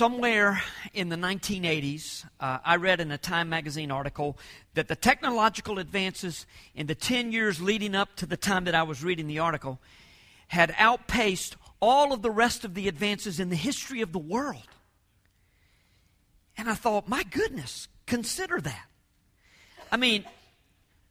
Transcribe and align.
somewhere 0.00 0.62
in 0.94 1.10
the 1.10 1.16
1980s, 1.16 2.24
uh, 2.40 2.56
I 2.64 2.76
read 2.76 3.00
in 3.02 3.10
a 3.10 3.18
Time 3.18 3.50
magazine 3.50 3.90
article 3.90 4.38
that 4.72 4.88
the 4.88 4.96
technological 4.96 5.78
advances 5.78 6.46
in 6.74 6.86
the 6.86 6.94
10 6.94 7.32
years 7.32 7.60
leading 7.60 7.94
up 7.94 8.16
to 8.16 8.24
the 8.24 8.38
time 8.38 8.64
that 8.64 8.74
I 8.74 8.82
was 8.82 9.04
reading 9.04 9.26
the 9.26 9.40
article 9.40 9.78
had 10.48 10.74
outpaced 10.78 11.54
all 11.80 12.14
of 12.14 12.22
the 12.22 12.30
rest 12.30 12.64
of 12.64 12.72
the 12.72 12.88
advances 12.88 13.38
in 13.38 13.50
the 13.50 13.56
history 13.56 14.00
of 14.00 14.10
the 14.12 14.18
world. 14.18 14.68
And 16.56 16.70
I 16.70 16.76
thought, 16.76 17.06
my 17.06 17.22
goodness, 17.22 17.86
consider 18.06 18.58
that. 18.58 18.86
I 19.92 19.98
mean, 19.98 20.24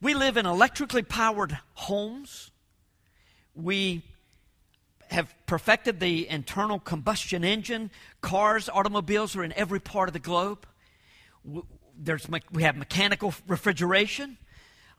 we 0.02 0.14
live 0.14 0.36
in 0.36 0.46
electrically 0.46 1.04
powered 1.04 1.56
homes. 1.74 2.50
We 3.54 4.02
have 5.10 5.34
perfected 5.46 5.98
the 5.98 6.28
internal 6.28 6.78
combustion 6.78 7.44
engine. 7.44 7.90
Cars, 8.20 8.68
automobiles 8.68 9.34
are 9.36 9.42
in 9.42 9.52
every 9.54 9.80
part 9.80 10.08
of 10.08 10.12
the 10.12 10.20
globe. 10.20 10.66
There's, 11.98 12.28
we 12.52 12.62
have 12.62 12.76
mechanical 12.76 13.34
refrigeration, 13.46 14.38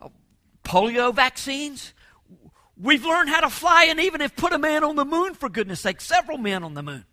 uh, 0.02 0.10
polio 0.64 1.14
vaccines. 1.14 1.94
We've 2.78 3.06
learned 3.06 3.30
how 3.30 3.42
to 3.42 3.50
fly 3.50 3.86
and 3.86 4.00
even 4.00 4.22
have 4.22 4.36
put 4.36 4.54
a 4.54 4.58
man 4.58 4.84
on 4.84 4.96
the 4.96 5.06
moon, 5.06 5.34
for 5.34 5.50
goodness 5.50 5.82
sake, 5.82 6.02
several 6.02 6.38
men 6.38 6.64
on 6.64 6.74
the 6.74 6.84
moon. 6.84 7.06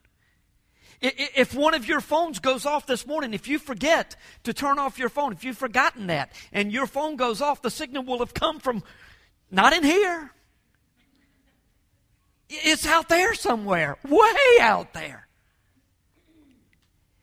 If 1.00 1.54
one 1.54 1.74
of 1.74 1.86
your 1.86 2.00
phones 2.00 2.40
goes 2.40 2.66
off 2.66 2.86
this 2.86 3.06
morning, 3.06 3.32
if 3.32 3.46
you 3.46 3.60
forget 3.60 4.16
to 4.42 4.52
turn 4.52 4.80
off 4.80 4.98
your 4.98 5.08
phone, 5.08 5.32
if 5.32 5.44
you've 5.44 5.56
forgotten 5.56 6.08
that, 6.08 6.32
and 6.52 6.72
your 6.72 6.88
phone 6.88 7.14
goes 7.14 7.40
off, 7.40 7.62
the 7.62 7.70
signal 7.70 8.02
will 8.02 8.18
have 8.18 8.34
come 8.34 8.58
from 8.58 8.82
not 9.48 9.72
in 9.72 9.84
here. 9.84 10.32
It's 12.48 12.86
out 12.86 13.08
there 13.08 13.34
somewhere, 13.34 13.98
way 14.08 14.58
out 14.60 14.94
there. 14.94 15.26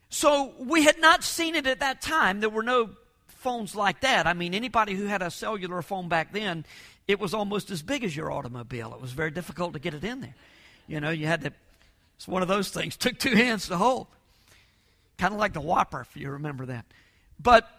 So 0.10 0.54
we 0.60 0.84
had 0.84 1.00
not 1.00 1.24
seen 1.24 1.56
it 1.56 1.68
at 1.68 1.80
that 1.80 2.02
time. 2.02 2.40
There 2.40 2.50
were 2.50 2.64
no 2.64 2.92
phones 3.28 3.76
like 3.76 4.02
that. 4.02 4.28
I 4.28 4.34
mean, 4.34 4.54
anybody 4.54 4.94
who 4.94 5.06
had 5.06 5.22
a 5.22 5.30
cellular 5.30 5.82
phone 5.82 6.08
back 6.08 6.32
then, 6.32 6.66
it 7.08 7.20
was 7.20 7.34
almost 7.34 7.70
as 7.72 7.82
big 7.82 8.04
as 8.04 8.16
your 8.16 8.32
automobile. 8.32 8.94
It 8.94 9.02
was 9.02 9.12
very 9.12 9.32
difficult 9.32 9.74
to 9.74 9.80
get 9.80 9.94
it 9.94 10.04
in 10.04 10.22
there. 10.22 10.36
You 10.88 11.00
know, 11.02 11.10
you 11.10 11.26
had 11.26 11.42
to 11.42 11.52
it's 12.16 12.28
one 12.28 12.42
of 12.42 12.48
those 12.48 12.70
things. 12.70 12.98
Took 12.98 13.18
two 13.18 13.36
hands 13.36 13.68
to 13.68 13.78
hold. 13.78 14.08
Kind 15.18 15.34
of 15.34 15.40
like 15.40 15.54
the 15.54 15.62
Whopper, 15.62 16.02
if 16.02 16.16
you 16.18 16.30
remember 16.32 16.66
that. 16.68 16.86
But 17.40 17.70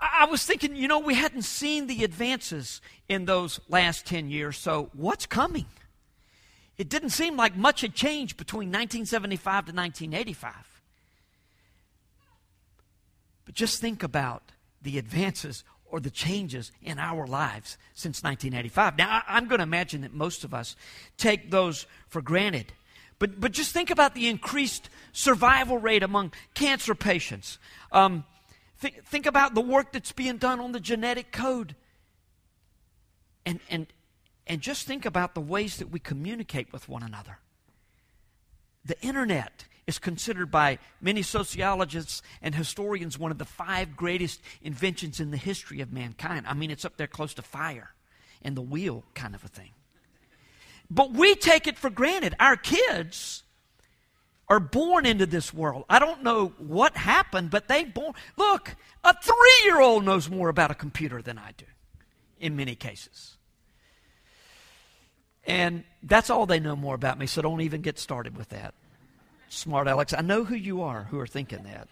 I 0.00 0.26
was 0.26 0.44
thinking, 0.44 0.76
you 0.76 0.88
know, 0.88 0.98
we 0.98 1.14
hadn't 1.14 1.42
seen 1.42 1.86
the 1.86 2.04
advances 2.04 2.80
in 3.08 3.24
those 3.24 3.60
last 3.68 4.06
10 4.06 4.30
years, 4.30 4.58
so 4.58 4.90
what's 4.92 5.26
coming? 5.26 5.66
It 6.76 6.88
didn't 6.88 7.10
seem 7.10 7.36
like 7.36 7.56
much 7.56 7.82
had 7.82 7.94
changed 7.94 8.36
between 8.36 8.68
1975 8.68 9.66
to 9.66 9.72
1985. 9.72 10.52
But 13.44 13.54
just 13.54 13.80
think 13.80 14.02
about 14.02 14.42
the 14.82 14.98
advances 14.98 15.64
or 15.84 16.00
the 16.00 16.10
changes 16.10 16.72
in 16.82 16.98
our 16.98 17.26
lives 17.26 17.78
since 17.94 18.22
1985. 18.22 18.98
Now, 18.98 19.22
I'm 19.28 19.46
going 19.46 19.60
to 19.60 19.64
imagine 19.64 20.00
that 20.00 20.12
most 20.12 20.42
of 20.42 20.52
us 20.52 20.74
take 21.16 21.50
those 21.50 21.86
for 22.08 22.20
granted. 22.20 22.72
But, 23.20 23.40
but 23.40 23.52
just 23.52 23.72
think 23.72 23.90
about 23.90 24.14
the 24.14 24.28
increased 24.28 24.90
survival 25.12 25.78
rate 25.78 26.02
among 26.02 26.32
cancer 26.54 26.96
patients. 26.96 27.58
Um, 27.92 28.24
th- 28.80 28.94
think 29.06 29.26
about 29.26 29.54
the 29.54 29.60
work 29.60 29.92
that's 29.92 30.10
being 30.10 30.38
done 30.38 30.58
on 30.58 30.72
the 30.72 30.80
genetic 30.80 31.30
code. 31.30 31.76
And, 33.46 33.60
and, 33.70 33.86
and 34.46 34.60
just 34.60 34.86
think 34.86 35.06
about 35.06 35.34
the 35.34 35.40
ways 35.40 35.78
that 35.78 35.90
we 35.90 35.98
communicate 35.98 36.72
with 36.72 36.88
one 36.88 37.02
another. 37.02 37.38
The 38.84 39.00
internet 39.00 39.64
is 39.86 39.98
considered 39.98 40.50
by 40.50 40.78
many 41.00 41.22
sociologists 41.22 42.22
and 42.42 42.54
historians 42.54 43.18
one 43.18 43.30
of 43.30 43.38
the 43.38 43.44
five 43.44 43.96
greatest 43.96 44.40
inventions 44.62 45.20
in 45.20 45.30
the 45.30 45.36
history 45.36 45.80
of 45.80 45.92
mankind. 45.92 46.46
I 46.46 46.54
mean, 46.54 46.70
it's 46.70 46.84
up 46.84 46.96
there 46.96 47.06
close 47.06 47.34
to 47.34 47.42
fire 47.42 47.90
and 48.42 48.56
the 48.56 48.62
wheel 48.62 49.04
kind 49.14 49.34
of 49.34 49.44
a 49.44 49.48
thing. 49.48 49.70
But 50.90 51.12
we 51.12 51.34
take 51.34 51.66
it 51.66 51.78
for 51.78 51.90
granted. 51.90 52.34
Our 52.38 52.56
kids 52.56 53.42
are 54.48 54.60
born 54.60 55.06
into 55.06 55.26
this 55.26 55.54
world. 55.54 55.84
I 55.88 55.98
don't 55.98 56.22
know 56.22 56.52
what 56.58 56.96
happened, 56.96 57.50
but 57.50 57.68
they 57.68 57.84
born. 57.84 58.12
Look, 58.36 58.76
a 59.02 59.14
three-year-old 59.22 60.04
knows 60.04 60.28
more 60.28 60.50
about 60.50 60.70
a 60.70 60.74
computer 60.74 61.22
than 61.22 61.38
I 61.38 61.52
do, 61.56 61.64
in 62.38 62.54
many 62.54 62.74
cases. 62.74 63.38
And 65.46 65.84
that's 66.02 66.30
all 66.30 66.46
they 66.46 66.60
know 66.60 66.76
more 66.76 66.94
about 66.94 67.18
me, 67.18 67.26
so 67.26 67.42
don't 67.42 67.60
even 67.60 67.82
get 67.82 67.98
started 67.98 68.36
with 68.36 68.48
that. 68.50 68.74
Smart 69.48 69.86
Alex, 69.88 70.12
I 70.12 70.22
know 70.22 70.44
who 70.44 70.54
you 70.54 70.82
are 70.82 71.04
who 71.04 71.20
are 71.20 71.26
thinking 71.26 71.62
that. 71.64 71.88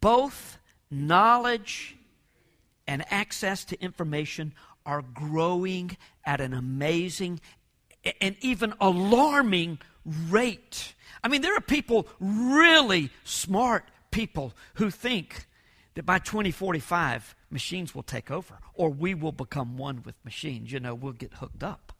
Both 0.00 0.58
knowledge 0.90 1.96
and 2.86 3.04
access 3.12 3.64
to 3.66 3.80
information 3.80 4.54
are 4.86 5.02
growing 5.02 5.96
at 6.24 6.40
an 6.40 6.54
amazing 6.54 7.40
and 8.20 8.36
even 8.40 8.72
alarming 8.80 9.78
rate. 10.04 10.94
I 11.22 11.28
mean, 11.28 11.42
there 11.42 11.56
are 11.56 11.60
people, 11.60 12.08
really 12.18 13.10
smart 13.24 13.84
people, 14.10 14.54
who 14.74 14.90
think 14.90 15.46
that 15.94 16.06
by 16.06 16.18
2045, 16.18 17.36
machines 17.50 17.94
will 17.94 18.02
take 18.02 18.30
over 18.30 18.58
or 18.78 18.88
we 18.88 19.12
will 19.12 19.32
become 19.32 19.76
one 19.76 20.02
with 20.04 20.14
machines. 20.24 20.72
You 20.72 20.80
know, 20.80 20.94
we'll 20.94 21.12
get 21.12 21.34
hooked 21.34 21.62
up. 21.62 21.92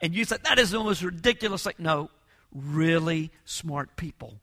And 0.00 0.14
you 0.14 0.24
said, 0.24 0.44
that 0.44 0.58
is 0.58 0.74
almost 0.74 1.02
ridiculous. 1.02 1.66
Like, 1.66 1.80
no, 1.80 2.10
really 2.52 3.32
smart 3.44 3.96
people 3.96 4.38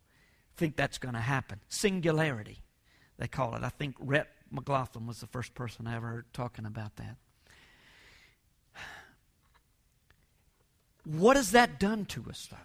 think 0.58 0.76
that's 0.76 0.98
going 0.98 1.14
to 1.14 1.22
happen. 1.22 1.62
Singularity, 1.70 2.58
they 3.18 3.28
call 3.28 3.56
it. 3.56 3.64
I 3.64 3.70
think 3.70 3.96
Rhett 4.00 4.28
McLaughlin 4.52 5.08
was 5.08 5.22
the 5.22 5.28
first 5.28 5.54
person 5.54 5.88
I 5.88 5.96
ever 5.96 6.08
heard 6.08 6.34
talking 6.34 6.66
about 6.66 6.98
that. 6.98 7.16
What 11.06 11.38
has 11.38 11.52
that 11.52 11.80
done 11.80 12.06
to 12.06 12.26
us, 12.30 12.50
though? 12.52 12.58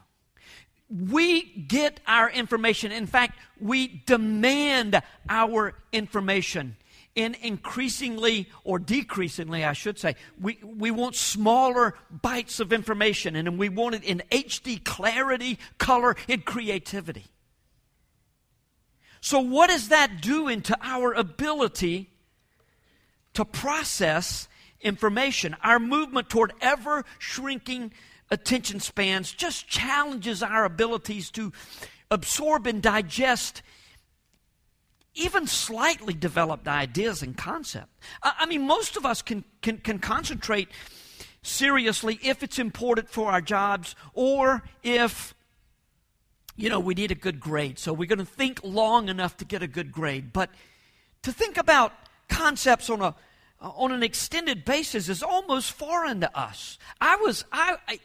We 1.11 1.43
get 1.43 2.01
our 2.07 2.31
information. 2.31 2.91
In 2.91 3.07
fact, 3.07 3.39
we 3.61 4.03
demand 4.07 5.01
our 5.29 5.75
information 5.93 6.77
in 7.15 7.35
increasingly 7.35 8.49
or 8.65 8.79
decreasingly, 8.79 9.65
I 9.65 9.73
should 9.73 9.99
say. 9.99 10.17
We, 10.41 10.59
we 10.63 10.91
want 10.91 11.15
smaller 11.15 11.95
bites 12.11 12.61
of 12.61 12.73
information 12.73 13.37
and 13.37 13.59
we 13.59 13.69
want 13.69 13.95
it 13.95 14.05
in 14.05 14.23
HD 14.31 14.83
clarity, 14.83 15.59
color, 15.79 16.17
and 16.29 16.45
creativity. 16.45 17.27
So, 19.21 19.41
what 19.41 19.71
does 19.71 19.89
that 19.89 20.21
do 20.21 20.49
into 20.49 20.77
our 20.83 21.13
ability 21.15 22.11
to 23.35 23.45
process 23.45 24.49
information? 24.81 25.57
Our 25.63 25.79
movement 25.79 26.29
toward 26.29 26.53
ever 26.61 27.05
shrinking 27.19 27.93
attention 28.31 28.81
spans 28.81 29.33
just 29.33 29.69
challenges 29.69 30.43
our 30.43 30.65
abilities 30.65 31.31
to 31.33 31.53
absorb 32.11 32.67
and 32.67 32.83
digest 32.83 33.63
even 35.15 35.47
slightly 35.47 36.15
developed 36.15 36.67
ideas 36.67 37.23
and 37.23 37.37
concepts. 37.37 37.93
I 38.23 38.47
mean, 38.47 38.67
most 38.67 38.97
of 38.97 39.07
us 39.07 39.23
can, 39.23 39.45
can, 39.63 39.79
can 39.79 39.99
concentrate 39.99 40.69
seriously 41.43 42.19
if 42.23 42.43
it's 42.43 42.59
important 42.59 43.09
for 43.11 43.31
our 43.31 43.41
jobs 43.41 43.95
or 44.15 44.63
if 44.83 45.35
you 46.57 46.71
know 46.71 46.81
we 46.81 46.95
need 46.95 47.11
a 47.11 47.15
good 47.15 47.39
grade 47.39 47.79
so 47.79 47.93
we're 47.93 48.09
going 48.09 48.19
to 48.19 48.25
think 48.25 48.59
long 48.65 49.11
enough 49.11 49.37
to 49.37 49.45
get 49.45 49.63
a 49.63 49.67
good 49.67 49.93
grade 49.93 50.33
but 50.33 50.49
to 51.21 51.31
think 51.31 51.59
about 51.59 51.93
concepts 52.31 52.89
on 52.89 53.03
a 53.03 53.15
on 53.61 53.93
an 53.93 54.03
extended 54.03 54.65
basis 54.65 55.09
is 55.09 55.23
almost 55.23 55.73
foreign 55.73 56.21
to 56.21 56.39
us. 56.39 56.79
I 57.01 57.17
was, 57.17 57.45
I, 57.51 57.77
I, 57.89 57.99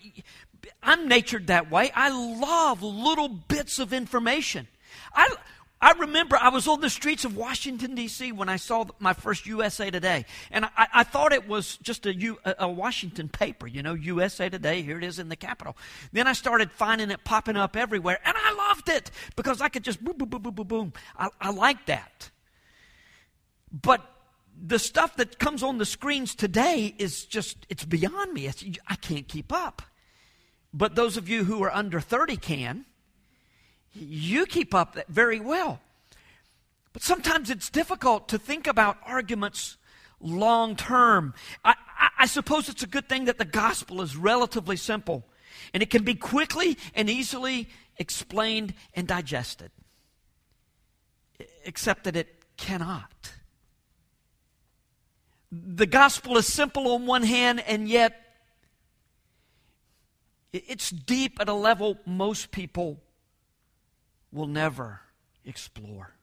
I'm 0.81 1.07
natured 1.07 1.47
that 1.47 1.69
way. 1.69 1.91
I 1.93 2.09
love 2.09 2.81
little 2.81 3.27
bits 3.27 3.79
of 3.79 3.91
information. 3.93 4.67
I, 5.13 5.35
I 5.81 5.93
remember 5.93 6.37
I 6.37 6.49
was 6.49 6.67
on 6.67 6.81
the 6.81 6.89
streets 6.89 7.23
of 7.23 7.37
Washington, 7.37 7.95
D.C. 7.95 8.33
when 8.33 8.49
I 8.49 8.57
saw 8.57 8.85
my 8.99 9.13
first 9.13 9.45
USA 9.45 9.89
Today. 9.89 10.25
And 10.51 10.65
I, 10.65 10.87
I 10.93 11.03
thought 11.03 11.31
it 11.31 11.47
was 11.47 11.77
just 11.77 12.05
a, 12.05 12.13
U, 12.13 12.37
a, 12.43 12.67
Washington 12.67 13.29
paper, 13.29 13.65
you 13.65 13.81
know, 13.81 13.93
USA 13.93 14.49
Today, 14.49 14.81
here 14.81 14.97
it 14.97 15.05
is 15.05 15.19
in 15.19 15.29
the 15.29 15.37
Capitol. 15.37 15.77
Then 16.11 16.27
I 16.27 16.33
started 16.33 16.71
finding 16.71 17.11
it 17.11 17.23
popping 17.23 17.55
up 17.55 17.77
everywhere, 17.77 18.19
and 18.25 18.35
I 18.37 18.53
loved 18.53 18.89
it 18.89 19.09
because 19.37 19.61
I 19.61 19.69
could 19.69 19.83
just 19.83 20.03
boom, 20.03 20.17
boom, 20.17 20.27
boom, 20.27 20.41
boom, 20.41 20.53
boom, 20.53 20.67
boom. 20.67 20.93
I, 21.17 21.29
I 21.39 21.51
like 21.51 21.85
that. 21.85 22.29
But 23.71 24.01
the 24.61 24.79
stuff 24.79 25.15
that 25.15 25.39
comes 25.39 25.63
on 25.63 25.77
the 25.77 25.85
screens 25.85 26.35
today 26.35 26.93
is 26.97 27.23
just, 27.23 27.65
it's 27.69 27.85
beyond 27.85 28.33
me. 28.33 28.47
It's, 28.47 28.65
I 28.87 28.95
can't 28.95 29.29
keep 29.29 29.53
up. 29.53 29.81
But 30.73 30.95
those 30.95 31.15
of 31.15 31.29
you 31.29 31.45
who 31.45 31.63
are 31.63 31.71
under 31.71 32.01
30 32.01 32.35
can. 32.37 32.85
You 33.93 34.45
keep 34.45 34.73
up 34.73 34.97
very 35.07 35.39
well. 35.39 35.79
But 36.93 37.01
sometimes 37.01 37.49
it's 37.49 37.69
difficult 37.69 38.27
to 38.29 38.39
think 38.39 38.67
about 38.67 38.97
arguments 39.05 39.77
long 40.19 40.75
term. 40.75 41.33
I, 41.63 41.75
I, 41.99 42.09
I, 42.19 42.25
suppose 42.25 42.67
it's 42.67 42.83
a 42.83 42.87
good 42.87 43.07
thing 43.07 43.25
that 43.25 43.37
the 43.37 43.45
gospel 43.45 44.01
is 44.01 44.17
relatively 44.17 44.75
simple 44.75 45.25
and 45.73 45.81
it 45.83 45.89
can 45.89 46.03
be 46.03 46.15
quickly 46.15 46.77
and 46.95 47.09
easily 47.09 47.69
explained 47.97 48.73
and 48.93 49.07
digested, 49.07 49.71
except 51.63 52.05
that 52.05 52.15
it 52.15 52.43
cannot. 52.57 53.33
The 55.51 55.85
gospel 55.85 56.37
is 56.37 56.47
simple 56.47 56.93
on 56.93 57.05
one 57.05 57.23
hand, 57.23 57.63
and 57.65 57.89
yet 57.89 58.19
it's 60.53 60.89
deep 60.89 61.39
at 61.39 61.49
a 61.49 61.53
level 61.53 61.97
most 62.05 62.51
people 62.51 62.99
will 64.31 64.47
never 64.47 65.01
explore. 65.45 66.13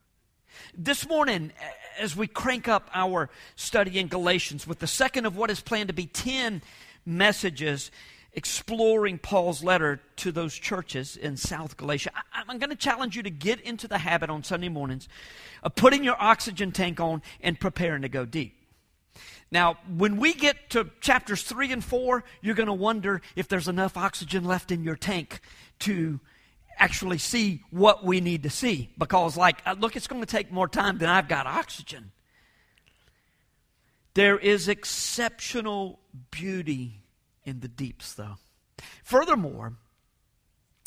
This 0.77 1.07
morning, 1.09 1.53
as 1.99 2.17
we 2.17 2.27
crank 2.27 2.69
up 2.69 2.89
our 2.95 3.29
study 3.57 3.99
in 3.99 4.09
Galatians 4.09 4.67
with 4.67 4.79
the 4.79 4.87
second 4.87 5.27
of 5.27 5.37
what 5.37 5.51
is 5.51 5.61
planned 5.61 5.89
to 5.89 5.95
be 5.95 6.07
10 6.07 6.63
messages 7.05 7.91
exploring 8.33 9.19
Paul's 9.19 9.63
letter 9.65 10.01
to 10.17 10.31
those 10.31 10.55
churches 10.55 11.17
in 11.17 11.37
South 11.37 11.77
Galatia, 11.77 12.11
I'm 12.33 12.59
going 12.59 12.71
to 12.71 12.77
challenge 12.77 13.17
you 13.17 13.23
to 13.23 13.31
get 13.31 13.61
into 13.61 13.89
the 13.89 13.99
habit 13.99 14.31
on 14.31 14.45
Sunday 14.45 14.69
mornings 14.69 15.09
of 15.63 15.75
putting 15.75 16.05
your 16.05 16.17
oxygen 16.21 16.73
tank 16.73 17.01
on 17.01 17.23
and 17.41 17.59
preparing 17.59 18.03
to 18.03 18.09
go 18.09 18.25
deep. 18.25 18.55
Now, 19.51 19.79
when 19.97 20.17
we 20.17 20.35
get 20.35 20.71
to 20.71 20.91
chapters 21.01 21.43
3 21.43 21.73
and 21.73 21.85
4, 21.85 22.25
you're 22.43 22.55
going 22.55 22.67
to 22.67 22.73
wonder 22.73 23.23
if 23.37 23.49
there's 23.49 23.69
enough 23.69 23.97
oxygen 23.97 24.45
left 24.45 24.71
in 24.71 24.85
your 24.85 24.97
tank 24.97 25.41
to 25.81 26.21
actually 26.79 27.19
see 27.19 27.63
what 27.71 28.05
we 28.05 28.21
need 28.21 28.43
to 28.45 28.51
see. 28.51 28.91
Because, 28.99 29.37
like, 29.37 29.63
uh, 29.67 29.77
look, 29.79 29.97
it's 29.97 30.07
going 30.07 30.23
to 30.23 30.27
take 30.27 30.53
more 30.53 30.69
time 30.69 30.99
than 30.99 31.09
I've 31.09 31.29
got 31.29 31.47
oxygen. 31.47 32.13
There 34.15 34.39
is 34.39 34.69
exceptional 34.69 36.01
beauty 36.31 37.03
in 37.45 37.61
the 37.61 37.69
deeps, 37.69 38.15
though. 38.15 38.37
Furthermore, 39.05 39.75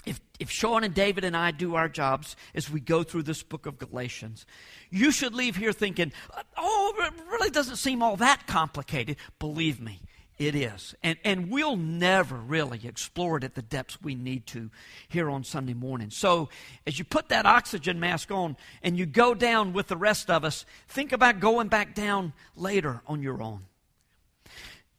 if, 0.05 0.19
if 0.39 0.49
Sean 0.49 0.83
and 0.83 0.93
David 0.93 1.23
and 1.23 1.35
I 1.35 1.51
do 1.51 1.75
our 1.75 1.89
jobs 1.89 2.35
as 2.55 2.69
we 2.69 2.79
go 2.79 3.03
through 3.03 3.23
this 3.23 3.43
book 3.43 3.65
of 3.65 3.77
Galatians, 3.77 4.45
you 4.89 5.11
should 5.11 5.35
leave 5.35 5.55
here 5.55 5.73
thinking, 5.73 6.11
oh, 6.57 6.93
it 6.97 7.13
really 7.31 7.49
doesn't 7.49 7.75
seem 7.75 8.01
all 8.01 8.15
that 8.17 8.47
complicated. 8.47 9.17
Believe 9.39 9.79
me, 9.79 10.01
it 10.39 10.55
is. 10.55 10.95
And, 11.03 11.17
and 11.25 11.51
we'll 11.51 11.75
never 11.75 12.37
really 12.37 12.79
explore 12.85 13.37
it 13.37 13.43
at 13.43 13.55
the 13.55 13.61
depths 13.61 14.01
we 14.01 14.15
need 14.15 14.47
to 14.47 14.71
here 15.09 15.29
on 15.29 15.43
Sunday 15.43 15.73
morning. 15.73 16.09
So, 16.09 16.47
as 16.87 16.97
you 16.97 17.03
put 17.03 17.27
that 17.29 17.45
oxygen 17.45 17.99
mask 17.99 18.31
on 18.31 18.55
and 18.81 18.97
you 18.97 19.05
go 19.05 19.33
down 19.33 19.73
with 19.73 19.87
the 19.87 19.97
rest 19.97 20.29
of 20.29 20.45
us, 20.45 20.65
think 20.87 21.11
about 21.11 21.41
going 21.41 21.67
back 21.67 21.93
down 21.93 22.31
later 22.55 23.01
on 23.05 23.21
your 23.21 23.43
own. 23.43 23.65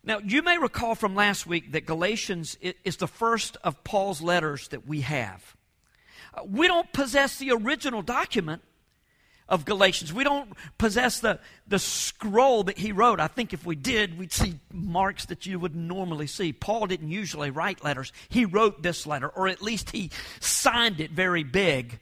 Now, 0.04 0.18
you 0.18 0.42
may 0.42 0.58
recall 0.58 0.94
from 0.94 1.14
last 1.14 1.46
week 1.46 1.72
that 1.72 1.86
Galatians 1.86 2.56
is 2.84 2.96
the 2.98 3.08
first 3.08 3.56
of 3.64 3.82
Paul's 3.82 4.20
letters 4.20 4.68
that 4.68 4.86
we 4.86 5.00
have. 5.00 5.56
Uh, 6.32 6.42
we 6.44 6.66
don't 6.66 6.92
possess 6.92 7.38
the 7.38 7.52
original 7.52 8.02
document 8.02 8.62
of 9.50 9.64
Galatians. 9.64 10.12
We 10.12 10.24
don't 10.24 10.52
possess 10.78 11.20
the, 11.20 11.40
the 11.66 11.78
scroll 11.78 12.64
that 12.64 12.78
he 12.78 12.92
wrote. 12.92 13.20
I 13.20 13.26
think 13.26 13.52
if 13.52 13.66
we 13.66 13.74
did, 13.74 14.18
we'd 14.18 14.32
see 14.32 14.54
marks 14.72 15.26
that 15.26 15.44
you 15.44 15.58
would 15.58 15.74
normally 15.74 16.28
see. 16.28 16.52
Paul 16.52 16.86
didn't 16.86 17.10
usually 17.10 17.50
write 17.50 17.84
letters. 17.84 18.12
He 18.28 18.44
wrote 18.44 18.82
this 18.82 19.06
letter, 19.06 19.28
or 19.28 19.48
at 19.48 19.60
least 19.60 19.90
he 19.90 20.10
signed 20.38 21.00
it 21.00 21.10
very 21.10 21.42
big 21.42 21.98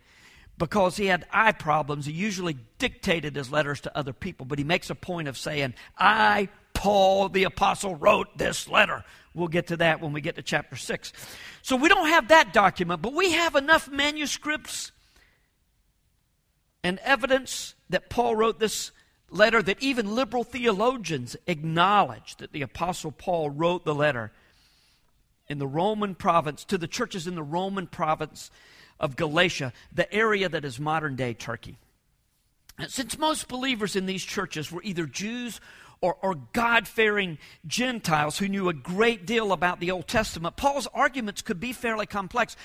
because 0.58 0.96
he 0.96 1.06
had 1.06 1.24
eye 1.32 1.52
problems. 1.52 2.04
He 2.04 2.12
usually 2.12 2.58
dictated 2.78 3.34
his 3.34 3.50
letters 3.50 3.80
to 3.82 3.96
other 3.96 4.12
people, 4.12 4.44
but 4.44 4.58
he 4.58 4.64
makes 4.64 4.90
a 4.90 4.94
point 4.94 5.28
of 5.28 5.38
saying, 5.38 5.74
I 5.96 6.48
Paul 6.74 7.28
the 7.30 7.44
Apostle 7.44 7.96
wrote 7.96 8.36
this 8.36 8.68
letter. 8.68 9.04
We'll 9.34 9.48
get 9.48 9.68
to 9.68 9.78
that 9.78 10.00
when 10.00 10.12
we 10.12 10.20
get 10.20 10.36
to 10.36 10.42
chapter 10.42 10.76
6. 10.76 11.12
So 11.62 11.76
we 11.76 11.88
don't 11.88 12.08
have 12.08 12.28
that 12.28 12.52
document, 12.52 13.02
but 13.02 13.14
we 13.14 13.32
have 13.32 13.56
enough 13.56 13.88
manuscripts 13.88 14.92
and 16.82 16.98
evidence 17.00 17.74
that 17.90 18.10
Paul 18.10 18.36
wrote 18.36 18.58
this 18.58 18.92
letter 19.30 19.62
that 19.62 19.82
even 19.82 20.14
liberal 20.14 20.44
theologians 20.44 21.36
acknowledge 21.46 22.36
that 22.36 22.52
the 22.52 22.62
Apostle 22.62 23.12
Paul 23.12 23.50
wrote 23.50 23.84
the 23.84 23.94
letter 23.94 24.32
in 25.48 25.58
the 25.58 25.66
Roman 25.66 26.14
province, 26.14 26.64
to 26.64 26.78
the 26.78 26.86
churches 26.86 27.26
in 27.26 27.34
the 27.34 27.42
Roman 27.42 27.86
province 27.86 28.50
of 29.00 29.16
Galatia, 29.16 29.72
the 29.92 30.12
area 30.12 30.48
that 30.48 30.64
is 30.64 30.78
modern 30.78 31.16
day 31.16 31.34
Turkey. 31.34 31.78
Since 32.86 33.18
most 33.18 33.48
believers 33.48 33.96
in 33.96 34.06
these 34.06 34.24
churches 34.24 34.70
were 34.70 34.82
either 34.82 35.06
Jews 35.06 35.60
or, 36.00 36.16
or 36.22 36.36
God 36.52 36.86
fearing 36.86 37.38
Gentiles 37.66 38.38
who 38.38 38.48
knew 38.48 38.68
a 38.68 38.74
great 38.74 39.26
deal 39.26 39.52
about 39.52 39.80
the 39.80 39.90
Old 39.90 40.06
Testament, 40.06 40.56
Paul's 40.56 40.86
arguments 40.94 41.42
could 41.42 41.58
be 41.58 41.72
fairly 41.72 42.06
complex. 42.06 42.56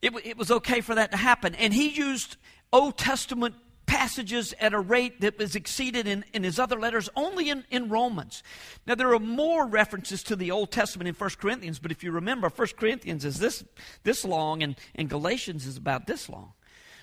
It, 0.00 0.12
it 0.24 0.36
was 0.36 0.50
okay 0.50 0.80
for 0.80 0.94
that 0.94 1.10
to 1.10 1.16
happen. 1.16 1.54
And 1.56 1.74
he 1.74 1.88
used 1.88 2.36
Old 2.72 2.96
Testament 2.96 3.54
passages 3.86 4.54
at 4.58 4.72
a 4.72 4.80
rate 4.80 5.20
that 5.20 5.38
was 5.38 5.54
exceeded 5.54 6.06
in, 6.06 6.24
in 6.32 6.44
his 6.44 6.58
other 6.58 6.80
letters 6.80 7.10
only 7.14 7.50
in, 7.50 7.64
in 7.70 7.90
Romans. 7.90 8.42
Now, 8.86 8.94
there 8.94 9.12
are 9.14 9.18
more 9.18 9.66
references 9.66 10.22
to 10.24 10.36
the 10.36 10.50
Old 10.50 10.70
Testament 10.70 11.08
in 11.08 11.14
1 11.14 11.30
Corinthians, 11.38 11.78
but 11.78 11.90
if 11.90 12.02
you 12.02 12.10
remember, 12.10 12.48
1 12.48 12.68
Corinthians 12.78 13.24
is 13.24 13.38
this, 13.38 13.62
this 14.02 14.24
long 14.24 14.62
and, 14.62 14.76
and 14.94 15.10
Galatians 15.10 15.66
is 15.66 15.76
about 15.76 16.06
this 16.06 16.28
long. 16.28 16.52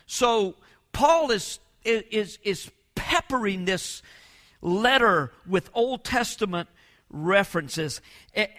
So, 0.07 0.55
Paul 0.91 1.29
is, 1.29 1.59
is, 1.83 2.39
is 2.43 2.71
peppering 2.95 3.65
this 3.65 4.01
letter 4.61 5.31
with 5.47 5.69
Old 5.75 6.03
Testament 6.03 6.67
references. 7.09 8.01
And 8.33 8.49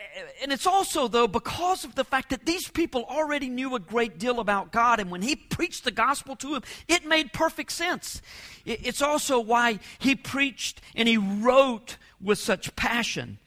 it's 0.53 0.67
also, 0.67 1.09
though, 1.09 1.29
because 1.29 1.85
of 1.85 1.95
the 1.95 2.05
fact 2.05 2.31
that 2.31 2.47
these 2.47 2.69
people 2.69 3.05
already 3.09 3.49
knew 3.49 3.75
a 3.75 3.81
great 3.81 4.19
deal 4.19 4.41
about 4.41 4.73
God, 4.73 5.01
and 5.01 5.11
when 5.11 5.23
he 5.23 5.37
preached 5.37 5.85
the 5.85 5.91
gospel 5.91 6.37
to 6.37 6.55
them, 6.55 6.63
it 6.89 7.05
made 7.05 7.33
perfect 7.33 7.73
sense. 7.73 8.21
It's 8.65 9.03
also 9.03 9.41
why 9.41 9.79
he 9.99 10.15
preached 10.15 10.81
and 10.95 11.09
he 11.09 11.17
wrote 11.17 11.97
with 12.21 12.39
such 12.39 12.75
passion 12.77 13.39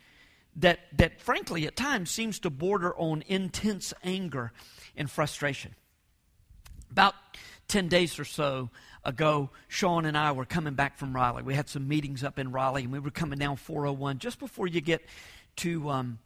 that, 0.56 0.80
that 0.98 1.20
frankly, 1.20 1.66
at 1.68 1.76
times 1.76 2.12
seems 2.12 2.40
to 2.40 2.50
border 2.50 2.96
on 2.96 3.24
intense 3.28 3.94
anger 4.04 4.52
and 4.96 5.10
frustration. 5.10 5.76
About 6.92 7.16
10 7.68 7.88
days 7.88 8.20
or 8.20 8.26
so 8.26 8.70
ago, 9.06 9.50
Sean 9.68 10.06
and 10.06 10.18
I 10.18 10.32
were 10.32 10.46
coming 10.46 10.74
back 10.74 10.98
from 10.98 11.16
Raleigh. 11.16 11.44
We 11.44 11.56
had 11.56 11.70
some 11.70 11.88
meetings 11.88 12.24
up 12.24 12.40
in 12.40 12.52
Raleigh, 12.52 12.84
and 12.84 12.92
we 12.92 13.00
were 13.00 13.12
coming 13.12 13.40
down 13.40 13.58
401 13.58 14.20
just 14.20 14.40
before 14.40 14.68
you 14.68 14.82
get 14.82 15.02
to 15.58 15.90
um, 15.90 16.20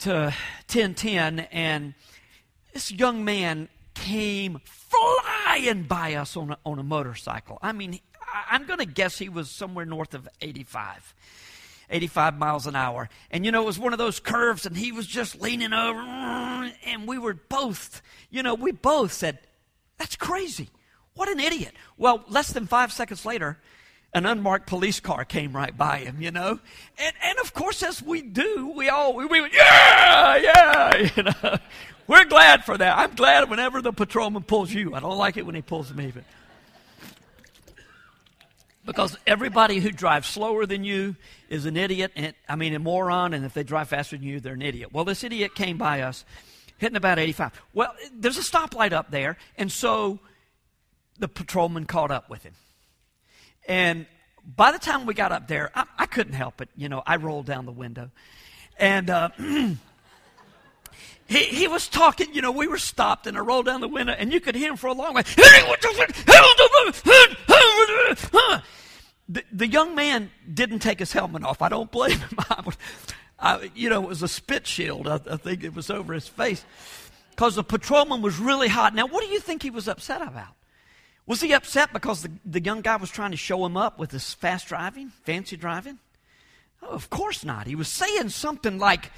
to 0.00 0.32
1010, 0.72 1.40
and 1.52 1.94
this 2.72 2.90
young 2.90 3.24
man 3.24 3.68
came 3.94 4.60
flying 4.64 5.82
by 5.82 6.14
us 6.14 6.36
on 6.36 6.52
a, 6.52 6.58
on 6.64 6.78
a 6.78 6.82
motorcycle. 6.82 7.58
I 7.60 7.72
mean, 7.72 8.00
I'm 8.50 8.64
going 8.64 8.78
to 8.78 8.86
guess 8.86 9.18
he 9.18 9.28
was 9.28 9.50
somewhere 9.50 9.84
north 9.84 10.14
of 10.14 10.28
85. 10.40 11.14
85 11.90 12.38
miles 12.38 12.66
an 12.66 12.76
hour. 12.76 13.08
And 13.30 13.44
you 13.44 13.50
know, 13.52 13.62
it 13.62 13.66
was 13.66 13.78
one 13.78 13.92
of 13.92 13.98
those 13.98 14.20
curves, 14.20 14.64
and 14.64 14.76
he 14.76 14.92
was 14.92 15.06
just 15.06 15.40
leaning 15.40 15.72
over, 15.72 16.00
and 16.00 17.06
we 17.06 17.18
were 17.18 17.34
both, 17.34 18.00
you 18.30 18.42
know, 18.42 18.54
we 18.54 18.72
both 18.72 19.12
said, 19.12 19.38
That's 19.98 20.16
crazy. 20.16 20.70
What 21.14 21.28
an 21.28 21.40
idiot. 21.40 21.74
Well, 21.96 22.24
less 22.28 22.52
than 22.52 22.66
five 22.66 22.92
seconds 22.92 23.24
later, 23.24 23.58
an 24.12 24.26
unmarked 24.26 24.66
police 24.66 25.00
car 25.00 25.24
came 25.24 25.54
right 25.54 25.76
by 25.76 25.98
him, 25.98 26.20
you 26.20 26.30
know? 26.30 26.58
And, 26.98 27.16
and 27.22 27.38
of 27.38 27.54
course, 27.54 27.82
as 27.82 28.02
we 28.02 28.22
do, 28.22 28.72
we 28.74 28.88
all, 28.88 29.14
we, 29.14 29.26
we 29.26 29.40
yeah, 29.52 30.36
yeah, 30.36 30.96
you 31.16 31.22
know? 31.22 31.58
We're 32.06 32.24
glad 32.24 32.64
for 32.64 32.76
that. 32.76 32.98
I'm 32.98 33.14
glad 33.14 33.48
whenever 33.48 33.80
the 33.80 33.92
patrolman 33.92 34.42
pulls 34.42 34.72
you. 34.72 34.94
I 34.94 35.00
don't 35.00 35.16
like 35.16 35.36
it 35.36 35.46
when 35.46 35.54
he 35.54 35.62
pulls 35.62 35.94
me, 35.94 36.12
but. 36.12 36.24
Because 38.84 39.16
everybody 39.26 39.78
who 39.78 39.92
drives 39.92 40.26
slower 40.26 40.66
than 40.66 40.82
you 40.82 41.14
is 41.48 41.66
an 41.66 41.76
idiot, 41.76 42.10
and 42.16 42.34
I 42.48 42.56
mean, 42.56 42.74
a 42.74 42.80
moron, 42.80 43.34
and 43.34 43.44
if 43.44 43.54
they 43.54 43.62
drive 43.62 43.90
faster 43.90 44.16
than 44.16 44.26
you, 44.26 44.40
they're 44.40 44.54
an 44.54 44.62
idiot. 44.62 44.92
Well, 44.92 45.04
this 45.04 45.22
idiot 45.22 45.54
came 45.54 45.78
by 45.78 46.00
us, 46.00 46.24
hitting 46.78 46.96
about 46.96 47.20
85. 47.20 47.52
Well, 47.74 47.94
there's 48.12 48.38
a 48.38 48.42
stoplight 48.42 48.92
up 48.92 49.12
there, 49.12 49.36
and 49.56 49.70
so 49.70 50.18
the 51.20 51.28
patrolman 51.28 51.84
caught 51.84 52.10
up 52.10 52.28
with 52.28 52.42
him. 52.42 52.54
And 53.68 54.06
by 54.44 54.72
the 54.72 54.78
time 54.78 55.06
we 55.06 55.14
got 55.14 55.30
up 55.32 55.46
there, 55.46 55.70
I, 55.74 55.84
I 55.98 56.06
couldn't 56.06 56.32
help 56.32 56.60
it. 56.60 56.70
You 56.74 56.88
know, 56.88 57.02
I 57.06 57.16
rolled 57.16 57.46
down 57.46 57.66
the 57.66 57.72
window. 57.72 58.10
And 58.78 59.10
uh, 59.10 59.28
he, 59.38 59.74
he 61.44 61.68
was 61.68 61.88
talking, 61.88 62.34
you 62.34 62.42
know, 62.42 62.50
we 62.50 62.66
were 62.66 62.78
stopped, 62.78 63.26
and 63.26 63.36
I 63.36 63.40
rolled 63.40 63.66
down 63.66 63.80
the 63.82 63.88
window, 63.88 64.14
and 64.18 64.32
you 64.32 64.40
could 64.40 64.54
hear 64.54 64.70
him 64.70 64.76
for 64.76 64.88
a 64.88 64.94
long 64.94 65.14
way. 65.14 65.22
The, 69.28 69.44
the 69.52 69.68
young 69.68 69.94
man 69.94 70.30
didn't 70.52 70.80
take 70.80 70.98
his 70.98 71.12
helmet 71.12 71.44
off. 71.44 71.62
I 71.62 71.68
don't 71.68 71.90
blame 71.90 72.18
him. 72.18 72.38
I, 73.38 73.70
you 73.74 73.88
know, 73.88 74.02
it 74.02 74.08
was 74.08 74.22
a 74.22 74.28
spit 74.28 74.66
shield. 74.66 75.06
I, 75.06 75.20
I 75.30 75.36
think 75.36 75.62
it 75.62 75.74
was 75.74 75.88
over 75.88 76.12
his 76.12 76.26
face 76.26 76.64
because 77.30 77.54
the 77.54 77.62
patrolman 77.62 78.22
was 78.22 78.38
really 78.38 78.68
hot. 78.68 78.94
Now, 78.94 79.06
what 79.06 79.24
do 79.24 79.30
you 79.30 79.40
think 79.40 79.62
he 79.62 79.70
was 79.70 79.86
upset 79.86 80.20
about? 80.20 80.56
Was 81.30 81.40
he 81.40 81.52
upset 81.52 81.92
because 81.92 82.22
the, 82.24 82.30
the 82.44 82.60
young 82.60 82.80
guy 82.80 82.96
was 82.96 83.08
trying 83.08 83.30
to 83.30 83.36
show 83.36 83.64
him 83.64 83.76
up 83.76 84.00
with 84.00 84.10
his 84.10 84.34
fast 84.34 84.66
driving, 84.66 85.12
fancy 85.22 85.56
driving? 85.56 86.00
Oh, 86.82 86.88
of 86.88 87.08
course 87.08 87.44
not. 87.44 87.68
He 87.68 87.76
was 87.76 87.86
saying 87.86 88.30
something 88.30 88.80
like, 88.80 89.12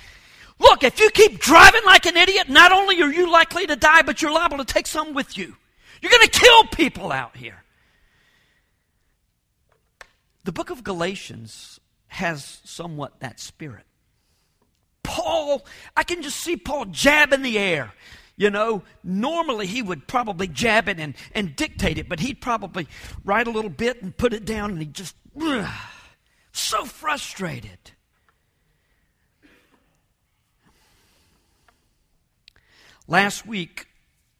Look, 0.58 0.84
if 0.84 1.00
you 1.00 1.08
keep 1.08 1.38
driving 1.38 1.80
like 1.86 2.04
an 2.04 2.18
idiot, 2.18 2.50
not 2.50 2.70
only 2.70 3.00
are 3.00 3.10
you 3.10 3.32
likely 3.32 3.66
to 3.66 3.76
die, 3.76 4.02
but 4.02 4.20
you're 4.20 4.30
liable 4.30 4.58
to 4.58 4.64
take 4.66 4.86
some 4.86 5.14
with 5.14 5.38
you. 5.38 5.56
You're 6.02 6.10
going 6.10 6.28
to 6.28 6.38
kill 6.38 6.64
people 6.64 7.10
out 7.10 7.34
here. 7.34 7.64
The 10.44 10.52
book 10.52 10.68
of 10.68 10.84
Galatians 10.84 11.80
has 12.08 12.60
somewhat 12.62 13.20
that 13.20 13.40
spirit. 13.40 13.86
Paul, 15.02 15.64
I 15.96 16.04
can 16.04 16.20
just 16.20 16.36
see 16.36 16.58
Paul 16.58 16.84
jab 16.84 17.32
in 17.32 17.40
the 17.40 17.58
air. 17.58 17.94
You 18.36 18.50
know, 18.50 18.82
normally 19.04 19.66
he 19.66 19.82
would 19.82 20.06
probably 20.06 20.48
jab 20.48 20.88
it 20.88 20.98
and, 20.98 21.14
and 21.34 21.54
dictate 21.54 21.98
it, 21.98 22.08
but 22.08 22.20
he'd 22.20 22.40
probably 22.40 22.88
write 23.24 23.46
a 23.46 23.50
little 23.50 23.70
bit 23.70 24.02
and 24.02 24.16
put 24.16 24.32
it 24.32 24.44
down 24.44 24.70
and 24.70 24.80
he 24.80 24.86
just, 24.86 25.14
ugh, 25.40 25.68
so 26.52 26.84
frustrated. 26.84 27.92
Last 33.06 33.46
week, 33.46 33.88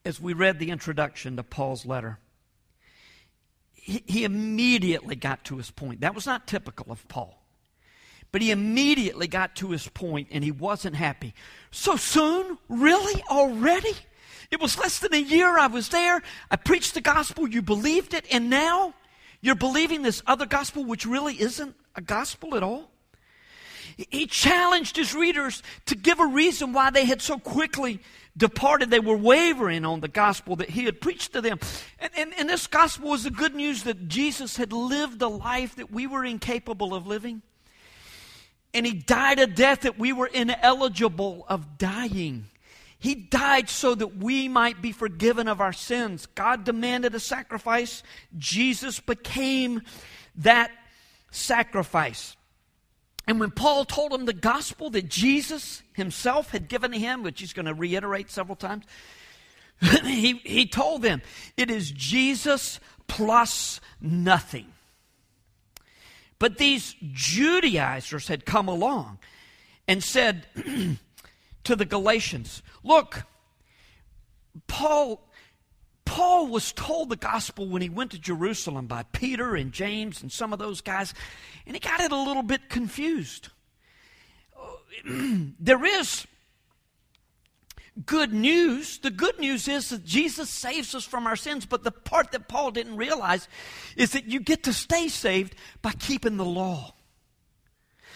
as 0.05 0.21
we 0.21 0.33
read 0.33 0.59
the 0.59 0.71
introduction 0.71 1.37
to 1.37 1.43
Paul's 1.43 1.85
letter, 1.85 2.19
he, 3.73 4.03
he 4.07 4.25
immediately 4.25 5.17
got 5.17 5.45
to 5.45 5.57
his 5.57 5.71
point. 5.71 6.01
That 6.01 6.15
was 6.15 6.27
not 6.27 6.47
typical 6.47 6.91
of 6.91 7.07
Paul. 7.09 7.42
But 8.33 8.41
he 8.41 8.51
immediately 8.51 9.29
got 9.29 9.55
to 9.57 9.71
his 9.71 9.87
point 9.89 10.29
and 10.31 10.43
he 10.43 10.51
wasn't 10.51 10.97
happy. 10.97 11.35
So 11.71 11.97
soon? 11.97 12.59
Really? 12.69 13.23
Already? 13.31 13.93
It 14.51 14.61
was 14.61 14.79
less 14.79 14.99
than 14.99 15.15
a 15.15 15.19
year 15.19 15.59
I 15.59 15.67
was 15.67 15.91
there. 15.91 16.23
I 16.51 16.57
preached 16.57 16.95
the 16.95 17.01
gospel. 17.03 17.47
You 17.47 17.63
believed 17.63 18.15
it. 18.15 18.25
And 18.33 18.49
now 18.49 18.95
you're 19.43 19.55
believing 19.55 20.03
this 20.03 20.23
other 20.27 20.47
gospel, 20.47 20.85
which 20.85 21.05
really 21.05 21.41
isn't 21.41 21.77
a 21.95 22.01
gospel 22.01 22.55
at 22.55 22.63
all? 22.63 22.91
He 24.11 24.27
challenged 24.27 24.97
his 24.97 25.15
readers 25.15 25.63
to 25.87 25.95
give 25.95 26.19
a 26.19 26.27
reason 26.27 26.73
why 26.73 26.91
they 26.91 27.05
had 27.05 27.21
so 27.21 27.39
quickly 27.39 28.01
departed. 28.37 28.91
They 28.91 29.01
were 29.01 29.17
wavering 29.17 29.85
on 29.85 30.01
the 30.01 30.09
gospel 30.09 30.57
that 30.57 30.71
he 30.71 30.85
had 30.85 31.01
preached 31.01 31.35
to 31.35 31.43
them. 31.43 31.59
And, 31.99 32.11
and, 32.17 32.33
and 32.39 32.49
this 32.49 32.67
gospel 32.67 33.11
was 33.11 33.25
the 33.25 33.31
good 33.31 33.55
news 33.55 33.83
that 33.83 34.09
Jesus 34.09 34.57
had 34.57 34.73
lived 34.73 35.21
a 35.21 35.29
life 35.29 35.77
that 35.77 35.91
we 35.91 36.07
were 36.07 36.25
incapable 36.25 36.95
of 36.95 37.07
living. 37.07 37.43
And 38.75 38.87
he 38.87 38.93
died 38.93 39.39
a 39.39 39.47
death 39.47 39.83
that 39.83 39.99
we 39.99 40.13
were 40.13 40.27
ineligible 40.27 41.45
of 41.49 41.79
dying. 41.79 42.47
He 42.99 43.15
died 43.15 43.69
so 43.69 43.95
that 43.95 44.19
we 44.19 44.49
might 44.49 44.81
be 44.81 44.93
forgiven 44.93 45.49
of 45.49 45.61
our 45.61 45.73
sins. 45.73 46.27
God 46.27 46.65
demanded 46.65 47.15
a 47.15 47.21
sacrifice. 47.21 48.03
Jesus 48.39 49.01
became 49.01 49.83
that 50.37 50.71
sacrifice. 51.31 52.37
And 53.27 53.39
when 53.41 53.51
Paul 53.51 53.85
told 53.85 54.13
him 54.13 54.25
the 54.25 54.33
gospel 54.33 54.91
that 54.91 55.09
Jesus 55.09 55.83
himself 55.93 56.51
had 56.51 56.69
given 56.69 56.93
to 56.93 56.99
him, 56.99 57.23
which 57.23 57.41
he's 57.41 57.53
going 57.53 57.67
to 57.67 57.75
reiterate 57.75 58.31
several 58.31 58.57
times, 58.57 58.85
he, 60.05 60.35
he 60.45 60.67
told 60.67 61.03
them 61.03 61.23
it 61.57 61.71
is 61.71 61.91
Jesus 61.91 62.81
plus 63.07 63.81
nothing. 64.01 64.67
But 66.43 66.59
these 66.59 66.97
Judaizers 67.13 68.27
had 68.27 68.45
come 68.45 68.67
along 68.67 69.21
and 69.87 70.03
said 70.03 70.49
to 71.63 71.77
the 71.77 71.85
Galatians, 71.85 72.65
Look, 72.83 73.23
Paul 74.67 75.23
Paul 76.05 76.49
was 76.49 76.73
told 76.73 77.11
the 77.11 77.17
gospel 77.17 77.69
when 77.69 77.81
he 77.81 77.89
went 77.89 78.11
to 78.11 78.19
Jerusalem 78.19 78.89
by 78.89 79.05
Peter 79.05 79.55
and 79.55 79.71
James 79.71 80.21
and 80.21 80.33
some 80.33 80.53
of 80.53 80.59
those 80.59 80.81
guys, 80.81 81.15
and 81.65 81.77
he 81.77 81.81
got 81.81 82.01
it 82.01 82.11
a 82.11 82.21
little 82.21 82.43
bit 82.43 82.69
confused. 82.69 83.51
there 85.05 85.85
is 85.85 86.27
good 88.07 88.33
news. 88.33 88.99
The 88.99 89.11
good 89.11 89.39
news 89.39 89.69
is 89.69 89.91
that 89.91 90.05
Jesus 90.05 90.49
saves 90.49 90.95
us 90.95 91.05
from 91.05 91.27
our 91.27 91.37
sins, 91.37 91.67
but 91.67 91.85
the 91.85 91.91
part 91.91 92.33
that 92.33 92.49
Paul 92.49 92.71
didn't 92.71 92.97
realize 92.97 93.49
is 93.97 94.13
that 94.13 94.27
you 94.27 94.41
get 94.41 94.65
to 94.65 94.73
stay 94.73 95.09
saved 95.09 95.55
by 95.83 95.93
keeping 95.93 96.37
the 96.37 96.45
law. 96.45 96.95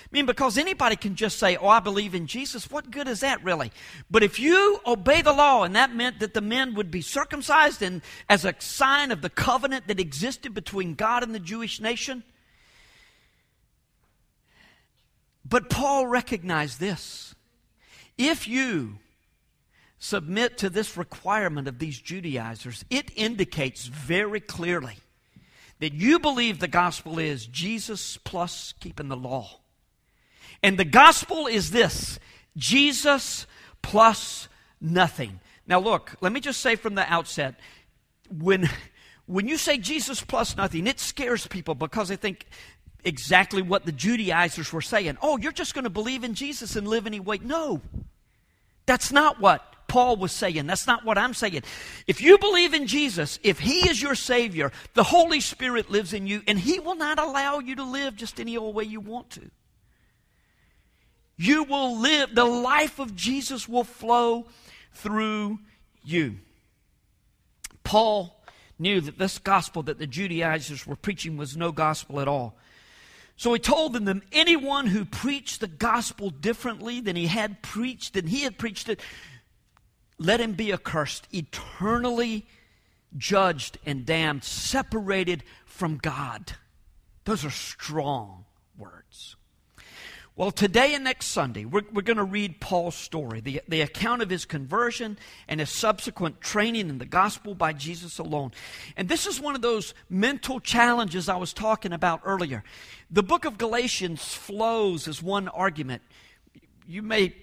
I 0.07 0.09
mean, 0.13 0.27
because 0.27 0.57
anybody 0.57 0.95
can 0.95 1.17
just 1.17 1.39
say, 1.39 1.57
Oh, 1.57 1.67
I 1.67 1.81
believe 1.81 2.15
in 2.15 2.29
Jesus. 2.29 2.71
What 2.71 2.91
good 2.93 3.09
is 3.09 3.21
that, 3.21 3.43
really? 3.43 3.73
But 4.09 4.23
if 4.23 4.39
you 4.39 4.81
obey 4.87 5.21
the 5.21 5.33
law, 5.33 5.65
and 5.65 5.75
that 5.75 5.95
meant 5.95 6.21
that 6.21 6.33
the 6.33 6.41
men 6.41 6.75
would 6.75 6.93
be 6.93 7.03
circumcised 7.03 7.83
and 7.83 8.03
as 8.29 8.45
a 8.45 8.55
sign 8.61 9.11
of 9.11 9.21
the 9.21 9.29
covenant 9.29 9.89
that 9.89 9.99
existed 9.99 10.55
between 10.55 10.95
God 10.95 11.25
and 11.25 11.35
the 11.35 11.41
Jewish 11.41 11.81
nation. 11.81 12.23
But 15.45 15.71
Paul 15.71 16.07
recognized 16.07 16.79
this. 16.79 17.35
If 18.17 18.47
you 18.49 18.99
submit 20.07 20.57
to 20.59 20.71
this 20.71 20.97
requirement 20.97 21.67
of 21.67 21.81
these 21.81 22.01
Judaizers, 22.01 22.85
it 22.91 23.11
indicates 23.17 23.87
very 23.87 24.41
clearly 24.41 24.95
that 25.81 25.95
you 25.95 26.21
believe 26.21 26.61
the 26.61 26.69
gospel 26.69 27.19
is 27.19 27.47
Jesus 27.47 28.17
plus 28.19 28.73
keeping 28.79 29.09
the 29.09 29.17
law. 29.17 29.59
And 30.63 30.79
the 30.79 30.85
gospel 30.85 31.49
is 31.49 31.73
this 31.73 32.21
Jesus 32.57 33.47
plus 33.83 34.49
nothing. 34.81 35.41
Now, 35.67 35.81
look, 35.81 36.15
let 36.21 36.33
me 36.33 36.41
just 36.41 36.61
say 36.61 36.77
from 36.77 36.95
the 36.95 37.13
outset 37.13 37.59
when, 38.31 38.71
when 39.27 39.49
you 39.49 39.57
say 39.57 39.77
Jesus 39.77 40.23
plus 40.23 40.57
nothing, 40.57 40.87
it 40.87 41.01
scares 41.01 41.49
people 41.49 41.75
because 41.75 42.09
they 42.09 42.17
think 42.17 42.47
exactly 43.03 43.61
what 43.61 43.85
the 43.85 43.93
Judaizers 43.93 44.73
were 44.73 44.81
saying. 44.81 45.19
Oh, 45.21 45.37
you're 45.37 45.51
just 45.51 45.75
going 45.75 45.85
to 45.85 45.91
believe 45.91 46.23
in 46.23 46.35
Jesus 46.35 46.77
and 46.77 46.87
live 46.87 47.09
any 47.09 47.21
way. 47.21 47.39
No, 47.43 47.83
that's 48.87 49.11
not 49.11 49.41
what 49.41 49.76
Paul 49.89 50.17
was 50.17 50.33
saying. 50.33 50.67
That's 50.67 50.87
not 50.87 51.05
what 51.05 51.19
I'm 51.19 51.35
saying. 51.35 51.63
If 52.07 52.21
you 52.21 52.39
believe 52.39 52.75
in 52.75 52.87
Jesus, 52.87 53.39
if 53.43 53.59
He 53.59 53.89
is 53.89 54.01
your 54.01 54.15
Savior, 54.15 54.73
the 54.95 55.05
Holy 55.05 55.41
Spirit 55.41 55.91
lives 55.91 56.13
in 56.13 56.27
you, 56.27 56.43
and 56.47 56.59
He 56.59 56.81
will 56.81 56.97
not 56.97 57.19
allow 57.19 57.59
you 57.59 57.77
to 57.77 57.85
live 57.85 58.17
just 58.17 58.41
any 58.41 58.57
old 58.57 58.75
way 58.75 58.85
you 58.85 59.01
want 59.01 59.31
to. 59.31 59.51
You 61.37 61.65
will 61.65 61.99
live, 61.99 62.35
the 62.35 62.45
life 62.45 62.99
of 62.99 63.15
Jesus 63.15 63.69
will 63.69 63.85
flow 63.85 64.47
through 64.93 65.59
you. 66.03 66.37
Paul 67.85 68.43
knew 68.79 69.01
that 69.01 69.19
this 69.19 69.39
gospel 69.39 69.83
that 69.85 69.99
the 69.99 70.07
Judaizers 70.07 70.87
were 70.87 70.97
preaching 70.97 71.37
was 71.37 71.57
no 71.57 71.73
gospel 71.73 72.21
at 72.21 72.29
all. 72.29 72.57
So 73.37 73.53
he 73.53 73.59
told 73.59 73.93
them 73.93 74.07
that 74.07 74.23
anyone 74.33 74.87
who 74.87 75.05
preached 75.05 75.61
the 75.61 75.67
gospel 75.67 76.31
differently 76.31 77.01
than 77.01 77.17
he 77.17 77.27
had 77.27 77.61
preached, 77.61 78.15
than 78.15 78.27
he 78.27 78.43
had 78.43 78.57
preached 78.57 78.89
it, 78.89 79.01
let 80.19 80.41
him 80.41 80.53
be 80.53 80.73
accursed, 80.73 81.29
eternally 81.33 82.47
judged 83.17 83.79
and 83.87 84.07
damned, 84.07 84.45
separated 84.45 85.45
from 85.65 85.99
God. 85.99 86.53
Those 87.25 87.45
are 87.45 87.51
strong 87.51 88.45
words. 88.79 89.37
Well, 90.37 90.51
today 90.51 90.95
and 90.95 91.03
next 91.05 91.29
Sunday, 91.29 91.65
we're, 91.65 91.81
we're 91.91 92.03
going 92.03 92.19
to 92.19 92.25
read 92.25 92.61
Paul's 92.61 92.95
story, 92.95 93.41
the, 93.41 93.63
the 93.69 93.81
account 93.81 94.21
of 94.21 94.29
his 94.29 94.45
conversion 94.45 95.17
and 95.49 95.61
his 95.61 95.71
subsequent 95.71 96.43
training 96.43 96.91
in 96.91 96.99
the 96.99 97.07
gospel 97.07 97.55
by 97.55 97.73
Jesus 97.73 98.19
alone. 98.19 98.53
And 98.99 99.09
this 99.09 99.27
is 99.27 99.41
one 99.41 99.55
of 99.55 99.63
those 99.63 99.95
mental 100.11 100.61
challenges 100.61 101.31
I 101.31 101.37
was 101.37 101.55
talking 101.55 101.95
about 101.95 102.21
earlier. 102.23 102.65
The 103.11 103.23
book 103.23 103.47
of 103.47 103.57
Galatians 103.57 104.23
flows 104.35 105.09
as 105.09 105.23
one 105.23 105.49
argument. 105.49 106.03
You 106.87 107.01
may 107.01 107.35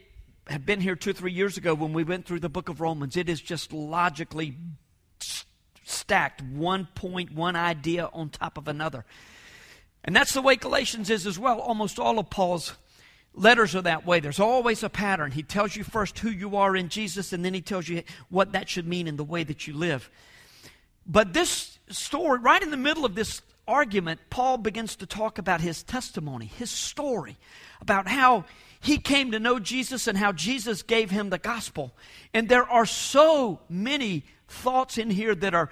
have 0.47 0.65
been 0.65 0.81
here 0.81 0.95
two 0.95 1.13
three 1.13 1.31
years 1.31 1.57
ago 1.57 1.73
when 1.73 1.93
we 1.93 2.03
went 2.03 2.25
through 2.25 2.39
the 2.41 2.49
book 2.49 2.69
of 2.69 2.81
Romans. 2.81 3.15
It 3.17 3.29
is 3.29 3.41
just 3.41 3.71
logically 3.71 4.57
stacked, 5.83 6.41
one 6.41 6.87
point, 6.95 7.33
one 7.33 7.55
idea 7.55 8.09
on 8.13 8.29
top 8.29 8.57
of 8.57 8.67
another. 8.67 9.05
And 10.03 10.15
that's 10.15 10.33
the 10.33 10.41
way 10.41 10.55
Galatians 10.55 11.09
is 11.09 11.25
as 11.25 11.39
well. 11.39 11.59
Almost 11.59 11.97
all 11.99 12.19
of 12.19 12.29
Paul's 12.29 12.73
Letters 13.35 13.75
are 13.75 13.81
that 13.81 14.05
way. 14.05 14.19
There's 14.19 14.39
always 14.39 14.83
a 14.83 14.89
pattern. 14.89 15.31
He 15.31 15.41
tells 15.41 15.75
you 15.75 15.83
first 15.83 16.19
who 16.19 16.29
you 16.29 16.55
are 16.55 16.75
in 16.75 16.89
Jesus, 16.89 17.33
and 17.33 17.43
then 17.43 17.55
he 17.55 17.61
tells 17.61 17.89
you 17.89 18.03
what 18.29 18.51
that 18.51 18.69
should 18.69 18.87
mean 18.87 19.07
in 19.07 19.17
the 19.17 19.23
way 19.23 19.43
that 19.43 19.65
you 19.65 19.73
live. 19.73 20.09
But 21.07 21.33
this 21.33 21.79
story, 21.89 22.39
right 22.39 22.61
in 22.61 22.69
the 22.69 22.77
middle 22.77 23.05
of 23.05 23.15
this 23.15 23.41
argument, 23.67 24.19
Paul 24.29 24.57
begins 24.57 24.95
to 24.97 25.07
talk 25.07 25.39
about 25.39 25.61
his 25.61 25.81
testimony, 25.81 26.45
his 26.45 26.69
story, 26.69 27.37
about 27.81 28.07
how 28.07 28.45
he 28.83 28.97
came 28.97 29.31
to 29.31 29.39
know 29.39 29.59
Jesus 29.59 30.07
and 30.07 30.17
how 30.17 30.33
Jesus 30.33 30.83
gave 30.83 31.09
him 31.09 31.29
the 31.29 31.37
gospel. 31.37 31.93
And 32.33 32.49
there 32.49 32.69
are 32.69 32.85
so 32.85 33.61
many 33.69 34.25
thoughts 34.49 34.97
in 34.97 35.09
here 35.09 35.33
that 35.33 35.53
are 35.53 35.69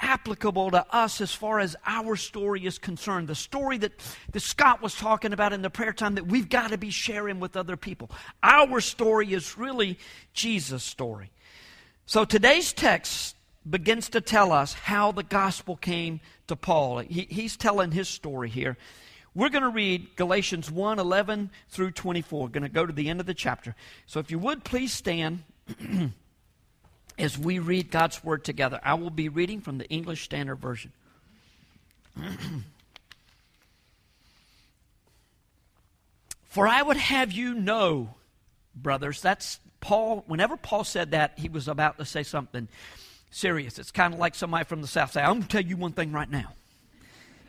applicable 0.00 0.70
to 0.70 0.86
us 0.90 1.20
as 1.20 1.34
far 1.34 1.60
as 1.60 1.76
our 1.86 2.16
story 2.16 2.64
is 2.64 2.78
concerned. 2.78 3.28
The 3.28 3.34
story 3.34 3.76
that, 3.78 3.92
that 4.32 4.40
Scott 4.40 4.80
was 4.80 4.94
talking 4.94 5.34
about 5.34 5.52
in 5.52 5.60
the 5.60 5.68
prayer 5.68 5.92
time 5.92 6.14
that 6.14 6.26
we've 6.26 6.48
got 6.48 6.70
to 6.70 6.78
be 6.78 6.88
sharing 6.88 7.38
with 7.38 7.54
other 7.54 7.76
people. 7.76 8.10
Our 8.42 8.80
story 8.80 9.34
is 9.34 9.58
really 9.58 9.98
Jesus' 10.32 10.84
story. 10.84 11.30
So 12.06 12.24
today's 12.24 12.72
text 12.72 13.36
begins 13.68 14.08
to 14.10 14.22
tell 14.22 14.52
us 14.52 14.72
how 14.72 15.12
the 15.12 15.22
gospel 15.22 15.76
came 15.76 16.20
to 16.46 16.56
Paul. 16.56 16.98
He, 17.00 17.26
he's 17.30 17.58
telling 17.58 17.90
his 17.90 18.08
story 18.08 18.48
here. 18.48 18.78
We're 19.34 19.48
going 19.48 19.62
to 19.62 19.70
read 19.70 20.14
Galatians 20.16 20.70
1 20.70 20.98
11 20.98 21.50
through 21.68 21.90
24. 21.92 22.42
We're 22.42 22.48
going 22.48 22.62
to 22.62 22.68
go 22.68 22.86
to 22.86 22.92
the 22.92 23.08
end 23.08 23.20
of 23.20 23.26
the 23.26 23.34
chapter. 23.34 23.74
So 24.06 24.20
if 24.20 24.30
you 24.30 24.38
would 24.38 24.64
please 24.64 24.92
stand 24.92 25.42
as 27.18 27.38
we 27.38 27.58
read 27.58 27.90
God's 27.90 28.22
Word 28.22 28.44
together. 28.44 28.80
I 28.82 28.94
will 28.94 29.10
be 29.10 29.28
reading 29.28 29.60
from 29.60 29.78
the 29.78 29.88
English 29.88 30.22
Standard 30.24 30.56
Version. 30.56 30.92
For 36.44 36.68
I 36.68 36.82
would 36.82 36.96
have 36.96 37.32
you 37.32 37.54
know, 37.54 38.14
brothers, 38.76 39.20
that's 39.20 39.58
Paul, 39.80 40.22
whenever 40.26 40.56
Paul 40.56 40.84
said 40.84 41.10
that, 41.10 41.32
he 41.36 41.48
was 41.48 41.66
about 41.66 41.98
to 41.98 42.04
say 42.04 42.22
something 42.22 42.68
serious. 43.30 43.78
It's 43.78 43.90
kind 43.90 44.14
of 44.14 44.20
like 44.20 44.36
somebody 44.36 44.64
from 44.64 44.80
the 44.80 44.86
South 44.86 45.10
say, 45.12 45.20
I'm 45.22 45.32
going 45.32 45.42
to 45.42 45.48
tell 45.48 45.64
you 45.64 45.76
one 45.76 45.92
thing 45.92 46.12
right 46.12 46.30
now. 46.30 46.52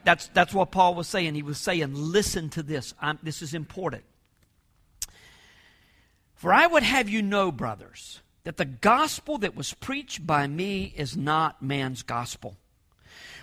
That's, 0.05 0.27
that's 0.29 0.53
what 0.53 0.71
Paul 0.71 0.93
was 0.93 1.07
saying. 1.07 1.33
He 1.33 1.41
was 1.41 1.57
saying, 1.57 1.93
listen 1.93 2.49
to 2.51 2.63
this. 2.63 2.93
I'm, 3.01 3.19
this 3.23 3.41
is 3.41 3.53
important. 3.53 4.03
For 6.35 6.53
I 6.53 6.67
would 6.67 6.83
have 6.83 7.09
you 7.09 7.23
know, 7.23 7.51
brothers, 7.51 8.21
that 8.43 8.57
the 8.57 8.65
gospel 8.65 9.39
that 9.39 9.55
was 9.55 9.73
preached 9.73 10.25
by 10.25 10.45
me 10.45 10.93
is 10.95 11.17
not 11.17 11.63
man's 11.63 12.03
gospel. 12.03 12.55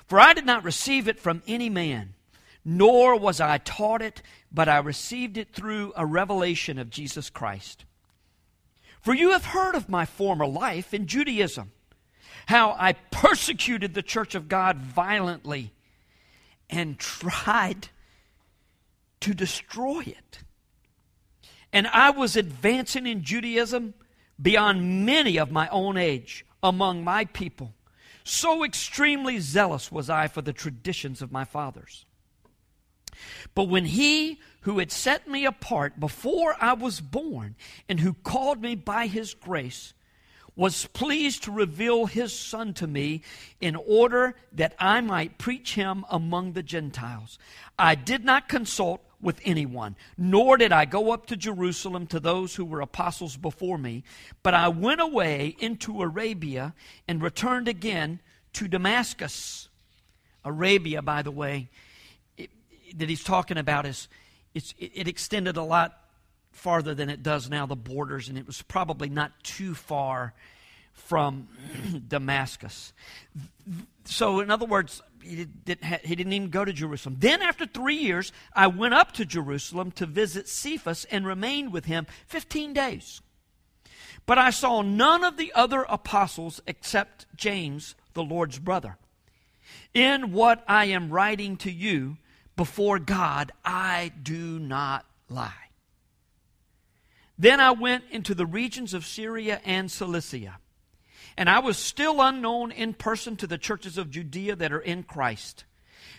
For 0.07 0.21
I 0.21 0.35
did 0.35 0.47
not 0.47 0.63
receive 0.63 1.09
it 1.09 1.19
from 1.19 1.43
any 1.49 1.69
man, 1.69 2.15
nor 2.65 3.19
was 3.19 3.41
I 3.41 3.59
taught 3.59 4.01
it, 4.01 4.23
but 4.53 4.69
I 4.69 4.79
received 4.79 5.37
it 5.37 5.53
through 5.53 5.93
a 5.97 6.07
revelation 6.07 6.79
of 6.79 6.91
Jesus 6.91 7.29
Christ. 7.29 7.85
For 9.01 9.15
you 9.15 9.33
have 9.33 9.47
heard 9.47 9.75
of 9.75 9.89
my 9.89 10.05
former 10.05 10.47
life 10.47 10.95
in 10.95 11.09
Judaism, 11.09 11.73
how 12.47 12.77
I 12.79 12.93
persecuted 12.93 13.95
the 13.95 14.03
church 14.03 14.37
of 14.37 14.49
God 14.49 14.77
violently 14.77 15.73
and 16.73 16.99
tried 16.99 17.89
to 19.21 19.33
destroy 19.33 20.01
it. 20.01 20.41
And 21.73 21.87
I 21.87 22.11
was 22.11 22.37
advancing 22.37 23.07
in 23.07 23.23
Judaism 23.23 23.95
beyond 24.41 25.07
many 25.07 25.39
of 25.39 25.53
my 25.53 25.69
own 25.69 25.97
age 25.97 26.45
among 26.63 27.05
my 27.05 27.27
people. 27.27 27.73
So 28.25 28.65
extremely 28.65 29.39
zealous 29.39 29.91
was 29.91 30.11
I 30.11 30.29
for 30.29 30.43
the 30.43 30.53
traditions 30.53 31.23
of 31.23 31.33
my 31.33 31.45
fathers. 31.45 32.05
But 33.55 33.65
when 33.65 33.85
he 33.85 34.41
who 34.63 34.79
had 34.79 34.93
set 34.93 35.29
me 35.29 35.45
apart 35.45 35.99
before 35.99 36.57
I 36.61 36.73
was 36.73 37.01
born 37.01 37.57
and 37.89 38.01
who 38.01 38.15
called 38.15 38.61
me 38.61 38.75
by 38.75 39.07
his 39.07 39.35
grace 39.35 39.93
was 40.55 40.87
pleased 40.87 41.45
to 41.45 41.51
reveal 41.51 42.07
his 42.07 42.39
son 42.39 42.75
to 42.75 42.87
me 42.87 43.23
in 43.61 43.75
order 43.75 44.35
that 44.53 44.75
I 44.79 45.01
might 45.01 45.39
preach 45.39 45.75
him 45.75 46.05
among 46.11 46.53
the 46.53 46.63
Gentiles. 46.63 47.39
I 47.79 47.95
did 47.95 48.25
not 48.25 48.49
consult 48.49 49.03
with 49.21 49.41
anyone, 49.45 49.97
nor 50.19 50.57
did 50.57 50.73
I 50.73 50.85
go 50.85 51.13
up 51.13 51.27
to 51.27 51.37
Jerusalem 51.37 52.07
to 52.09 52.21
those 52.21 52.57
who 52.57 52.65
were 52.65 52.81
apostles 52.81 53.37
before 53.37 53.79
me, 53.79 54.03
but 54.43 54.53
I 54.53 54.69
went 54.69 55.01
away 55.01 55.57
into 55.61 56.03
Arabia 56.03 56.75
and 57.07 57.23
returned 57.23 57.69
again 57.69 58.21
to 58.55 58.69
Damascus. 58.69 59.69
Arabia, 60.45 61.01
by 61.03 61.23
the 61.23 61.31
way, 61.31 61.71
it, 62.37 62.51
that 62.97 63.09
he's 63.09 63.23
talking 63.23 63.57
about 63.57 63.87
is 63.87 64.09
it, 64.55 64.75
it 64.79 65.09
extended 65.09 65.57
a 65.57 65.63
lot 65.63 66.02
farther 66.53 66.95
than 66.95 67.11
it 67.11 67.23
does 67.23 67.51
now, 67.51 67.67
the 67.67 67.77
borders, 67.77 68.29
and 68.29 68.39
it 68.39 68.47
was 68.47 68.63
probably 68.63 69.09
not 69.09 69.33
too 69.43 69.75
far 69.75 70.35
from 70.93 71.49
Damascus. 72.09 72.93
So, 74.05 74.41
in 74.41 74.51
other 74.51 74.67
words, 74.67 75.03
he 75.23 75.45
didn't, 75.45 75.85
ha- 75.85 76.01
he 76.05 76.15
didn't 76.15 76.33
even 76.33 76.51
go 76.51 76.65
to 76.65 76.73
Jerusalem. 76.73 77.17
Then, 77.19 77.43
after 77.43 77.67
three 77.67 77.97
years, 77.97 78.33
I 78.53 78.67
went 78.67 78.95
up 78.95 79.13
to 79.13 79.25
Jerusalem 79.25 79.91
to 79.93 80.07
visit 80.07 80.49
Cephas 80.49 81.07
and 81.11 81.27
remained 81.27 81.73
with 81.73 81.87
him 81.87 82.07
15 82.27 82.73
days. 82.73 83.21
But 84.27 84.39
I 84.39 84.51
saw 84.51 84.83
none 84.83 85.25
of 85.25 85.37
the 85.37 85.53
other 85.55 85.85
apostles 85.89 86.61
except 86.67 87.27
James, 87.37 87.95
the 88.15 88.23
Lord's 88.23 88.59
brother. 88.59 88.99
In 89.95 90.33
what 90.33 90.63
I 90.69 90.87
am 90.87 91.11
writing 91.11 91.57
to 91.59 91.71
you, 91.71 92.19
before 92.57 92.99
God, 92.99 93.53
I 93.65 94.13
do 94.23 94.59
not 94.59 95.07
lie. 95.29 95.53
Then 97.39 97.61
I 97.61 97.71
went 97.73 98.05
into 98.11 98.35
the 98.35 98.47
regions 98.47 98.95
of 98.95 99.07
Syria 99.07 99.61
and 99.65 99.91
Cilicia, 99.91 100.59
and 101.37 101.49
I 101.49 101.61
was 101.61 101.77
still 101.79 102.21
unknown 102.21 102.73
in 102.73 102.95
person 102.95 103.37
to 103.37 103.47
the 103.47 103.59
churches 103.59 103.99
of 103.99 104.11
Judea 104.11 104.57
that 104.57 104.73
are 104.73 104.81
in 104.81 105.03
Christ. 105.03 105.65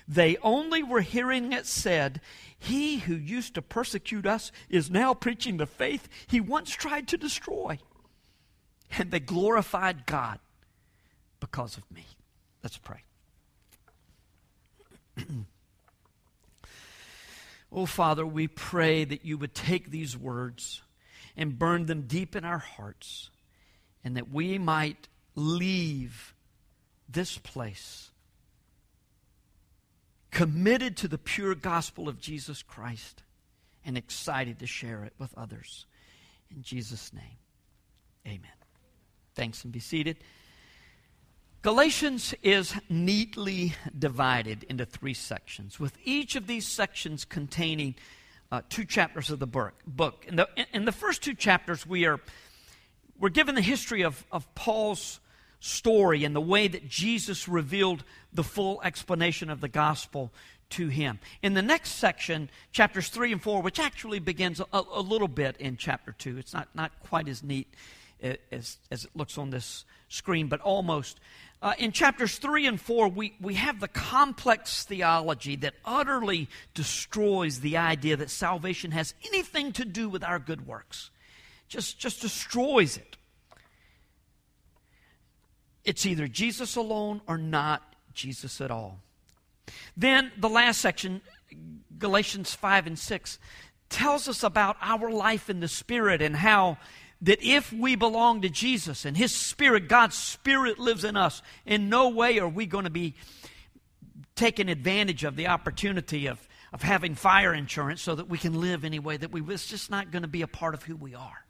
They 0.08 0.38
only 0.38 0.84
were 0.84 1.02
hearing 1.02 1.54
it 1.54 1.66
said, 1.66 2.20
He 2.58 2.98
who 2.98 3.16
used 3.16 3.56
to 3.56 3.62
persecute 3.62 4.26
us 4.26 4.52
is 4.70 4.92
now 4.92 5.14
preaching 5.14 5.58
the 5.58 5.66
faith 5.66 6.10
he 6.28 6.42
once 6.42 6.72
tried 6.72 7.08
to 7.10 7.18
destroy. 7.18 7.80
And 8.98 9.12
they 9.12 9.20
glorified 9.20 10.06
God 10.06 10.40
because 11.40 11.78
of 11.78 11.90
me. 11.92 12.06
Let's 12.62 12.78
pray. 12.78 13.04
Oh, 17.76 17.88
Father, 17.88 18.24
we 18.24 18.48
pray 18.48 19.04
that 19.04 19.26
you 19.26 19.40
would 19.40 19.56
take 19.56 19.90
these 19.90 20.16
words 20.16 20.84
and 21.36 21.58
burn 21.58 21.86
them 21.86 22.04
deep 22.04 22.36
in 22.36 22.46
our 22.46 22.60
hearts, 22.60 23.30
and 24.04 24.16
that 24.18 24.32
we 24.32 24.58
might 24.58 25.08
leave 25.36 26.34
this 27.10 27.38
place 27.38 28.12
committed 30.32 30.98
to 30.98 31.08
the 31.08 31.18
pure 31.18 31.54
gospel 31.54 32.10
of 32.10 32.20
Jesus 32.20 32.64
Christ 32.64 33.22
and 33.86 33.98
excited 33.98 34.60
to 34.60 34.68
share 34.68 35.04
it 35.04 35.14
with 35.20 35.34
others. 35.38 35.86
In 36.50 36.64
Jesus' 36.64 37.14
name, 37.14 37.38
amen. 38.26 38.52
Thanks 39.36 39.64
and 39.64 39.72
be 39.72 39.80
seated. 39.80 40.18
Galatians 41.62 42.34
is 42.44 42.74
neatly 42.90 43.74
divided 43.98 44.64
into 44.64 44.86
three 44.86 45.14
sections, 45.14 45.80
with 45.80 45.98
each 46.04 46.36
of 46.36 46.48
these 46.48 46.68
sections 46.68 47.26
containing 47.26 47.96
uh, 48.54 48.62
two 48.70 48.86
chapters 48.86 49.32
of 49.32 49.40
the 49.40 49.48
book. 49.48 49.74
Book. 49.88 50.26
In 50.28 50.36
the, 50.36 50.48
in 50.74 50.86
the 50.86 50.92
first 50.92 51.24
two 51.24 51.34
chapters, 51.34 51.88
we 51.88 52.06
are 52.06 52.20
we're 53.20 53.30
given 53.30 53.56
the 53.56 53.62
history 53.62 54.04
of, 54.04 54.24
of 54.32 54.54
Paul's 54.54 55.20
story 55.60 56.24
and 56.24 56.36
the 56.36 56.42
way 56.42 56.68
that 56.68 56.88
Jesus 56.88 57.48
revealed 57.48 58.04
the 58.32 58.44
full 58.44 58.80
explanation 58.84 59.50
of 59.50 59.60
the 59.60 59.70
gospel 59.70 60.32
to 60.70 60.88
him. 60.88 61.20
In 61.42 61.56
the 61.56 61.64
next 61.64 61.94
section, 61.94 62.48
chapters 62.72 63.08
3 63.08 63.32
and 63.32 63.42
4, 63.42 63.64
which 63.64 63.80
actually 63.80 64.20
begins 64.20 64.60
a, 64.60 64.66
a 64.72 65.02
little 65.02 65.28
bit 65.28 65.58
in 65.58 65.76
chapter 65.76 66.12
2, 66.12 66.38
it's 66.38 66.54
not, 66.54 66.68
not 66.76 66.92
quite 67.00 67.28
as 67.28 67.42
neat 67.42 67.74
uh, 68.24 68.34
as, 68.52 68.78
as 68.92 69.06
it 69.06 69.12
looks 69.16 69.40
on 69.40 69.50
this 69.50 69.84
screen, 70.10 70.48
but 70.48 70.62
almost. 70.62 71.20
Uh, 71.64 71.74
in 71.78 71.94
chapters 71.94 72.40
3 72.40 72.68
and 72.68 72.82
4, 72.82 73.08
we, 73.08 73.34
we 73.40 73.54
have 73.54 73.80
the 73.80 73.88
complex 73.88 74.84
theology 74.84 75.56
that 75.56 75.74
utterly 75.86 76.50
destroys 76.74 77.62
the 77.62 77.78
idea 77.78 78.18
that 78.18 78.30
salvation 78.30 78.92
has 78.92 79.14
anything 79.26 79.72
to 79.72 79.86
do 79.86 80.10
with 80.10 80.26
our 80.26 80.40
good 80.40 80.68
works. 80.68 81.10
Just, 81.70 81.98
just 81.98 82.22
destroys 82.22 82.98
it. 82.98 83.16
It's 85.86 86.06
either 86.06 86.28
Jesus 86.28 86.76
alone 86.76 87.22
or 87.28 87.38
not 87.38 87.96
Jesus 88.14 88.60
at 88.60 88.70
all. 88.70 89.00
Then 89.96 90.34
the 90.38 90.50
last 90.50 90.82
section, 90.82 91.22
Galatians 91.98 92.54
5 92.54 92.88
and 92.88 93.00
6, 93.00 93.40
tells 93.88 94.28
us 94.28 94.44
about 94.44 94.76
our 94.82 95.10
life 95.10 95.50
in 95.50 95.62
the 95.62 95.70
Spirit 95.70 96.22
and 96.22 96.36
how 96.36 96.78
that 97.24 97.42
if 97.42 97.72
we 97.72 97.96
belong 97.96 98.42
to 98.42 98.50
Jesus 98.50 99.06
and 99.06 99.16
His 99.16 99.34
Spirit, 99.34 99.88
God's 99.88 100.18
Spirit 100.18 100.78
lives 100.78 101.04
in 101.04 101.18
us, 101.18 101.42
in 101.66 101.90
no 101.90 102.10
way 102.10 102.38
are 102.40 102.48
we 102.48 102.66
going 102.66 102.84
to 102.84 102.90
be 102.90 103.16
taking 104.36 104.70
advantage 104.70 105.24
of 105.24 105.36
the 105.36 105.48
opportunity 105.48 106.28
of, 106.28 106.48
of 106.74 106.82
having 106.82 107.16
fire 107.16 107.54
insurance 107.54 108.02
so 108.02 108.16
that 108.16 108.28
we 108.28 108.38
can 108.38 108.60
live 108.60 108.84
any 108.84 109.00
way 109.00 109.16
that 109.16 109.32
we 109.32 109.42
it's 109.54 109.68
just 109.68 109.90
not 109.90 110.12
going 110.12 110.24
to 110.24 110.28
be 110.28 110.42
a 110.42 110.48
part 110.48 110.74
of 110.74 110.84
who 110.84 110.96
we 110.96 111.16
are. 111.16 111.46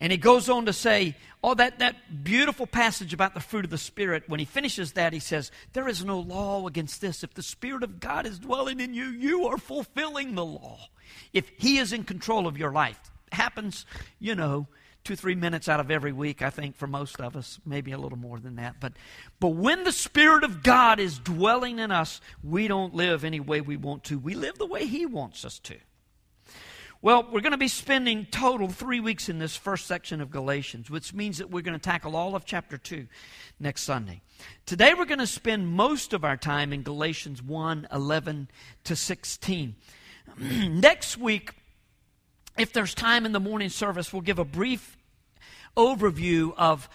And 0.00 0.10
he 0.10 0.18
goes 0.18 0.48
on 0.48 0.66
to 0.66 0.72
say, 0.72 1.16
oh, 1.44 1.54
that, 1.54 1.78
that 1.78 2.24
beautiful 2.24 2.66
passage 2.66 3.14
about 3.14 3.34
the 3.34 3.40
fruit 3.40 3.64
of 3.64 3.70
the 3.70 3.78
Spirit. 3.78 4.24
When 4.26 4.40
he 4.40 4.46
finishes 4.46 4.92
that, 4.92 5.12
he 5.12 5.20
says, 5.20 5.52
There 5.74 5.86
is 5.86 6.04
no 6.04 6.18
law 6.18 6.66
against 6.66 7.00
this. 7.00 7.22
If 7.22 7.34
the 7.34 7.42
Spirit 7.42 7.84
of 7.84 8.00
God 8.00 8.26
is 8.26 8.40
dwelling 8.40 8.80
in 8.80 8.94
you, 8.94 9.04
you 9.04 9.46
are 9.46 9.58
fulfilling 9.58 10.34
the 10.34 10.44
law. 10.44 10.80
If 11.32 11.48
he 11.56 11.78
is 11.78 11.92
in 11.92 12.02
control 12.02 12.48
of 12.48 12.58
your 12.58 12.72
life, 12.72 13.11
happens, 13.32 13.86
you 14.18 14.34
know, 14.34 14.66
two, 15.04 15.16
three 15.16 15.34
minutes 15.34 15.68
out 15.68 15.80
of 15.80 15.90
every 15.90 16.12
week, 16.12 16.42
I 16.42 16.50
think, 16.50 16.76
for 16.76 16.86
most 16.86 17.20
of 17.20 17.36
us, 17.36 17.58
maybe 17.66 17.92
a 17.92 17.98
little 17.98 18.18
more 18.18 18.38
than 18.38 18.56
that. 18.56 18.76
But, 18.80 18.92
but 19.40 19.48
when 19.48 19.84
the 19.84 19.92
Spirit 19.92 20.44
of 20.44 20.62
God 20.62 21.00
is 21.00 21.18
dwelling 21.18 21.78
in 21.78 21.90
us, 21.90 22.20
we 22.42 22.68
don't 22.68 22.94
live 22.94 23.24
any 23.24 23.40
way 23.40 23.60
we 23.60 23.76
want 23.76 24.04
to. 24.04 24.18
We 24.18 24.34
live 24.34 24.58
the 24.58 24.66
way 24.66 24.86
He 24.86 25.06
wants 25.06 25.44
us 25.44 25.58
to. 25.60 25.76
Well, 27.00 27.26
we're 27.32 27.40
going 27.40 27.50
to 27.50 27.58
be 27.58 27.66
spending 27.66 28.26
total 28.30 28.68
three 28.68 29.00
weeks 29.00 29.28
in 29.28 29.40
this 29.40 29.56
first 29.56 29.88
section 29.88 30.20
of 30.20 30.30
Galatians, 30.30 30.88
which 30.88 31.12
means 31.12 31.38
that 31.38 31.50
we're 31.50 31.62
going 31.62 31.76
to 31.76 31.82
tackle 31.82 32.14
all 32.14 32.36
of 32.36 32.44
chapter 32.44 32.78
2 32.78 33.08
next 33.58 33.82
Sunday. 33.82 34.22
Today, 34.66 34.94
we're 34.94 35.04
going 35.04 35.18
to 35.18 35.26
spend 35.26 35.66
most 35.66 36.12
of 36.12 36.24
our 36.24 36.36
time 36.36 36.72
in 36.72 36.84
Galatians 36.84 37.42
1 37.42 37.88
11 37.92 38.48
to 38.84 38.94
16. 38.94 39.74
next 40.38 41.18
week, 41.18 41.54
if 42.58 42.72
there's 42.72 42.94
time 42.94 43.26
in 43.26 43.32
the 43.32 43.40
morning 43.40 43.68
service, 43.68 44.12
we'll 44.12 44.22
give 44.22 44.38
a 44.38 44.44
brief 44.44 44.96
overview 45.76 46.52
of, 46.56 46.88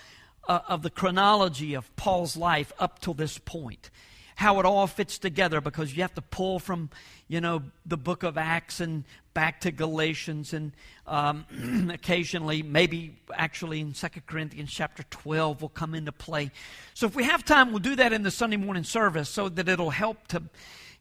uh, 0.47 0.59
of 0.67 0.81
the 0.83 0.89
chronology 0.89 1.73
of 1.73 1.93
Paul's 1.95 2.37
life 2.37 2.71
up 2.79 2.99
till 2.99 3.13
this 3.13 3.37
point 3.37 3.89
how 4.37 4.59
it 4.59 4.67
all 4.67 4.85
fits 4.85 5.17
together 5.17 5.59
because 5.59 5.95
you 5.95 6.03
have 6.03 6.13
to 6.13 6.21
pull 6.21 6.59
from, 6.59 6.91
you 7.27 7.41
know, 7.41 7.63
the 7.87 7.97
book 7.97 8.21
of 8.21 8.37
Acts 8.37 8.79
and 8.79 9.03
back 9.33 9.61
to 9.61 9.71
Galatians 9.71 10.53
and 10.53 10.73
um, 11.07 11.89
occasionally, 11.91 12.61
maybe 12.61 13.17
actually 13.33 13.79
in 13.79 13.95
Second 13.95 14.27
Corinthians 14.27 14.71
chapter 14.71 15.01
12 15.09 15.63
will 15.63 15.69
come 15.69 15.95
into 15.95 16.11
play. 16.11 16.51
So 16.93 17.07
if 17.07 17.15
we 17.15 17.23
have 17.23 17.43
time, 17.43 17.71
we'll 17.71 17.79
do 17.79 17.95
that 17.95 18.13
in 18.13 18.21
the 18.21 18.29
Sunday 18.29 18.57
morning 18.57 18.83
service 18.83 19.27
so 19.27 19.49
that 19.49 19.67
it'll 19.67 19.89
help 19.89 20.27
to 20.27 20.43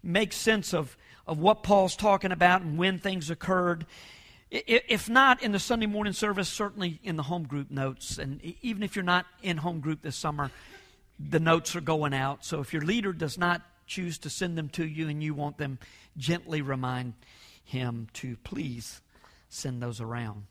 make 0.02 0.32
sense 0.32 0.72
of, 0.72 0.96
of 1.26 1.38
what 1.38 1.62
Paul's 1.62 1.94
talking 1.94 2.32
about 2.32 2.62
and 2.62 2.78
when 2.78 2.98
things 2.98 3.28
occurred. 3.28 3.84
If 4.50 5.08
not 5.08 5.42
in 5.42 5.52
the 5.52 5.58
Sunday 5.58 5.86
morning 5.86 6.12
service, 6.12 6.48
certainly 6.48 7.00
in 7.02 7.16
the 7.16 7.24
home 7.24 7.44
group 7.44 7.70
notes. 7.70 8.18
And 8.18 8.40
even 8.62 8.82
if 8.82 8.94
you're 8.94 9.04
not 9.04 9.26
in 9.42 9.56
home 9.56 9.80
group 9.80 10.02
this 10.02 10.16
summer, 10.16 10.50
the 11.18 11.40
notes 11.40 11.74
are 11.74 11.80
going 11.80 12.14
out. 12.14 12.44
So 12.44 12.60
if 12.60 12.72
your 12.72 12.82
leader 12.82 13.12
does 13.12 13.38
not 13.38 13.62
choose 13.86 14.18
to 14.18 14.30
send 14.30 14.56
them 14.56 14.68
to 14.70 14.86
you 14.86 15.08
and 15.08 15.22
you 15.22 15.34
want 15.34 15.58
them, 15.58 15.78
gently 16.16 16.62
remind 16.62 17.14
him 17.64 18.08
to 18.14 18.36
please 18.44 19.00
send 19.48 19.82
those 19.82 20.00
around. 20.00 20.44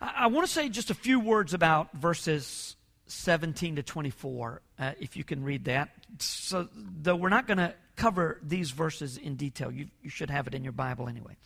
I, 0.00 0.28
want 0.28 0.46
to 0.46 0.52
say 0.52 0.68
just 0.68 0.90
a 0.90 0.94
few 0.94 1.18
words 1.18 1.54
about 1.54 1.92
verses 1.92 2.76
17 3.06 3.76
to 3.76 3.82
24, 3.82 4.62
uh, 4.78 4.92
if 5.00 5.16
you 5.16 5.24
can 5.24 5.42
read 5.42 5.64
that. 5.64 5.90
So, 6.18 6.68
though 6.74 7.16
we're 7.16 7.30
not 7.30 7.46
going 7.46 7.58
to 7.58 7.74
cover 7.96 8.38
these 8.42 8.70
verses 8.70 9.16
in 9.16 9.34
detail, 9.34 9.72
you, 9.72 9.88
you 10.02 10.10
should 10.10 10.30
have 10.30 10.46
it 10.46 10.54
in 10.54 10.62
your 10.62 10.72
Bible 10.72 11.08
anyway. 11.08 11.36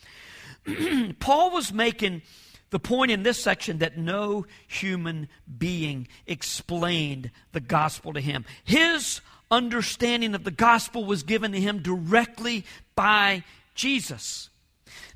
Paul 1.18 1.50
was 1.50 1.72
making 1.72 2.22
the 2.70 2.78
point 2.78 3.10
in 3.10 3.22
this 3.22 3.42
section 3.42 3.78
that 3.78 3.98
no 3.98 4.46
human 4.66 5.28
being 5.58 6.08
explained 6.26 7.30
the 7.52 7.60
gospel 7.60 8.14
to 8.14 8.20
him. 8.20 8.44
His 8.64 9.20
understanding 9.50 10.34
of 10.34 10.44
the 10.44 10.50
gospel 10.50 11.04
was 11.04 11.22
given 11.22 11.52
to 11.52 11.60
him 11.60 11.82
directly 11.82 12.64
by 12.94 13.44
Jesus. 13.74 14.48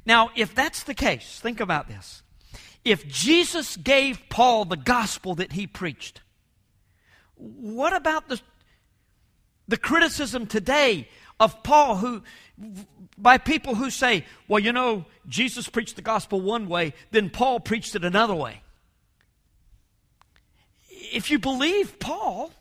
Now, 0.04 0.30
if 0.36 0.54
that's 0.54 0.82
the 0.82 0.94
case, 0.94 1.40
think 1.40 1.58
about 1.58 1.88
this. 1.88 2.22
If 2.84 3.08
Jesus 3.08 3.76
gave 3.76 4.20
Paul 4.28 4.66
the 4.66 4.76
gospel 4.76 5.34
that 5.36 5.52
he 5.52 5.66
preached, 5.66 6.20
what 7.34 7.94
about 7.94 8.28
the, 8.28 8.40
the 9.66 9.76
criticism 9.76 10.46
today 10.46 11.08
of 11.38 11.62
Paul 11.62 11.96
who 11.96 12.22
by 13.18 13.38
people 13.38 13.74
who 13.74 13.90
say, 13.90 14.24
well, 14.48 14.58
you 14.58 14.72
know, 14.72 15.04
Jesus 15.28 15.68
preached 15.68 15.96
the 15.96 16.02
gospel 16.02 16.40
one 16.40 16.68
way, 16.68 16.94
then 17.10 17.30
Paul 17.30 17.60
preached 17.60 17.94
it 17.94 18.04
another 18.04 18.34
way. 18.34 18.62
If 20.88 21.30
you 21.30 21.38
believe 21.38 21.98
Paul, 21.98 22.52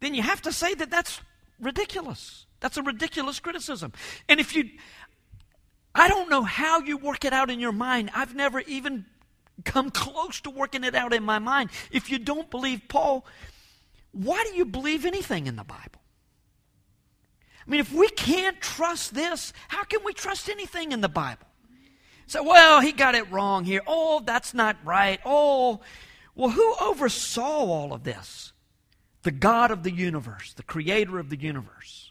then 0.00 0.14
you 0.14 0.22
have 0.22 0.42
to 0.42 0.52
say 0.52 0.74
that 0.74 0.90
that's 0.90 1.20
ridiculous. 1.60 2.46
That's 2.60 2.76
a 2.76 2.82
ridiculous 2.82 3.40
criticism. 3.40 3.92
And 4.28 4.40
if 4.40 4.54
you, 4.54 4.68
I 5.94 6.08
don't 6.08 6.28
know 6.28 6.42
how 6.42 6.80
you 6.80 6.96
work 6.96 7.24
it 7.24 7.32
out 7.32 7.50
in 7.50 7.60
your 7.60 7.72
mind. 7.72 8.10
I've 8.14 8.34
never 8.34 8.60
even 8.60 9.06
come 9.64 9.90
close 9.90 10.40
to 10.42 10.50
working 10.50 10.84
it 10.84 10.94
out 10.94 11.12
in 11.12 11.22
my 11.22 11.38
mind. 11.38 11.70
If 11.90 12.10
you 12.10 12.18
don't 12.18 12.50
believe 12.50 12.82
Paul, 12.88 13.24
why 14.12 14.44
do 14.44 14.56
you 14.56 14.64
believe 14.64 15.04
anything 15.04 15.46
in 15.46 15.56
the 15.56 15.64
Bible? 15.64 15.97
I 17.68 17.70
mean, 17.70 17.80
if 17.80 17.92
we 17.92 18.08
can't 18.08 18.58
trust 18.62 19.12
this, 19.12 19.52
how 19.68 19.84
can 19.84 20.00
we 20.02 20.14
trust 20.14 20.48
anything 20.48 20.92
in 20.92 21.02
the 21.02 21.08
Bible? 21.08 21.46
So, 22.26 22.42
well, 22.42 22.80
he 22.80 22.92
got 22.92 23.14
it 23.14 23.30
wrong 23.30 23.64
here. 23.64 23.82
Oh, 23.86 24.22
that's 24.24 24.54
not 24.54 24.78
right. 24.84 25.20
Oh, 25.22 25.80
well, 26.34 26.48
who 26.48 26.74
oversaw 26.80 27.66
all 27.66 27.92
of 27.92 28.04
this? 28.04 28.54
The 29.22 29.30
God 29.30 29.70
of 29.70 29.82
the 29.82 29.92
universe, 29.92 30.54
the 30.54 30.62
creator 30.62 31.18
of 31.18 31.28
the 31.28 31.38
universe. 31.38 32.10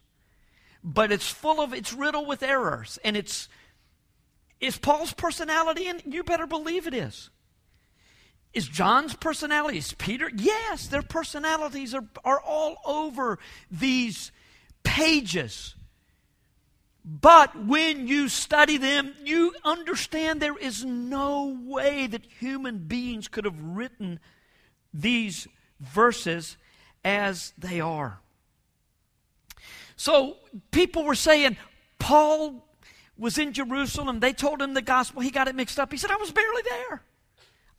But 0.84 1.12
it's 1.12 1.28
full 1.28 1.60
of, 1.60 1.74
it's 1.74 1.92
riddled 1.92 2.28
with 2.28 2.44
errors. 2.44 3.00
And 3.04 3.18
it's, 3.18 3.50
is 4.60 4.78
Paul's 4.78 5.14
personality, 5.14 5.88
and 5.88 6.04
you 6.06 6.24
better 6.24 6.46
believe 6.46 6.86
it 6.86 6.94
is. 6.94 7.32
Is 8.54 8.68
John's 8.68 9.16
personality? 9.16 9.80
Is 9.80 9.94
Peter? 9.94 10.30
Yes, 10.36 10.88
their 10.88 11.02
personalities 11.02 11.96
are, 11.96 12.06
are 12.24 12.42
all 12.42 12.78
over 12.86 13.40
these 13.72 14.32
pages. 14.84 15.76
But 17.04 17.66
when 17.66 18.08
you 18.08 18.28
study 18.28 18.78
them, 18.78 19.14
you 19.24 19.54
understand 19.64 20.42
there 20.42 20.58
is 20.58 20.84
no 20.84 21.58
way 21.64 22.08
that 22.08 22.26
human 22.40 22.80
beings 22.80 23.30
could 23.30 23.46
have 23.46 23.62
written 23.62 24.20
these 24.94 25.48
verses 25.80 26.58
as 27.06 27.54
they 27.58 27.80
are. 27.80 28.20
So 29.96 30.38
people 30.72 31.06
were 31.06 31.16
saying, 31.16 31.56
Paul 31.98 32.68
was 33.18 33.38
in 33.38 33.54
Jerusalem. 33.54 34.20
They 34.20 34.34
told 34.34 34.62
him 34.62 34.74
the 34.74 34.82
gospel. 34.82 35.22
He 35.22 35.32
got 35.32 35.48
it 35.48 35.56
mixed 35.56 35.80
up. 35.80 35.92
He 35.92 35.98
said, 35.98 36.12
I 36.12 36.18
was 36.18 36.32
barely 36.32 36.62
there. 36.64 37.02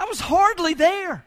I 0.00 0.06
was 0.06 0.20
hardly 0.20 0.74
there. 0.74 1.26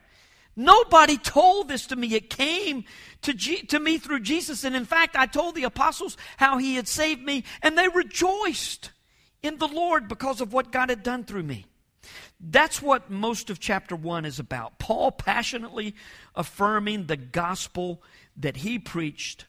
Nobody 0.55 1.17
told 1.17 1.69
this 1.69 1.87
to 1.87 1.95
me. 1.95 2.13
It 2.13 2.29
came 2.29 2.83
to, 3.23 3.33
G- 3.33 3.63
to 3.63 3.79
me 3.79 3.97
through 3.97 4.21
Jesus. 4.21 4.63
And 4.63 4.75
in 4.75 4.85
fact, 4.85 5.15
I 5.15 5.25
told 5.25 5.55
the 5.55 5.63
apostles 5.63 6.17
how 6.37 6.57
he 6.57 6.75
had 6.75 6.87
saved 6.87 7.23
me, 7.23 7.43
and 7.61 7.77
they 7.77 7.87
rejoiced 7.87 8.91
in 9.41 9.57
the 9.57 9.67
Lord 9.67 10.07
because 10.07 10.41
of 10.41 10.53
what 10.53 10.71
God 10.71 10.89
had 10.89 11.03
done 11.03 11.23
through 11.23 11.43
me. 11.43 11.65
That's 12.39 12.81
what 12.81 13.11
most 13.11 13.49
of 13.49 13.59
chapter 13.59 13.95
1 13.95 14.25
is 14.25 14.39
about. 14.39 14.79
Paul 14.79 15.11
passionately 15.11 15.95
affirming 16.35 17.05
the 17.05 17.17
gospel 17.17 18.01
that 18.37 18.57
he 18.57 18.79
preached 18.79 19.45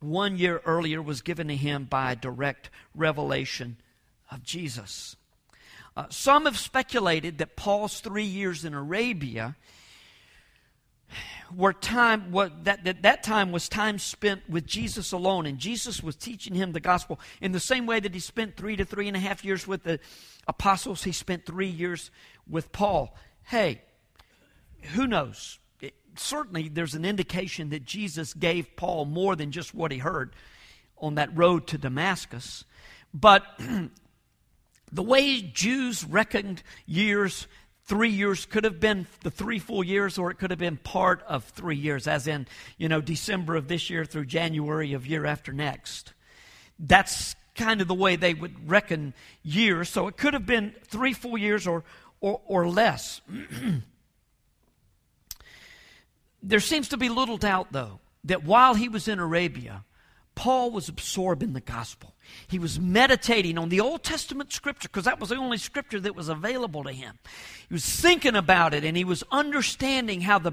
one 0.00 0.36
year 0.36 0.60
earlier 0.66 1.00
was 1.00 1.22
given 1.22 1.48
to 1.48 1.56
him 1.56 1.84
by 1.84 2.14
direct 2.14 2.68
revelation 2.94 3.78
of 4.30 4.42
Jesus. 4.42 5.16
Uh, 5.96 6.06
some 6.10 6.44
have 6.44 6.58
speculated 6.58 7.38
that 7.38 7.56
Paul's 7.56 8.00
three 8.00 8.24
years 8.24 8.64
in 8.64 8.74
Arabia 8.74 9.56
were 11.54 11.72
time 11.72 12.32
what 12.32 12.64
that, 12.64 12.84
that 12.84 13.02
that 13.02 13.22
time 13.22 13.52
was 13.52 13.68
time 13.68 13.98
spent 13.98 14.48
with 14.48 14.66
jesus 14.66 15.12
alone 15.12 15.46
and 15.46 15.58
jesus 15.58 16.02
was 16.02 16.16
teaching 16.16 16.54
him 16.54 16.72
the 16.72 16.80
gospel 16.80 17.20
in 17.40 17.52
the 17.52 17.60
same 17.60 17.86
way 17.86 18.00
that 18.00 18.12
he 18.12 18.20
spent 18.20 18.56
three 18.56 18.76
to 18.76 18.84
three 18.84 19.08
and 19.08 19.16
a 19.16 19.20
half 19.20 19.44
years 19.44 19.66
with 19.66 19.82
the 19.84 19.98
apostles. 20.48 21.02
He 21.04 21.12
spent 21.12 21.44
three 21.44 21.68
years 21.68 22.10
with 22.48 22.72
paul. 22.72 23.16
Hey 23.44 23.82
who 24.94 25.06
knows? 25.06 25.58
It, 25.80 25.94
certainly 26.16 26.68
there's 26.68 26.94
an 26.94 27.04
indication 27.04 27.70
that 27.70 27.84
jesus 27.84 28.34
gave 28.34 28.76
paul 28.76 29.04
more 29.04 29.36
than 29.36 29.52
just 29.52 29.74
what 29.74 29.92
he 29.92 29.98
heard 29.98 30.34
on 30.98 31.16
that 31.16 31.36
road 31.36 31.66
to 31.68 31.78
damascus. 31.78 32.64
But 33.12 33.44
the 34.92 35.02
way 35.02 35.40
jews 35.42 36.04
reckoned 36.04 36.62
years 36.86 37.46
three 37.86 38.10
years 38.10 38.46
could 38.46 38.64
have 38.64 38.80
been 38.80 39.06
the 39.22 39.30
three 39.30 39.58
full 39.58 39.82
years 39.82 40.18
or 40.18 40.30
it 40.30 40.38
could 40.38 40.50
have 40.50 40.58
been 40.58 40.76
part 40.76 41.22
of 41.26 41.44
three 41.44 41.76
years 41.76 42.06
as 42.08 42.26
in 42.26 42.46
you 42.78 42.88
know 42.88 43.00
december 43.00 43.54
of 43.54 43.68
this 43.68 43.88
year 43.88 44.04
through 44.04 44.26
january 44.26 44.92
of 44.92 45.06
year 45.06 45.24
after 45.24 45.52
next. 45.52 46.12
That's 46.78 47.34
kind 47.54 47.80
of 47.80 47.88
the 47.88 47.94
way 47.94 48.16
they 48.16 48.34
would 48.34 48.68
reckon 48.68 49.14
years. 49.42 49.88
So 49.88 50.08
it 50.08 50.18
could 50.18 50.34
have 50.34 50.44
been 50.44 50.74
three 50.84 51.14
full 51.14 51.38
years 51.38 51.66
or 51.66 51.84
or, 52.20 52.40
or 52.46 52.68
less. 52.68 53.20
There 56.42 56.60
seems 56.60 56.90
to 56.90 56.96
be 56.96 57.08
little 57.08 57.38
doubt 57.38 57.72
though 57.72 57.98
that 58.22 58.44
while 58.44 58.74
he 58.74 58.88
was 58.88 59.08
in 59.08 59.18
arabia 59.18 59.84
Paul 60.36 60.70
was 60.70 60.88
absorbed 60.88 61.42
in 61.42 61.54
the 61.54 61.60
gospel. 61.60 62.14
He 62.46 62.58
was 62.58 62.78
meditating 62.78 63.56
on 63.56 63.70
the 63.70 63.80
Old 63.80 64.04
Testament 64.04 64.52
scripture 64.52 64.88
because 64.88 65.06
that 65.06 65.18
was 65.18 65.30
the 65.30 65.36
only 65.36 65.56
scripture 65.56 65.98
that 65.98 66.14
was 66.14 66.28
available 66.28 66.84
to 66.84 66.92
him. 66.92 67.18
He 67.68 67.74
was 67.74 67.84
thinking 67.84 68.36
about 68.36 68.74
it 68.74 68.84
and 68.84 68.96
he 68.96 69.04
was 69.04 69.24
understanding 69.32 70.20
how 70.20 70.38
the 70.38 70.52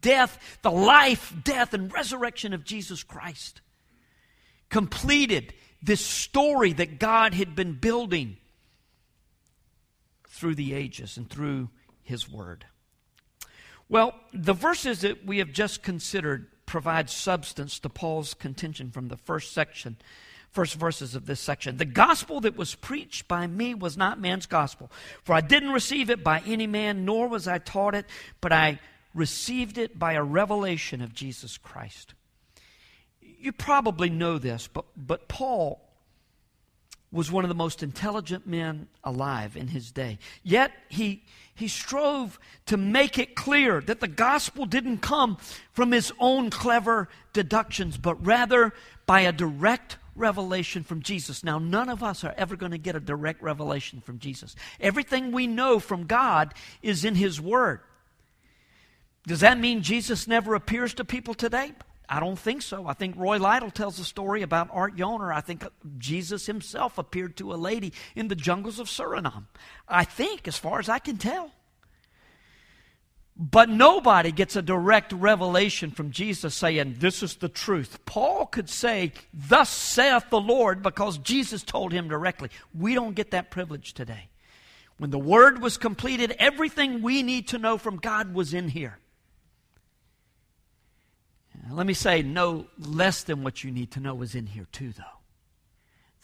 death, 0.00 0.58
the 0.62 0.70
life, 0.70 1.34
death, 1.44 1.74
and 1.74 1.92
resurrection 1.92 2.54
of 2.54 2.64
Jesus 2.64 3.02
Christ 3.02 3.60
completed 4.70 5.52
this 5.82 6.04
story 6.04 6.72
that 6.72 6.98
God 6.98 7.34
had 7.34 7.54
been 7.54 7.74
building 7.74 8.38
through 10.26 10.54
the 10.54 10.72
ages 10.72 11.18
and 11.18 11.28
through 11.28 11.68
his 12.02 12.30
word. 12.30 12.64
Well, 13.90 14.14
the 14.32 14.54
verses 14.54 15.02
that 15.02 15.26
we 15.26 15.38
have 15.38 15.52
just 15.52 15.82
considered 15.82 16.46
provide 16.68 17.08
substance 17.08 17.78
to 17.80 17.88
Paul's 17.88 18.34
contention 18.34 18.90
from 18.90 19.08
the 19.08 19.16
first 19.16 19.52
section. 19.52 19.96
first 20.50 20.76
verses 20.76 21.14
of 21.14 21.26
this 21.26 21.40
section. 21.40 21.76
The 21.76 21.84
gospel 21.84 22.40
that 22.40 22.56
was 22.56 22.74
preached 22.74 23.28
by 23.28 23.46
me 23.46 23.74
was 23.74 23.96
not 23.96 24.20
man's 24.20 24.46
gospel, 24.46 24.90
for 25.22 25.34
I 25.34 25.40
didn't 25.40 25.72
receive 25.72 26.10
it 26.10 26.24
by 26.24 26.42
any 26.46 26.66
man, 26.66 27.04
nor 27.04 27.28
was 27.28 27.46
I 27.46 27.58
taught 27.58 27.94
it, 27.94 28.06
but 28.40 28.52
I 28.52 28.80
received 29.14 29.78
it 29.78 29.98
by 29.98 30.12
a 30.14 30.22
revelation 30.22 31.02
of 31.02 31.14
Jesus 31.14 31.58
Christ. 31.58 32.14
You 33.20 33.52
probably 33.52 34.10
know 34.10 34.38
this, 34.38 34.68
but, 34.68 34.86
but 34.96 35.28
Paul 35.28 35.80
was 37.10 37.32
one 37.32 37.44
of 37.44 37.48
the 37.48 37.54
most 37.54 37.82
intelligent 37.82 38.46
men 38.46 38.86
alive 39.02 39.56
in 39.56 39.68
his 39.68 39.90
day. 39.90 40.18
Yet 40.42 40.72
he, 40.88 41.22
he 41.54 41.68
strove 41.68 42.38
to 42.66 42.76
make 42.76 43.18
it 43.18 43.34
clear 43.34 43.80
that 43.80 44.00
the 44.00 44.08
gospel 44.08 44.66
didn't 44.66 44.98
come 44.98 45.38
from 45.72 45.92
his 45.92 46.12
own 46.18 46.50
clever 46.50 47.08
deductions, 47.32 47.96
but 47.96 48.24
rather 48.24 48.74
by 49.06 49.20
a 49.20 49.32
direct 49.32 49.96
revelation 50.14 50.82
from 50.82 51.00
Jesus. 51.00 51.42
Now, 51.42 51.58
none 51.58 51.88
of 51.88 52.02
us 52.02 52.24
are 52.24 52.34
ever 52.36 52.56
going 52.56 52.72
to 52.72 52.78
get 52.78 52.96
a 52.96 53.00
direct 53.00 53.42
revelation 53.42 54.00
from 54.00 54.18
Jesus. 54.18 54.54
Everything 54.78 55.32
we 55.32 55.46
know 55.46 55.78
from 55.78 56.06
God 56.06 56.52
is 56.82 57.04
in 57.04 57.14
his 57.14 57.40
word. 57.40 57.80
Does 59.26 59.40
that 59.40 59.58
mean 59.58 59.82
Jesus 59.82 60.26
never 60.26 60.54
appears 60.54 60.94
to 60.94 61.04
people 61.04 61.34
today? 61.34 61.72
I 62.08 62.20
don't 62.20 62.38
think 62.38 62.62
so. 62.62 62.86
I 62.86 62.94
think 62.94 63.16
Roy 63.16 63.38
Lytle 63.38 63.70
tells 63.70 63.98
a 63.98 64.04
story 64.04 64.42
about 64.42 64.70
Art 64.72 64.96
Yoner. 64.96 65.32
I 65.32 65.42
think 65.42 65.64
Jesus 65.98 66.46
himself 66.46 66.96
appeared 66.96 67.36
to 67.36 67.52
a 67.52 67.56
lady 67.56 67.92
in 68.16 68.28
the 68.28 68.34
jungles 68.34 68.78
of 68.78 68.86
Suriname. 68.86 69.44
I 69.86 70.04
think, 70.04 70.48
as 70.48 70.56
far 70.56 70.78
as 70.78 70.88
I 70.88 71.00
can 71.00 71.18
tell. 71.18 71.52
But 73.36 73.68
nobody 73.68 74.32
gets 74.32 74.56
a 74.56 74.62
direct 74.62 75.12
revelation 75.12 75.92
from 75.92 76.10
Jesus 76.10 76.54
saying, 76.54 76.96
This 76.98 77.22
is 77.22 77.36
the 77.36 77.48
truth. 77.48 78.04
Paul 78.04 78.46
could 78.46 78.68
say, 78.68 79.12
Thus 79.32 79.70
saith 79.70 80.30
the 80.30 80.40
Lord, 80.40 80.82
because 80.82 81.18
Jesus 81.18 81.62
told 81.62 81.92
him 81.92 82.08
directly. 82.08 82.48
We 82.74 82.94
don't 82.94 83.14
get 83.14 83.30
that 83.30 83.50
privilege 83.50 83.92
today. 83.92 84.28
When 84.96 85.10
the 85.10 85.18
word 85.18 85.62
was 85.62 85.76
completed, 85.76 86.34
everything 86.40 87.02
we 87.02 87.22
need 87.22 87.48
to 87.48 87.58
know 87.58 87.78
from 87.78 87.98
God 87.98 88.34
was 88.34 88.52
in 88.52 88.70
here. 88.70 88.98
Let 91.70 91.86
me 91.86 91.94
say, 91.94 92.22
no 92.22 92.66
less 92.78 93.22
than 93.24 93.42
what 93.42 93.62
you 93.62 93.70
need 93.70 93.90
to 93.92 94.00
know 94.00 94.22
is 94.22 94.34
in 94.34 94.46
here 94.46 94.66
too, 94.72 94.92
though. 94.92 95.04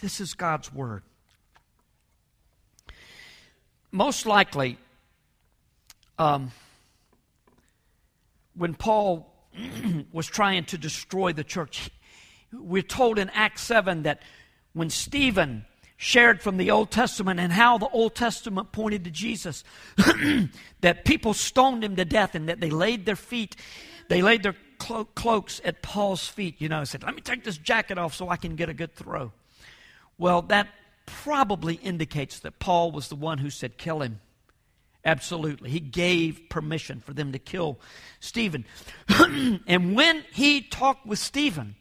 This 0.01 0.21
is 0.21 0.35
God's 0.35 0.73
Word. 0.73 1.03
Most 3.91 4.27
likely, 4.27 4.79
um, 6.19 6.51
when 8.57 8.75
Paul 8.75 9.33
was 10.13 10.27
trying 10.27 10.65
to 10.67 10.79
destroy 10.79 11.33
the 11.33 11.45
church, 11.45 11.91
we're 12.53 12.83
told 12.83 13.19
in 13.19 13.31
Acts 13.31 13.63
7 13.63 14.03
that 14.05 14.23
when 14.73 14.91
Stephen 14.91 15.65
shared 15.97 16.43
from 16.43 16.57
the 16.57 16.71
Old 16.71 16.91
Testament 16.91 17.39
and 17.39 17.53
how 17.53 17.79
the 17.79 17.89
Old 17.89 18.15
Testament 18.15 18.73
pointed 18.73 19.05
to 19.05 19.11
Jesus, 19.11 19.65
that 20.81 21.05
people 21.05 21.35
stoned 21.35 21.85
him 21.85 21.97
to 21.97 22.05
death 22.05 22.35
and 22.35 22.49
that 22.49 22.61
they 22.61 22.71
laid 22.71 23.07
their 23.07 23.17
feet, 23.17 23.57
they 24.09 24.23
laid 24.23 24.43
their 24.43 24.57
clo- 24.79 25.05
cloaks 25.05 25.61
at 25.65 25.83
Paul's 25.83 26.27
feet, 26.27 26.57
you 26.59 26.69
know, 26.69 26.85
said, 26.85 27.03
Let 27.03 27.15
me 27.15 27.21
take 27.21 27.45
this 27.45 27.59
jacket 27.59 27.99
off 27.99 28.15
so 28.15 28.29
I 28.29 28.37
can 28.37 28.57
get 28.57 28.69
a 28.69 28.75
good 28.75 28.95
throw. 28.95 29.33
Well, 30.19 30.43
that 30.43 30.69
probably 31.07 31.75
indicates 31.75 32.41
that 32.41 32.59
Paul 32.59 32.93
was 32.93 33.09
the 33.09 33.17
one 33.17 33.39
who 33.39 33.51
said, 33.51 33.79
Kill 33.79 34.01
him. 34.01 34.21
Absolutely. 35.05 35.71
He 35.71 35.81
gave 35.81 36.49
permission 36.49 37.01
for 37.01 37.13
them 37.13 37.33
to 37.33 37.39
kill 37.39 37.79
Stephen. 38.21 38.65
and 39.09 39.95
when 39.95 40.25
he 40.33 40.63
talked 40.63 41.07
with 41.07 41.19
Stephen, 41.19 41.77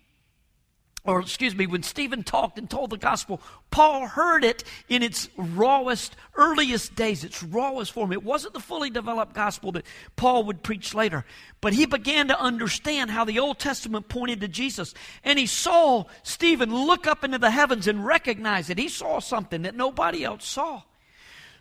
or 1.05 1.19
excuse 1.19 1.53
me, 1.53 1.67
when 1.67 1.83
Stephen 1.83 2.23
talked 2.23 2.57
and 2.57 2.69
told 2.69 2.89
the 2.89 2.97
gospel, 2.97 3.41
Paul 3.71 4.07
heard 4.07 4.45
it 4.45 4.63
in 4.87 5.03
its 5.03 5.27
rawest, 5.35 6.15
earliest 6.35 6.95
days, 6.95 7.25
its 7.25 7.43
rawest 7.43 7.91
form. 7.91 8.13
It 8.13 8.23
wasn't 8.23 8.53
the 8.53 8.61
fully 8.61 8.89
developed 8.89 9.33
gospel 9.33 9.73
that 9.73 9.85
Paul 10.15 10.45
would 10.45 10.63
preach 10.63 10.93
later, 10.93 11.25
but 11.59 11.73
he 11.73 11.85
began 11.85 12.29
to 12.29 12.39
understand 12.39 13.11
how 13.11 13.25
the 13.25 13.39
Old 13.39 13.59
Testament 13.59 14.07
pointed 14.07 14.39
to 14.41 14.47
Jesus. 14.47 14.93
And 15.25 15.37
he 15.37 15.45
saw 15.45 16.05
Stephen 16.23 16.73
look 16.73 17.05
up 17.05 17.25
into 17.25 17.37
the 17.37 17.51
heavens 17.51 17.87
and 17.87 18.05
recognize 18.05 18.69
it. 18.69 18.77
He 18.77 18.87
saw 18.87 19.19
something 19.19 19.63
that 19.63 19.75
nobody 19.75 20.23
else 20.23 20.47
saw. 20.47 20.83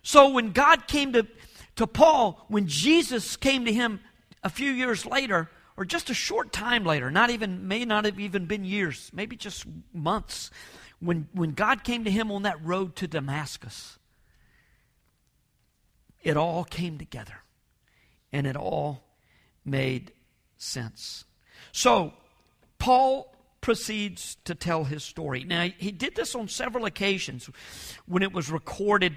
So 0.04 0.30
when 0.30 0.52
God 0.52 0.86
came 0.86 1.12
to, 1.14 1.26
to 1.76 1.88
Paul, 1.88 2.44
when 2.46 2.68
Jesus 2.68 3.36
came 3.36 3.64
to 3.64 3.72
him 3.72 3.98
a 4.44 4.50
few 4.50 4.70
years 4.70 5.04
later, 5.04 5.50
or 5.82 5.84
just 5.84 6.10
a 6.10 6.14
short 6.14 6.52
time 6.52 6.84
later, 6.84 7.10
not 7.10 7.28
even, 7.30 7.66
may 7.66 7.84
not 7.84 8.04
have 8.04 8.20
even 8.20 8.46
been 8.46 8.64
years, 8.64 9.10
maybe 9.12 9.34
just 9.34 9.66
months, 9.92 10.48
when, 11.00 11.26
when 11.32 11.54
God 11.54 11.82
came 11.82 12.04
to 12.04 12.10
him 12.10 12.30
on 12.30 12.42
that 12.42 12.64
road 12.64 12.94
to 12.96 13.08
Damascus, 13.08 13.98
it 16.22 16.36
all 16.36 16.62
came 16.62 16.98
together 16.98 17.34
and 18.32 18.46
it 18.46 18.54
all 18.54 19.02
made 19.64 20.12
sense. 20.56 21.24
So, 21.72 22.12
Paul 22.78 23.34
proceeds 23.60 24.36
to 24.44 24.54
tell 24.54 24.84
his 24.84 25.02
story. 25.02 25.42
Now, 25.42 25.66
he 25.78 25.90
did 25.90 26.14
this 26.14 26.36
on 26.36 26.46
several 26.46 26.84
occasions 26.84 27.50
when 28.06 28.22
it 28.22 28.32
was 28.32 28.52
recorded 28.52 29.16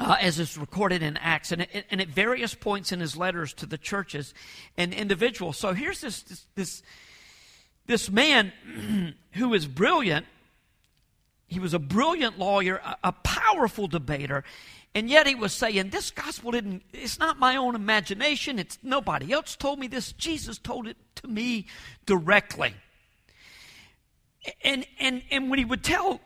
uh, 0.00 0.16
as 0.18 0.38
is 0.38 0.56
recorded 0.56 1.02
in 1.02 1.18
Acts, 1.18 1.52
and, 1.52 1.66
and, 1.90 2.00
at 2.00 2.08
various 2.08 2.54
points 2.54 2.90
in 2.90 3.00
his 3.00 3.16
letters 3.16 3.52
to 3.52 3.66
the 3.66 3.76
churches 3.76 4.32
and 4.78 4.94
individuals. 4.94 5.58
So 5.58 5.74
here's 5.74 6.00
this 6.00 6.22
this 6.22 6.46
this, 6.54 6.82
this 7.86 8.10
man 8.10 8.52
who 9.32 9.52
is 9.52 9.66
brilliant. 9.66 10.24
He 11.46 11.60
was 11.60 11.74
a 11.74 11.78
brilliant 11.78 12.38
lawyer, 12.38 12.76
a, 12.76 12.96
a 13.04 13.12
powerful 13.12 13.88
debater, 13.88 14.42
and 14.94 15.10
yet 15.10 15.26
he 15.26 15.34
was 15.34 15.52
saying, 15.52 15.90
"This 15.90 16.10
gospel 16.10 16.52
didn't. 16.52 16.82
It's 16.94 17.18
not 17.18 17.38
my 17.38 17.56
own 17.56 17.74
imagination. 17.74 18.58
It's 18.58 18.78
nobody 18.82 19.32
else 19.32 19.54
told 19.54 19.78
me 19.78 19.86
this. 19.86 20.12
Jesus 20.12 20.56
told 20.56 20.88
it 20.88 20.96
to 21.16 21.28
me 21.28 21.66
directly." 22.06 22.74
And 24.64 24.86
and 24.98 25.22
and 25.30 25.50
when 25.50 25.58
he 25.58 25.66
would 25.66 25.84
tell 25.84 26.20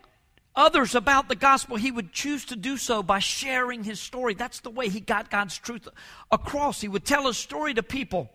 others 0.56 0.94
about 0.94 1.28
the 1.28 1.34
gospel, 1.34 1.76
he 1.76 1.90
would 1.90 2.12
choose 2.12 2.44
to 2.46 2.56
do 2.56 2.76
so 2.76 3.02
by 3.02 3.18
sharing 3.18 3.84
his 3.84 4.00
story. 4.00 4.34
That's 4.34 4.60
the 4.60 4.70
way 4.70 4.88
he 4.88 5.00
got 5.00 5.30
God's 5.30 5.58
truth 5.58 5.88
across. 6.30 6.80
He 6.80 6.88
would 6.88 7.04
tell 7.04 7.26
his 7.26 7.36
story 7.36 7.74
to 7.74 7.82
people 7.82 8.30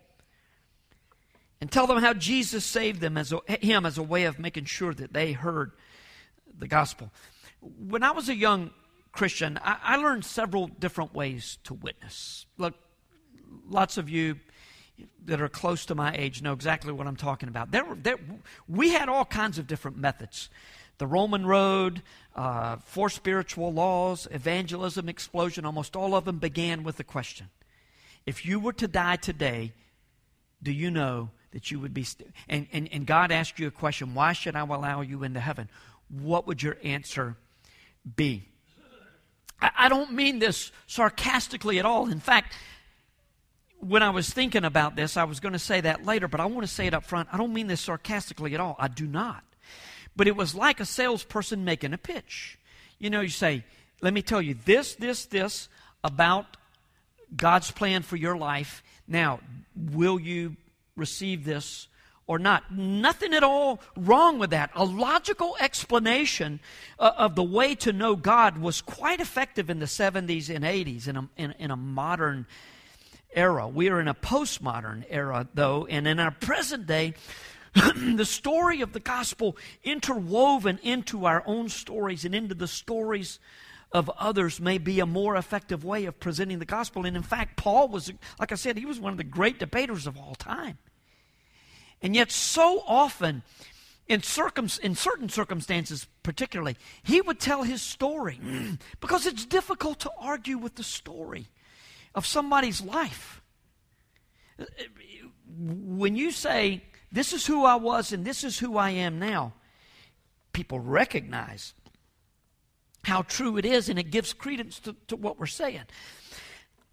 and 1.62 1.72
tell 1.72 1.88
them 1.88 1.98
how 1.98 2.14
Jesus 2.14 2.66
saved 2.66 3.02
them 3.02 3.18
as 3.18 3.34
a, 3.34 3.40
him 3.48 3.86
as 3.86 3.98
a 3.98 4.04
way 4.04 4.26
of 4.26 4.40
making 4.40 4.66
sure 4.66 4.94
that 4.94 5.14
they 5.14 5.34
heard 5.34 5.72
the 6.58 6.68
gospel. 6.68 7.12
When 7.62 8.04
I 8.04 8.12
was 8.12 8.30
a 8.30 8.36
young 8.36 8.72
Christian, 9.12 9.60
I, 9.64 9.78
I 9.84 9.96
learned 9.98 10.26
several 10.26 10.68
different 10.68 11.14
ways 11.14 11.58
to 11.66 11.74
witness. 11.74 12.46
Look, 12.58 12.76
lots 13.68 13.98
of 13.98 14.10
you 14.10 14.40
that 15.26 15.42
are 15.42 15.50
close 15.50 15.86
to 15.86 15.96
my 15.96 16.14
age 16.16 16.42
know 16.42 16.54
exactly 16.54 16.92
what 16.92 17.08
I'm 17.08 17.16
talking 17.16 17.50
about. 17.50 17.72
There, 17.72 17.86
there, 17.96 18.20
we 18.68 18.90
had 18.90 19.10
all 19.10 19.26
kinds 19.26 19.58
of 19.58 19.68
different 19.68 19.98
methods 19.98 20.50
the 21.00 21.08
Roman 21.08 21.46
road, 21.46 22.04
uh, 22.36 22.78
four 22.78 23.10
spiritual 23.10 23.74
laws, 23.74 24.28
evangelism, 24.32 25.10
explosion, 25.10 25.66
almost 25.66 25.96
all 25.96 26.14
of 26.14 26.26
them 26.26 26.38
began 26.38 26.84
with 26.84 26.98
the 26.98 27.04
question 27.04 27.50
If 28.26 28.46
you 28.46 28.60
were 28.60 28.74
to 28.74 28.88
die 28.88 29.16
today, 29.16 29.74
do 30.62 30.72
you 30.72 30.92
know 30.92 31.32
that 31.52 31.72
you 31.72 31.80
would 31.80 31.94
be. 31.94 32.04
St-? 32.04 32.30
And, 32.48 32.68
and, 32.72 32.90
and 32.92 33.06
God 33.06 33.32
asked 33.32 33.60
you 33.60 33.68
a 33.68 33.72
question 33.72 34.14
Why 34.14 34.34
should 34.34 34.56
I 34.56 34.62
allow 34.62 35.02
you 35.02 35.24
into 35.24 35.40
heaven? 35.40 35.70
What 36.10 36.48
would 36.48 36.62
your 36.62 36.78
answer 36.84 37.38
be? 38.16 38.48
I, 39.62 39.72
I 39.78 39.90
don't 39.90 40.14
mean 40.14 40.40
this 40.40 40.72
sarcastically 40.88 41.80
at 41.80 41.86
all. 41.86 42.10
In 42.10 42.20
fact, 42.20 42.54
when 43.80 44.04
I 44.04 44.10
was 44.10 44.30
thinking 44.30 44.66
about 44.66 44.96
this, 44.96 45.16
I 45.16 45.24
was 45.24 45.40
going 45.40 45.54
to 45.54 45.60
say 45.60 45.82
that 45.82 46.06
later, 46.06 46.28
but 46.28 46.40
I 46.40 46.46
want 46.46 46.62
to 46.62 46.74
say 46.74 46.88
it 46.88 46.94
up 46.94 47.06
front. 47.06 47.30
I 47.32 47.38
don't 47.38 47.54
mean 47.54 47.68
this 47.68 47.82
sarcastically 47.82 48.54
at 48.54 48.60
all. 48.60 48.76
I 48.78 48.90
do 48.90 49.08
not. 49.08 49.44
But 50.16 50.28
it 50.28 50.36
was 50.36 50.56
like 50.56 50.80
a 50.80 50.86
salesperson 50.86 51.64
making 51.64 51.94
a 51.94 51.98
pitch. 51.98 52.58
You 52.98 53.10
know, 53.10 53.22
you 53.22 53.30
say, 53.30 53.64
let 54.02 54.14
me 54.14 54.22
tell 54.22 54.42
you 54.42 54.56
this, 54.66 54.96
this, 54.96 55.26
this 55.26 55.70
about 56.04 56.58
God's 57.36 57.72
plan 57.72 58.04
for 58.04 58.16
your 58.16 58.38
life. 58.38 58.84
Now, 59.08 59.40
will 59.76 60.20
you 60.20 60.56
receive 60.96 61.46
this 61.46 61.88
or 62.28 62.40
not? 62.40 62.72
Nothing 62.72 63.34
at 63.34 63.44
all 63.44 63.82
wrong 63.96 64.40
with 64.40 64.52
that. 64.52 64.72
A 64.76 64.84
logical 64.84 65.56
explanation 65.60 66.60
uh, 66.98 67.12
of 67.18 67.36
the 67.36 67.44
way 67.44 67.76
to 67.76 67.94
know 67.94 68.16
God 68.16 68.58
was 68.58 68.82
quite 68.82 69.20
effective 69.20 69.70
in 69.70 69.80
the 69.80 69.86
70s 69.86 70.54
and 70.54 70.64
80s 70.64 71.08
in 71.08 71.18
a, 71.18 71.30
in, 71.38 71.52
in 71.60 71.72
a 71.72 71.78
modern 71.78 72.46
era. 73.34 73.68
We 73.68 73.90
are 73.90 74.00
in 74.00 74.08
a 74.08 74.14
postmodern 74.14 75.06
era, 75.10 75.48
though, 75.54 75.86
and 75.86 76.08
in 76.08 76.20
our 76.20 76.32
present 76.32 76.88
day, 76.88 77.14
the 78.16 78.26
story 78.26 78.82
of 78.82 78.94
the 78.94 79.00
gospel 79.00 79.58
interwoven 79.84 80.80
into 80.84 81.26
our 81.26 81.44
own 81.46 81.70
stories 81.70 82.26
and 82.26 82.34
into 82.34 82.56
the 82.56 82.68
stories 82.68 83.40
of 83.92 84.10
others 84.18 84.60
may 84.60 84.78
be 84.78 85.00
a 85.00 85.06
more 85.06 85.36
effective 85.36 85.84
way 85.84 86.06
of 86.06 86.20
presenting 86.20 86.60
the 86.60 86.66
gospel. 86.66 87.06
And 87.06 87.18
in 87.18 87.24
fact, 87.24 87.58
Paul 87.58 87.88
was, 87.88 88.12
like 88.40 88.52
I 88.52 88.56
said, 88.56 88.78
he 88.78 88.86
was 88.86 89.00
one 89.00 89.12
of 89.12 89.18
the 89.18 89.24
great 89.24 89.60
debaters 89.60 90.06
of 90.06 90.18
all 90.18 90.36
time. 90.36 90.78
And 92.02 92.16
yet, 92.16 92.32
so 92.32 92.84
often 92.88 93.44
in, 94.08 94.24
circum, 94.24 94.70
in 94.82 94.96
certain 94.96 95.30
circumstances, 95.30 96.08
particularly, 96.24 96.78
he 97.04 97.22
would 97.22 97.40
tell 97.40 97.64
his 97.64 97.82
story 97.82 98.40
because 99.02 99.26
it's 99.26 99.46
difficult 99.46 100.00
to 100.00 100.12
argue 100.20 100.58
with 100.58 100.76
the 100.76 100.84
story 100.84 101.48
of 102.16 102.26
somebody's 102.26 102.82
life. 102.82 103.42
Uh, 104.60 104.64
uh, 104.64 104.84
when 105.58 106.16
you 106.16 106.32
say, 106.32 106.84
This 107.12 107.34
is 107.34 107.46
who 107.46 107.66
I 107.66 107.76
was 107.76 108.12
and 108.14 108.26
this 108.26 108.44
is 108.44 108.60
who 108.60 108.78
I 108.78 108.92
am 108.92 109.20
now, 109.20 109.54
people 110.54 110.80
recognize 110.80 111.74
how 113.04 113.24
true 113.24 113.58
it 113.58 113.66
is 113.66 113.90
and 113.90 113.98
it 113.98 114.12
gives 114.12 114.34
credence 114.34 114.80
to, 114.82 114.96
to 115.08 115.16
what 115.16 115.40
we're 115.40 115.46
saying. 115.46 115.84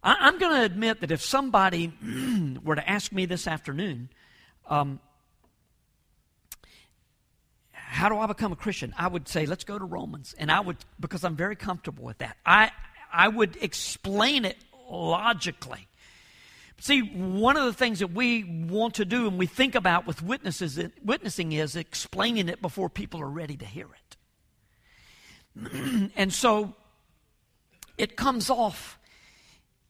I, 0.03 0.29
am 0.29 0.39
going 0.39 0.55
to 0.55 0.63
admit 0.63 1.01
that 1.01 1.11
if 1.11 1.23
somebody 1.23 1.93
were 2.63 2.77
to 2.77 2.89
ask 2.89 3.13
me 3.13 3.27
this 3.27 3.47
afternoon, 3.47 4.09
um, 4.69 5.01
how 7.73 8.09
do 8.09 8.19
I 8.19 8.27
become 8.27 8.53
a 8.53 8.57
Christian? 8.57 8.95
I 8.97 9.09
would 9.09 9.29
say, 9.29 9.47
let's 9.47 9.65
go 9.65 9.79
to 9.79 9.85
Romans. 9.85 10.35
And 10.39 10.51
I 10.51 10.61
would, 10.61 10.77
because 11.01 11.25
I'm 11.25 11.37
very 11.37 11.57
comfortable 11.57 12.05
with 12.05 12.19
that, 12.19 12.37
I, 12.45 12.71
I 13.13 13.29
would 13.29 13.57
explain 13.61 14.45
it 14.45 14.57
logically. 14.89 15.89
See, 16.79 17.01
one 17.01 17.57
of 17.57 17.65
the 17.65 17.73
things 17.73 18.01
that 18.01 18.13
we 18.13 18.45
want 18.45 18.95
to 18.95 19.05
do 19.05 19.27
and 19.27 19.39
we 19.39 19.47
think 19.47 19.75
about 19.75 20.07
with 20.07 20.23
witnesses, 20.23 20.79
witnessing 21.03 21.53
is 21.53 21.75
explaining 21.75 22.49
it 22.49 22.61
before 22.61 22.91
people 22.91 23.21
are 23.23 23.29
ready 23.29 23.57
to 23.57 23.65
hear 23.65 23.89
it. 25.57 26.11
and 26.17 26.33
so 26.33 26.75
it 27.97 28.17
comes 28.17 28.51
off 28.51 28.99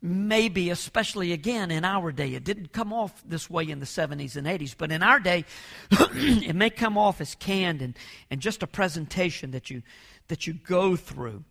maybe, 0.01 0.71
especially 0.71 1.33
again 1.33 1.71
in 1.73 1.85
our 1.85 2.13
day. 2.13 2.35
It 2.35 2.45
didn't 2.45 2.73
come 2.73 2.93
off 2.93 3.23
this 3.27 3.51
way 3.51 3.69
in 3.69 3.81
the 3.81 3.87
70s 3.87 4.37
and 4.37 4.47
80s, 4.47 4.75
but 4.77 4.93
in 4.93 5.03
our 5.03 5.19
day, 5.19 5.45
it 5.91 6.55
may 6.55 6.71
come 6.71 6.97
off 6.97 7.21
as 7.21 7.35
canned 7.35 7.83
and, 7.83 7.97
and 8.31 8.41
just 8.41 8.63
a 8.63 8.67
presentation 8.67 9.51
that 9.51 9.71
you, 9.71 9.83
that 10.29 10.47
you 10.47 10.53
go 10.53 10.95
through. 10.95 11.43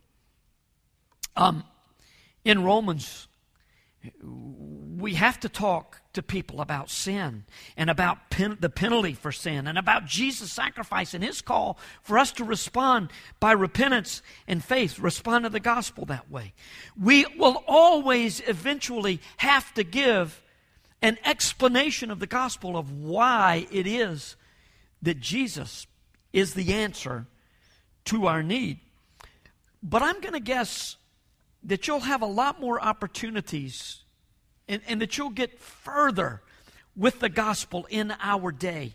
Um, 1.36 1.64
in 2.44 2.64
Romans, 2.64 3.28
we 4.22 5.14
have 5.14 5.38
to 5.40 5.48
talk 5.48 6.00
to 6.14 6.22
people 6.22 6.60
about 6.60 6.88
sin 6.88 7.44
and 7.76 7.90
about 7.90 8.30
pen, 8.30 8.56
the 8.60 8.70
penalty 8.70 9.12
for 9.12 9.30
sin 9.30 9.66
and 9.66 9.76
about 9.76 10.06
Jesus' 10.06 10.50
sacrifice 10.50 11.12
and 11.12 11.22
his 11.22 11.42
call 11.42 11.78
for 12.02 12.18
us 12.18 12.32
to 12.32 12.44
respond 12.44 13.10
by 13.38 13.52
repentance 13.52 14.22
and 14.48 14.64
faith, 14.64 14.98
respond 14.98 15.44
to 15.44 15.50
the 15.50 15.60
gospel 15.60 16.06
that 16.06 16.30
way. 16.30 16.54
We 17.00 17.26
will 17.38 17.62
always 17.66 18.40
eventually 18.46 19.20
have 19.38 19.72
to 19.74 19.84
give 19.84 20.42
an 21.02 21.18
explanation 21.24 22.10
of 22.10 22.18
the 22.18 22.26
gospel 22.26 22.76
of 22.76 22.90
why 22.90 23.66
it 23.70 23.86
is 23.86 24.36
that 25.02 25.20
Jesus 25.20 25.86
is 26.32 26.54
the 26.54 26.72
answer 26.72 27.26
to 28.06 28.26
our 28.26 28.42
need. 28.42 28.80
But 29.82 30.02
I'm 30.02 30.20
going 30.20 30.34
to 30.34 30.40
guess 30.40 30.96
that 31.66 31.86
you'll 31.86 32.00
have 32.00 32.22
a 32.22 32.26
lot 32.26 32.60
more 32.60 32.80
opportunities 32.80 34.04
and, 34.68 34.80
and 34.86 35.00
that 35.00 35.18
you'll 35.18 35.30
get 35.30 35.60
further 35.60 36.42
with 36.96 37.20
the 37.20 37.28
gospel 37.28 37.86
in 37.90 38.14
our 38.20 38.52
day. 38.52 38.94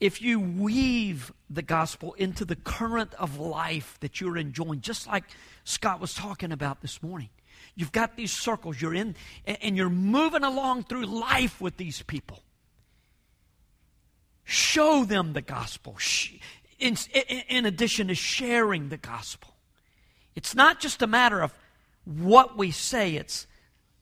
If 0.00 0.20
you 0.20 0.40
weave 0.40 1.32
the 1.48 1.62
gospel 1.62 2.12
into 2.14 2.44
the 2.44 2.56
current 2.56 3.14
of 3.14 3.38
life 3.38 3.96
that 4.00 4.20
you're 4.20 4.36
enjoying, 4.36 4.80
just 4.80 5.06
like 5.06 5.24
Scott 5.62 6.00
was 6.00 6.12
talking 6.12 6.52
about 6.52 6.82
this 6.82 7.02
morning, 7.02 7.30
you've 7.74 7.92
got 7.92 8.16
these 8.16 8.32
circles, 8.32 8.82
you're 8.82 8.92
in, 8.92 9.14
and 9.46 9.76
you're 9.76 9.88
moving 9.88 10.44
along 10.44 10.84
through 10.84 11.06
life 11.06 11.60
with 11.60 11.76
these 11.76 12.02
people. 12.02 12.42
Show 14.42 15.04
them 15.04 15.32
the 15.32 15.40
gospel, 15.40 15.96
in, 16.78 16.96
in 17.48 17.64
addition 17.64 18.08
to 18.08 18.14
sharing 18.14 18.90
the 18.90 18.98
gospel. 18.98 19.53
It's 20.36 20.54
not 20.54 20.80
just 20.80 21.02
a 21.02 21.06
matter 21.06 21.40
of 21.40 21.54
what 22.04 22.56
we 22.56 22.70
say. 22.70 23.16
It's 23.16 23.46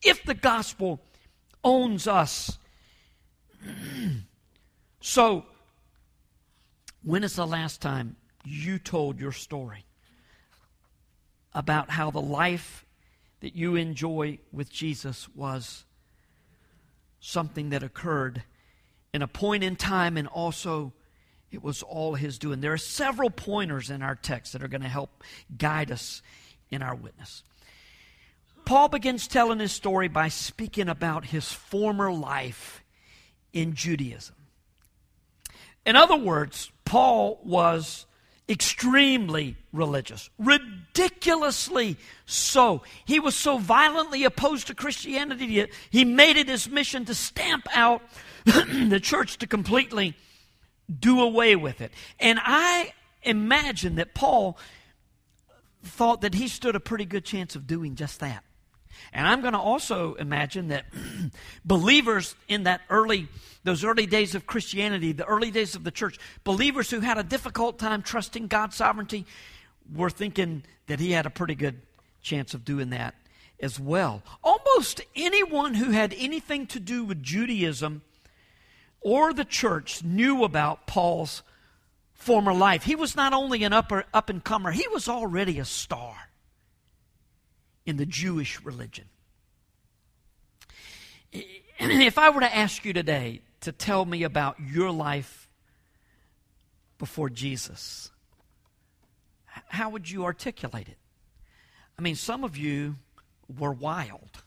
if 0.03 0.25
the 0.25 0.35
gospel 0.35 1.01
owns 1.63 2.07
us. 2.07 2.59
so, 5.01 5.45
when 7.05 7.25
is 7.25 7.37
the 7.37 7.47
last 7.47 7.81
time 7.81 8.17
you 8.45 8.79
told 8.79 9.21
your 9.21 9.33
story 9.33 9.85
about 11.55 11.91
how 11.91 12.11
the 12.11 12.21
life 12.21 12.85
that 13.41 13.55
you 13.55 13.77
enjoy 13.77 14.39
with 14.53 14.71
Jesus 14.71 15.29
was 15.35 15.85
something 17.21 17.71
that 17.71 17.83
occurred 17.83 18.43
in 19.13 19.23
a 19.23 19.29
point 19.29 19.63
in 19.63 19.77
time 19.77 20.17
and 20.17 20.27
also 20.29 20.93
it 21.53 21.63
was 21.63 21.83
all 21.83 22.15
his 22.15 22.39
doing. 22.39 22.61
There 22.61 22.73
are 22.73 22.79
several 22.79 23.31
pointers 23.31 23.91
in 23.91 24.03
our 24.03 24.15
text 24.15 24.53
that 24.55 24.63
are 24.63 24.69
going 24.69 24.83
to 24.83 24.89
help 24.89 25.23
guide 25.57 25.91
us 25.91 26.23
in 26.71 26.83
our 26.83 26.95
witness. 26.95 27.43
Paul 28.65 28.89
begins 28.89 29.29
telling 29.29 29.59
his 29.59 29.73
story 29.73 30.09
by 30.09 30.29
speaking 30.29 30.89
about 30.89 31.27
his 31.27 31.53
former 31.53 32.13
life 32.13 32.83
in 33.53 33.75
Judaism. 33.75 34.37
In 35.85 35.97
other 35.97 36.17
words, 36.17 36.71
Paul 36.85 37.41
was 37.45 38.07
extremely 38.49 39.57
religious, 39.73 40.31
ridiculously 40.39 41.97
so. 42.25 42.83
He 43.05 43.21
was 43.21 43.35
so 43.35 43.59
violently 43.59 44.25
opposed 44.25 44.69
to 44.69 44.75
Christianity, 44.75 45.67
he 45.91 46.05
made 46.05 46.37
it 46.37 46.49
his 46.49 46.69
mission 46.69 47.05
to 47.07 47.15
stamp 47.15 47.67
out 47.75 48.03
the 48.45 49.01
church 49.03 49.39
to 49.39 49.47
completely 49.47 50.15
do 51.01 51.21
away 51.21 51.57
with 51.57 51.81
it. 51.81 51.93
And 52.19 52.39
I 52.43 52.93
imagine 53.23 53.97
that 53.97 54.15
Paul 54.15 54.59
thought 55.83 56.21
that 56.21 56.35
he 56.35 56.49
stood 56.49 56.77
a 56.77 56.81
pretty 56.81 57.05
good 57.05 57.25
chance 57.25 57.57
of 57.57 57.67
doing 57.67 57.95
just 57.95 58.21
that. 58.21 58.45
And 59.13 59.27
I'm 59.27 59.41
going 59.41 59.53
to 59.53 59.59
also 59.59 60.15
imagine 60.15 60.69
that 60.69 60.87
believers 61.65 62.35
in 62.49 62.65
that 62.65 62.83
early, 62.89 63.29
those 63.65 63.85
early 63.85 64.07
days 64.07 64.35
of 64.35 64.47
Christianity, 64.47 65.13
the 65.13 65.25
early 65.25 65.51
days 65.51 65.75
of 65.75 65.85
the 65.85 65.91
church, 65.91 66.19
believers 66.45 66.91
who 66.91 67.01
had 67.01 67.19
a 67.19 67.23
difficult 67.23 67.79
time 67.79 68.03
trusting 68.03 68.47
God's 68.47 68.77
sovereignty, 68.77 69.27
were 69.93 70.11
thinking 70.11 70.63
that 70.87 71.01
he 71.01 71.13
had 71.13 71.27
a 71.27 71.31
pretty 71.31 71.55
good 71.55 71.81
chance 72.23 72.55
of 72.55 72.65
doing 72.65 72.91
that 72.91 73.15
as 73.61 73.79
well. 73.79 74.23
Almost 74.43 75.01
anyone 75.17 75.75
who 75.75 75.91
had 75.91 76.15
anything 76.17 76.67
to 76.69 76.81
do 76.81 77.05
with 77.05 77.23
Judaism 77.23 78.03
or 79.03 79.33
the 79.33 79.45
church 79.45 80.03
knew 80.03 80.45
about 80.45 80.87
Paul's 80.87 81.43
former 82.15 82.55
life. 82.55 82.85
He 82.85 82.95
was 82.95 83.17
not 83.17 83.33
only 83.33 83.65
an 83.65 83.73
upper, 83.73 84.05
up 84.15 84.31
and 84.31 84.43
comer, 84.43 84.71
he 84.71 84.87
was 84.89 85.09
already 85.09 85.59
a 85.59 85.65
star 85.65 86.15
in 87.85 87.97
the 87.97 88.07
Jewish 88.07 88.63
religion. 88.63 89.07
If 91.85 92.17
I 92.17 92.31
were 92.31 92.43
to 92.43 92.57
ask 92.57 92.85
you 92.85 92.93
today 92.93 93.41
to 93.63 93.73
tell 93.73 94.05
me 94.05 94.23
about 94.23 94.61
your 94.61 94.93
life 94.93 95.49
before 96.97 97.29
Jesus, 97.29 98.13
how 99.47 99.91
would 99.91 100.09
you 100.09 100.25
articulate 100.25 100.87
it? 100.89 100.99
I 101.99 102.03
mean, 102.03 102.15
some 102.15 102.45
of 102.45 102.57
you 102.57 102.97
were 103.59 103.73
wild. 103.73 104.45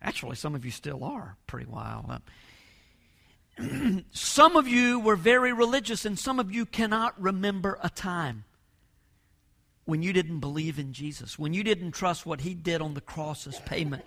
Actually, 0.00 0.36
some 0.36 0.54
of 0.54 0.64
you 0.64 0.70
still 0.70 1.02
are 1.02 1.36
pretty 1.48 1.66
wild. 1.66 2.20
Some 4.12 4.56
of 4.56 4.68
you 4.68 5.00
were 5.00 5.16
very 5.16 5.52
religious, 5.52 6.04
and 6.04 6.18
some 6.18 6.38
of 6.38 6.52
you 6.52 6.66
cannot 6.66 7.20
remember 7.20 7.78
a 7.82 7.90
time 7.90 8.44
when 9.84 10.02
you 10.02 10.12
didn't 10.12 10.40
believe 10.40 10.78
in 10.78 10.92
Jesus, 10.92 11.38
when 11.38 11.54
you 11.54 11.62
didn't 11.62 11.92
trust 11.92 12.26
what 12.26 12.40
He 12.40 12.54
did 12.54 12.82
on 12.82 12.94
the 12.94 13.00
cross 13.00 13.46
as 13.46 13.58
payment 13.60 14.04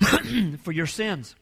for 0.62 0.72
your 0.72 0.86
sins. 0.86 1.34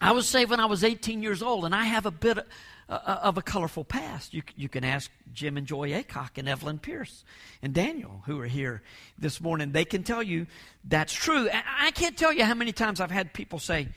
I 0.00 0.12
was 0.12 0.28
saved 0.28 0.50
when 0.50 0.58
I 0.58 0.66
was 0.66 0.82
18 0.82 1.22
years 1.22 1.42
old, 1.42 1.64
and 1.64 1.74
I 1.74 1.84
have 1.84 2.06
a 2.06 2.10
bit 2.10 2.38
of, 2.38 2.46
uh, 2.88 3.20
of 3.22 3.38
a 3.38 3.42
colorful 3.42 3.84
past. 3.84 4.34
You, 4.34 4.42
you 4.56 4.68
can 4.68 4.84
ask 4.84 5.10
Jim 5.32 5.56
and 5.56 5.66
Joy 5.66 5.90
Acock 5.92 6.38
and 6.38 6.48
Evelyn 6.48 6.78
Pierce 6.78 7.24
and 7.62 7.72
Daniel, 7.72 8.22
who 8.26 8.40
are 8.40 8.46
here 8.46 8.82
this 9.18 9.40
morning. 9.40 9.72
They 9.72 9.84
can 9.84 10.02
tell 10.02 10.22
you 10.22 10.46
that's 10.84 11.12
true. 11.12 11.48
I 11.52 11.90
can't 11.92 12.16
tell 12.16 12.32
you 12.32 12.44
how 12.44 12.54
many 12.54 12.72
times 12.72 13.00
I've 13.00 13.10
had 13.10 13.32
people 13.32 13.60
say, 13.60 13.88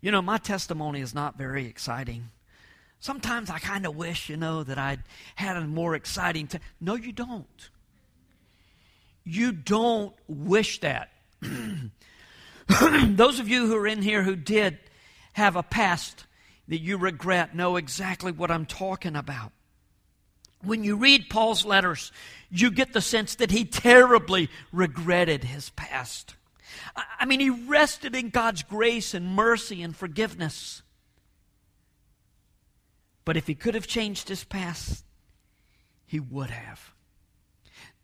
you 0.00 0.10
know, 0.10 0.22
my 0.22 0.38
testimony 0.38 1.00
is 1.00 1.14
not 1.14 1.36
very 1.36 1.66
exciting. 1.66 2.30
Sometimes 3.00 3.50
I 3.50 3.58
kind 3.58 3.86
of 3.86 3.96
wish, 3.96 4.28
you 4.28 4.36
know, 4.36 4.62
that 4.62 4.78
I'd 4.78 5.02
had 5.34 5.56
a 5.56 5.62
more 5.62 5.94
exciting. 5.94 6.46
Te-. 6.46 6.58
No, 6.80 6.94
you 6.94 7.12
don't. 7.12 7.70
You 9.24 9.52
don't 9.52 10.14
wish 10.28 10.80
that. 10.80 11.10
Those 12.68 13.40
of 13.40 13.48
you 13.48 13.66
who 13.66 13.76
are 13.76 13.86
in 13.86 14.02
here 14.02 14.22
who 14.22 14.36
did 14.36 14.78
have 15.32 15.56
a 15.56 15.62
past 15.62 16.26
that 16.68 16.80
you 16.80 16.96
regret 16.98 17.54
know 17.54 17.76
exactly 17.76 18.32
what 18.32 18.50
I'm 18.50 18.66
talking 18.66 19.16
about. 19.16 19.52
When 20.62 20.84
you 20.84 20.96
read 20.96 21.30
Paul's 21.30 21.64
letters, 21.64 22.12
you 22.50 22.70
get 22.70 22.92
the 22.92 23.00
sense 23.00 23.34
that 23.36 23.50
he 23.50 23.64
terribly 23.64 24.50
regretted 24.72 25.44
his 25.44 25.70
past. 25.70 26.34
I 27.18 27.24
mean, 27.26 27.40
he 27.40 27.50
rested 27.50 28.14
in 28.14 28.30
God's 28.30 28.62
grace 28.62 29.14
and 29.14 29.34
mercy 29.34 29.82
and 29.82 29.96
forgiveness. 29.96 30.82
But 33.24 33.36
if 33.36 33.46
he 33.46 33.54
could 33.54 33.74
have 33.74 33.86
changed 33.86 34.28
his 34.28 34.44
past, 34.44 35.04
he 36.06 36.18
would 36.18 36.50
have. 36.50 36.92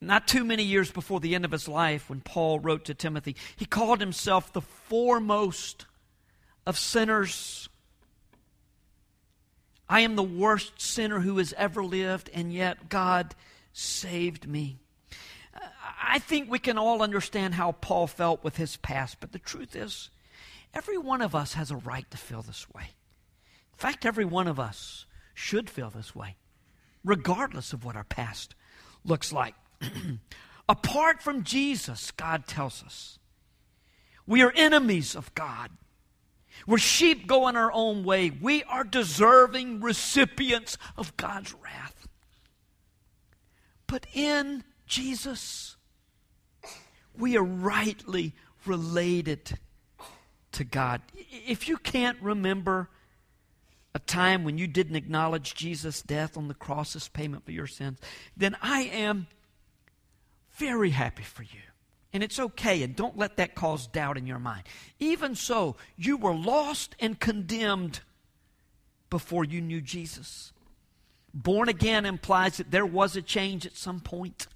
Not 0.00 0.28
too 0.28 0.44
many 0.44 0.62
years 0.62 0.90
before 0.90 1.20
the 1.20 1.34
end 1.34 1.44
of 1.44 1.50
his 1.50 1.66
life, 1.66 2.10
when 2.10 2.20
Paul 2.20 2.60
wrote 2.60 2.84
to 2.84 2.94
Timothy, 2.94 3.34
he 3.56 3.64
called 3.64 4.00
himself 4.00 4.52
the 4.52 4.60
foremost 4.60 5.86
of 6.66 6.78
sinners. 6.78 7.68
I 9.88 10.00
am 10.00 10.16
the 10.16 10.22
worst 10.22 10.80
sinner 10.80 11.20
who 11.20 11.38
has 11.38 11.54
ever 11.56 11.82
lived, 11.82 12.28
and 12.34 12.52
yet 12.52 12.88
God 12.88 13.34
saved 13.72 14.46
me. 14.46 14.80
I 16.08 16.20
think 16.20 16.48
we 16.48 16.58
can 16.60 16.78
all 16.78 17.02
understand 17.02 17.54
how 17.54 17.72
Paul 17.72 18.06
felt 18.06 18.44
with 18.44 18.56
his 18.56 18.76
past, 18.76 19.18
but 19.20 19.32
the 19.32 19.38
truth 19.38 19.74
is, 19.74 20.10
every 20.72 20.96
one 20.96 21.20
of 21.20 21.34
us 21.34 21.54
has 21.54 21.70
a 21.70 21.76
right 21.76 22.08
to 22.10 22.16
feel 22.16 22.42
this 22.42 22.66
way. 22.72 22.90
In 23.72 23.78
fact, 23.78 24.06
every 24.06 24.24
one 24.24 24.46
of 24.46 24.60
us 24.60 25.04
should 25.34 25.68
feel 25.68 25.90
this 25.90 26.14
way, 26.14 26.36
regardless 27.04 27.72
of 27.72 27.84
what 27.84 27.96
our 27.96 28.04
past 28.04 28.54
looks 29.04 29.32
like. 29.32 29.54
Apart 30.68 31.22
from 31.22 31.42
Jesus, 31.42 32.12
God 32.12 32.46
tells 32.46 32.82
us, 32.84 33.18
we 34.26 34.42
are 34.42 34.52
enemies 34.56 35.14
of 35.14 35.34
God. 35.34 35.70
We're 36.66 36.78
sheep 36.78 37.26
going 37.26 37.56
our 37.56 37.70
own 37.72 38.04
way. 38.04 38.30
We 38.30 38.62
are 38.64 38.84
deserving 38.84 39.80
recipients 39.80 40.78
of 40.96 41.16
God's 41.16 41.54
wrath. 41.54 42.08
But 43.86 44.06
in 44.14 44.64
Jesus, 44.86 45.75
we 47.18 47.36
are 47.36 47.44
rightly 47.44 48.34
related 48.64 49.58
to 50.52 50.64
God. 50.64 51.02
If 51.46 51.68
you 51.68 51.76
can't 51.76 52.20
remember 52.20 52.88
a 53.94 53.98
time 53.98 54.44
when 54.44 54.58
you 54.58 54.66
didn't 54.66 54.96
acknowledge 54.96 55.54
Jesus' 55.54 56.02
death 56.02 56.36
on 56.36 56.48
the 56.48 56.54
cross 56.54 56.94
as 56.96 57.08
payment 57.08 57.44
for 57.44 57.52
your 57.52 57.66
sins, 57.66 57.98
then 58.36 58.56
I 58.60 58.82
am 58.82 59.26
very 60.52 60.90
happy 60.90 61.22
for 61.22 61.42
you. 61.42 61.60
And 62.12 62.22
it's 62.22 62.38
okay, 62.38 62.82
and 62.82 62.96
don't 62.96 63.18
let 63.18 63.36
that 63.36 63.54
cause 63.54 63.86
doubt 63.86 64.16
in 64.16 64.26
your 64.26 64.38
mind. 64.38 64.62
Even 64.98 65.34
so, 65.34 65.76
you 65.96 66.16
were 66.16 66.34
lost 66.34 66.96
and 66.98 67.20
condemned 67.20 68.00
before 69.10 69.44
you 69.44 69.60
knew 69.60 69.80
Jesus. 69.80 70.52
Born 71.34 71.68
again 71.68 72.06
implies 72.06 72.56
that 72.56 72.70
there 72.70 72.86
was 72.86 73.16
a 73.16 73.22
change 73.22 73.66
at 73.66 73.76
some 73.76 74.00
point. 74.00 74.46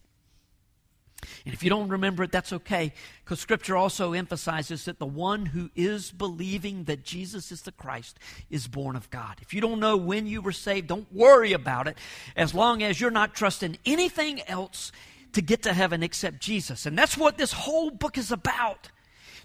And 1.44 1.54
if 1.54 1.62
you 1.62 1.70
don't 1.70 1.88
remember 1.88 2.22
it, 2.22 2.32
that's 2.32 2.52
okay, 2.52 2.92
because 3.24 3.40
Scripture 3.40 3.76
also 3.76 4.12
emphasizes 4.12 4.84
that 4.84 4.98
the 4.98 5.06
one 5.06 5.46
who 5.46 5.70
is 5.74 6.10
believing 6.10 6.84
that 6.84 7.04
Jesus 7.04 7.52
is 7.52 7.62
the 7.62 7.72
Christ 7.72 8.18
is 8.50 8.66
born 8.68 8.96
of 8.96 9.10
God. 9.10 9.36
If 9.40 9.54
you 9.54 9.60
don't 9.60 9.80
know 9.80 9.96
when 9.96 10.26
you 10.26 10.40
were 10.40 10.52
saved, 10.52 10.88
don't 10.88 11.12
worry 11.12 11.52
about 11.52 11.88
it, 11.88 11.96
as 12.36 12.54
long 12.54 12.82
as 12.82 13.00
you're 13.00 13.10
not 13.10 13.34
trusting 13.34 13.78
anything 13.84 14.40
else 14.48 14.92
to 15.32 15.42
get 15.42 15.62
to 15.62 15.72
heaven 15.72 16.02
except 16.02 16.40
Jesus. 16.40 16.86
And 16.86 16.98
that's 16.98 17.16
what 17.16 17.38
this 17.38 17.52
whole 17.52 17.90
book 17.90 18.18
is 18.18 18.32
about. 18.32 18.88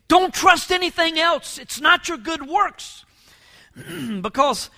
Don't 0.07 0.34
trust 0.34 0.71
anything 0.71 1.19
else. 1.19 1.57
It's 1.57 1.82
not 1.82 2.07
your 2.07 2.17
good 2.17 2.47
works. 2.47 3.05
because, 4.21 4.69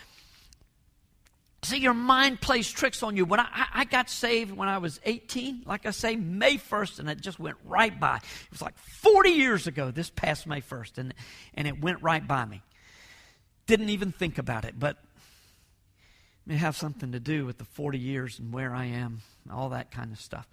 see, 1.63 1.77
your 1.77 1.93
mind 1.93 2.39
plays 2.39 2.69
tricks 2.69 3.01
on 3.03 3.17
you. 3.17 3.25
When 3.25 3.39
I, 3.39 3.67
I 3.73 3.85
got 3.85 4.09
saved 4.09 4.55
when 4.55 4.69
I 4.69 4.77
was 4.77 4.99
18, 5.05 5.63
like 5.65 5.85
I 5.85 5.91
say, 5.91 6.15
May 6.15 6.57
1st, 6.57 6.99
and 6.99 7.09
it 7.09 7.21
just 7.21 7.39
went 7.39 7.57
right 7.65 7.97
by. 7.99 8.17
It 8.17 8.51
was 8.51 8.61
like 8.61 8.77
40 8.77 9.31
years 9.31 9.67
ago, 9.67 9.91
this 9.91 10.09
past 10.09 10.47
May 10.47 10.61
1st, 10.61 10.97
and, 10.97 11.13
and 11.55 11.67
it 11.67 11.81
went 11.81 12.01
right 12.01 12.25
by 12.25 12.45
me. 12.45 12.61
Didn't 13.65 13.89
even 13.89 14.11
think 14.11 14.37
about 14.37 14.65
it, 14.65 14.75
but 14.77 14.97
it 14.97 16.47
may 16.47 16.57
have 16.57 16.75
something 16.75 17.11
to 17.11 17.19
do 17.19 17.45
with 17.45 17.57
the 17.57 17.65
40 17.65 17.97
years 17.97 18.39
and 18.39 18.53
where 18.53 18.73
I 18.73 18.85
am, 18.85 19.21
all 19.51 19.69
that 19.69 19.91
kind 19.91 20.11
of 20.11 20.21
stuff. 20.21 20.47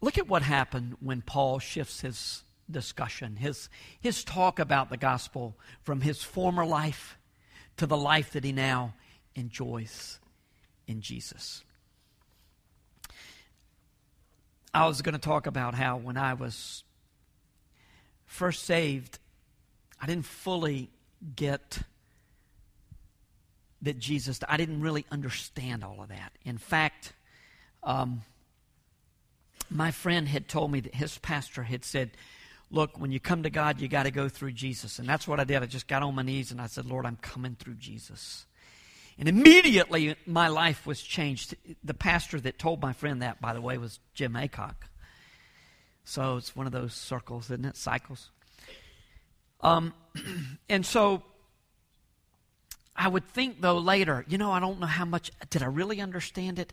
Look 0.00 0.18
at 0.18 0.28
what 0.28 0.42
happened 0.42 0.96
when 1.00 1.22
Paul 1.22 1.58
shifts 1.58 2.00
his 2.00 2.42
discussion, 2.70 3.36
his, 3.36 3.68
his 4.00 4.24
talk 4.24 4.58
about 4.58 4.90
the 4.90 4.96
gospel 4.96 5.56
from 5.82 6.00
his 6.00 6.22
former 6.22 6.66
life 6.66 7.16
to 7.76 7.86
the 7.86 7.96
life 7.96 8.32
that 8.32 8.42
he 8.42 8.52
now 8.52 8.94
enjoys 9.36 10.18
in 10.86 11.00
Jesus. 11.00 11.62
I 14.74 14.86
was 14.86 15.00
going 15.00 15.14
to 15.14 15.20
talk 15.20 15.46
about 15.46 15.74
how 15.74 15.96
when 15.96 16.16
I 16.16 16.34
was 16.34 16.84
first 18.26 18.64
saved, 18.64 19.18
I 20.00 20.06
didn't 20.06 20.26
fully 20.26 20.90
get 21.34 21.78
that 23.82 23.98
Jesus, 23.98 24.40
I 24.48 24.56
didn't 24.56 24.80
really 24.80 25.06
understand 25.10 25.84
all 25.84 26.02
of 26.02 26.08
that. 26.08 26.32
In 26.44 26.58
fact, 26.58 27.12
um, 27.82 28.22
my 29.70 29.90
friend 29.90 30.28
had 30.28 30.48
told 30.48 30.70
me 30.70 30.80
that 30.80 30.94
his 30.94 31.18
pastor 31.18 31.62
had 31.62 31.84
said, 31.84 32.10
Look, 32.70 32.98
when 32.98 33.12
you 33.12 33.20
come 33.20 33.44
to 33.44 33.50
God, 33.50 33.80
you 33.80 33.86
got 33.86 34.02
to 34.02 34.10
go 34.10 34.28
through 34.28 34.52
Jesus. 34.52 34.98
And 34.98 35.08
that's 35.08 35.28
what 35.28 35.38
I 35.38 35.44
did. 35.44 35.62
I 35.62 35.66
just 35.66 35.86
got 35.86 36.02
on 36.02 36.16
my 36.16 36.22
knees 36.22 36.50
and 36.50 36.60
I 36.60 36.66
said, 36.66 36.84
Lord, 36.84 37.06
I'm 37.06 37.16
coming 37.16 37.56
through 37.56 37.74
Jesus. 37.74 38.44
And 39.18 39.28
immediately 39.28 40.14
my 40.26 40.48
life 40.48 40.86
was 40.86 41.00
changed. 41.00 41.54
The 41.82 41.94
pastor 41.94 42.38
that 42.40 42.58
told 42.58 42.82
my 42.82 42.92
friend 42.92 43.22
that, 43.22 43.40
by 43.40 43.54
the 43.54 43.60
way, 43.60 43.78
was 43.78 43.98
Jim 44.14 44.34
Aycock. 44.34 44.74
So 46.04 46.36
it's 46.36 46.54
one 46.54 46.66
of 46.66 46.72
those 46.72 46.92
circles, 46.92 47.46
isn't 47.46 47.64
it? 47.64 47.76
Cycles. 47.76 48.30
Um, 49.62 49.94
and 50.68 50.84
so 50.84 51.22
I 52.94 53.08
would 53.08 53.26
think, 53.28 53.60
though, 53.60 53.78
later, 53.78 54.24
you 54.28 54.38
know, 54.38 54.52
I 54.52 54.60
don't 54.60 54.80
know 54.80 54.86
how 54.86 55.04
much, 55.04 55.30
did 55.50 55.62
I 55.62 55.66
really 55.66 56.00
understand 56.00 56.58
it? 56.58 56.72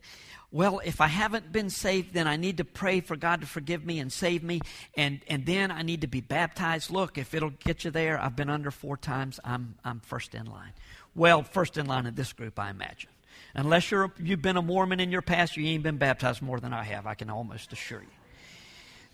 Well, 0.52 0.82
if 0.86 1.02
I 1.02 1.08
haven't 1.08 1.52
been 1.52 1.70
saved, 1.70 2.14
then 2.14 2.28
I 2.28 2.38
need 2.38 2.58
to 2.58 2.66
pray 2.66 3.02
for 3.02 3.16
God 3.16 3.42
to 3.42 3.48
forgive 3.48 3.86
me 3.86 4.00
and 4.00 4.12
save 4.12 4.44
me, 4.44 4.62
and, 4.96 5.20
and 5.28 5.46
then 5.46 5.72
I 5.72 5.82
need 5.82 6.02
to 6.02 6.08
be 6.08 6.22
baptized. 6.22 6.92
Look, 6.92 7.18
if 7.18 7.34
it'll 7.34 7.50
get 7.50 7.84
you 7.84 7.92
there, 7.92 8.20
I've 8.20 8.36
been 8.36 8.50
under 8.50 8.72
four 8.72 8.96
times, 8.96 9.40
I'm, 9.44 9.76
I'm 9.84 10.00
first 10.00 10.36
in 10.36 10.46
line. 10.46 10.74
Well, 11.16 11.44
first 11.44 11.78
in 11.78 11.86
line 11.86 12.06
in 12.06 12.16
this 12.16 12.34
group, 12.34 12.60
I 12.60 12.70
imagine. 12.70 13.10
Unless 13.56 13.92
you're, 13.92 14.12
you've 14.20 14.42
been 14.42 14.58
a 14.58 14.62
Mormon 14.62 15.00
in 15.00 15.12
your 15.12 15.22
past, 15.22 15.58
you 15.58 15.66
ain't 15.68 15.84
been 15.84 15.98
baptized 15.98 16.42
more 16.42 16.60
than 16.60 16.74
I 16.74 16.84
have, 16.84 17.06
I 17.06 17.14
can 17.14 17.30
almost 17.30 17.72
assure 17.72 18.04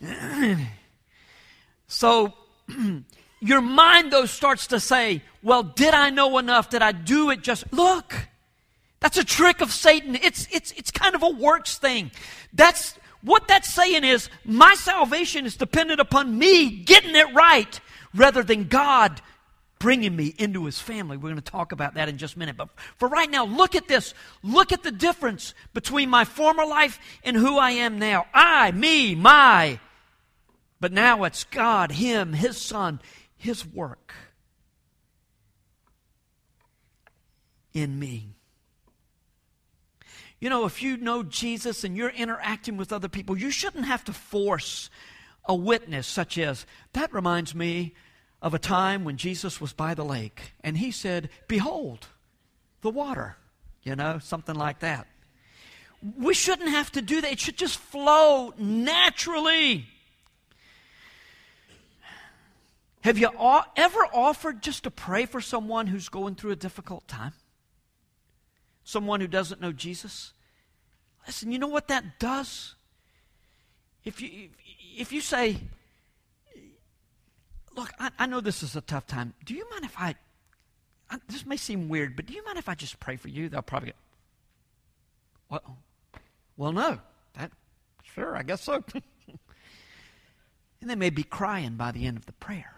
you. 0.02 0.58
so, 1.88 2.34
your 3.42 3.62
mind, 3.62 4.14
though, 4.14 4.26
starts 4.26 4.68
to 4.68 4.80
say, 4.80 5.22
Well, 5.44 5.64
did 5.64 5.94
I 5.94 6.10
know 6.10 6.38
enough? 6.38 6.70
Did 6.70 6.82
I 6.82 6.94
do 6.94 7.32
it 7.32 7.42
just? 7.42 7.66
Look, 7.74 8.16
that's 9.02 9.18
a 9.18 9.26
trick 9.26 9.60
of 9.60 9.72
Satan. 9.74 10.16
It's, 10.16 10.48
it's, 10.52 10.72
it's 10.72 10.92
kind 10.92 11.16
of 11.16 11.24
a 11.24 11.30
works 11.30 11.78
thing. 11.78 12.12
That's 12.54 12.98
what 13.22 13.48
that's 13.50 13.74
saying 13.74 14.06
is 14.06 14.30
my 14.46 14.76
salvation 14.76 15.46
is 15.46 15.58
dependent 15.58 16.00
upon 16.00 16.38
me 16.38 16.70
getting 16.70 17.16
it 17.16 17.34
right 17.34 17.80
rather 18.14 18.44
than 18.44 18.70
God 18.70 19.22
bringing 19.80 20.16
me 20.16 20.36
into 20.38 20.66
his 20.66 20.80
family. 20.80 21.18
We're 21.18 21.30
going 21.30 21.36
to 21.36 21.42
talk 21.42 21.72
about 21.72 21.96
that 21.96 22.10
in 22.10 22.18
just 22.18 22.36
a 22.36 22.40
minute. 22.40 22.58
But 22.58 22.70
for 22.98 23.08
right 23.08 23.30
now, 23.30 23.46
look 23.46 23.76
at 23.76 23.88
this. 23.88 24.14
Look 24.44 24.72
at 24.72 24.84
the 24.84 24.92
difference 24.92 25.54
between 25.74 26.10
my 26.10 26.26
former 26.26 26.66
life 26.66 27.00
and 27.24 27.36
who 27.36 27.58
I 27.58 27.72
am 27.72 27.98
now. 27.98 28.28
I, 28.34 28.72
me, 28.72 29.16
my. 29.16 29.80
But 30.82 30.94
now 30.94 31.24
it's 31.24 31.44
God, 31.46 31.92
Him, 31.92 32.34
His 32.34 32.58
Son, 32.58 33.00
his 33.40 33.66
work 33.66 34.14
in 37.74 37.98
me. 37.98 38.36
You 40.40 40.50
know, 40.50 40.66
if 40.66 40.84
you 40.84 40.98
know 40.98 41.24
Jesus 41.24 41.84
and 41.84 41.98
you're 41.98 42.10
interacting 42.10 42.78
with 42.78 42.94
other 42.94 43.08
people, 43.08 43.38
you 43.38 43.50
shouldn't 43.50 43.86
have 43.86 44.04
to 44.06 44.14
force 44.14 44.90
a 45.46 45.56
witness 45.56 46.06
such 46.06 46.38
as, 46.38 46.66
that 46.94 47.14
reminds 47.14 47.56
me 47.56 47.94
of 48.42 48.54
a 48.54 48.60
time 48.60 49.04
when 49.04 49.18
Jesus 49.18 49.60
was 49.60 49.74
by 49.74 49.94
the 49.94 50.06
lake 50.06 50.54
and 50.64 50.78
he 50.78 50.92
said, 50.92 51.30
Behold, 51.48 52.08
the 52.82 52.90
water. 52.90 53.36
You 53.84 53.96
know, 53.96 54.20
something 54.20 54.56
like 54.56 54.80
that. 54.80 55.08
We 56.18 56.34
shouldn't 56.34 56.70
have 56.70 56.92
to 56.94 57.02
do 57.02 57.22
that. 57.22 57.32
It 57.32 57.40
should 57.40 57.58
just 57.58 57.78
flow 57.78 58.54
naturally. 58.58 59.88
Have 63.02 63.18
you 63.18 63.30
ever 63.78 64.00
offered 64.14 64.62
just 64.62 64.84
to 64.84 64.92
pray 64.92 65.26
for 65.26 65.40
someone 65.40 65.88
who's 65.88 66.10
going 66.10 66.36
through 66.36 66.52
a 66.52 66.56
difficult 66.56 67.08
time? 67.08 67.34
Someone 68.84 69.22
who 69.22 69.28
doesn't 69.28 69.62
know 69.62 69.72
Jesus? 69.72 70.34
Listen, 71.26 71.52
you 71.52 71.60
know 71.60 71.68
what 71.68 71.88
that 71.88 72.20
does? 72.20 72.76
If 74.04 74.22
you, 74.22 74.50
if 74.98 75.12
you 75.12 75.22
say, 75.22 75.58
Look, 77.80 77.94
I, 77.98 78.12
I 78.20 78.26
know 78.26 78.42
this 78.42 78.62
is 78.62 78.76
a 78.76 78.82
tough 78.82 79.08
time. 79.08 79.34
Do 79.46 79.54
you 79.54 79.66
mind 79.72 79.86
if 79.86 79.98
I, 79.98 80.14
I, 81.10 81.18
this 81.30 81.46
may 81.46 81.56
seem 81.56 81.88
weird, 81.88 82.14
but 82.14 82.26
do 82.26 82.34
you 82.34 82.44
mind 82.44 82.58
if 82.58 82.68
I 82.68 82.76
just 82.76 83.00
pray 83.00 83.16
for 83.16 83.30
you? 83.30 83.48
They'll 83.48 83.62
probably 83.62 83.92
go, 83.92 83.96
Well, 85.50 85.78
well 86.58 86.72
no. 86.74 87.00
That, 87.36 87.54
sure, 88.04 88.36
I 88.36 88.44
guess 88.44 88.64
so. 88.64 88.84
and 90.82 90.90
they 90.90 90.96
may 90.96 91.10
be 91.10 91.24
crying 91.24 91.76
by 91.76 91.94
the 91.94 92.06
end 92.06 92.18
of 92.18 92.26
the 92.26 92.34
prayer. 92.34 92.74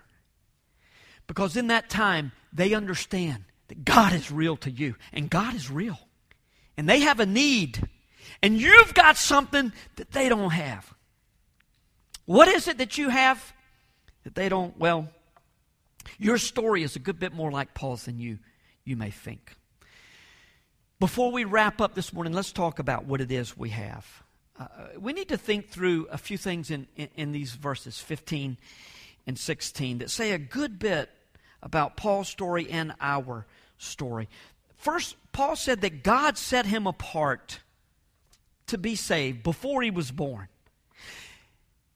Because 1.25 1.57
in 1.57 1.65
that 1.67 1.89
time, 1.89 2.31
they 2.53 2.75
understand 2.75 3.45
that 3.69 3.83
God 3.83 4.13
is 4.13 4.31
real 4.31 4.55
to 4.57 4.69
you, 4.69 4.97
and 5.11 5.31
God 5.31 5.55
is 5.55 5.71
real. 5.71 5.97
And 6.77 6.87
they 6.87 6.99
have 6.99 7.19
a 7.19 7.25
need, 7.25 7.89
and 8.43 8.61
you've 8.61 8.93
got 8.93 9.17
something 9.17 9.73
that 9.95 10.11
they 10.11 10.29
don't 10.29 10.51
have. 10.51 10.93
What 12.25 12.47
is 12.47 12.67
it 12.67 12.77
that 12.77 12.99
you 12.99 13.09
have 13.09 13.51
that 14.23 14.35
they 14.35 14.49
don't? 14.49 14.77
Well, 14.77 15.09
your 16.17 16.37
story 16.37 16.83
is 16.83 16.95
a 16.95 16.99
good 16.99 17.19
bit 17.19 17.33
more 17.33 17.51
like 17.51 17.73
Paul's 17.73 18.05
than 18.05 18.19
you, 18.19 18.39
you 18.83 18.95
may 18.95 19.09
think. 19.09 19.55
Before 20.99 21.31
we 21.31 21.45
wrap 21.45 21.81
up 21.81 21.95
this 21.95 22.13
morning, 22.13 22.33
let's 22.33 22.51
talk 22.51 22.79
about 22.79 23.05
what 23.05 23.21
it 23.21 23.31
is 23.31 23.57
we 23.57 23.69
have. 23.69 24.05
Uh, 24.59 24.67
we 24.99 25.13
need 25.13 25.29
to 25.29 25.37
think 25.37 25.69
through 25.69 26.07
a 26.11 26.17
few 26.17 26.37
things 26.37 26.69
in, 26.69 26.87
in, 26.95 27.09
in 27.15 27.31
these 27.31 27.53
verses 27.53 27.99
15 27.99 28.57
and 29.25 29.39
16 29.39 29.99
that 29.99 30.11
say 30.11 30.31
a 30.31 30.37
good 30.37 30.77
bit 30.77 31.09
about 31.63 31.97
Paul's 31.97 32.29
story 32.29 32.69
and 32.69 32.93
our 33.01 33.47
story. 33.77 34.29
First, 34.77 35.15
Paul 35.31 35.55
said 35.55 35.81
that 35.81 36.03
God 36.03 36.37
set 36.37 36.65
him 36.65 36.85
apart 36.85 37.59
to 38.67 38.77
be 38.77 38.95
saved 38.95 39.43
before 39.43 39.81
he 39.81 39.91
was 39.91 40.11
born. 40.11 40.47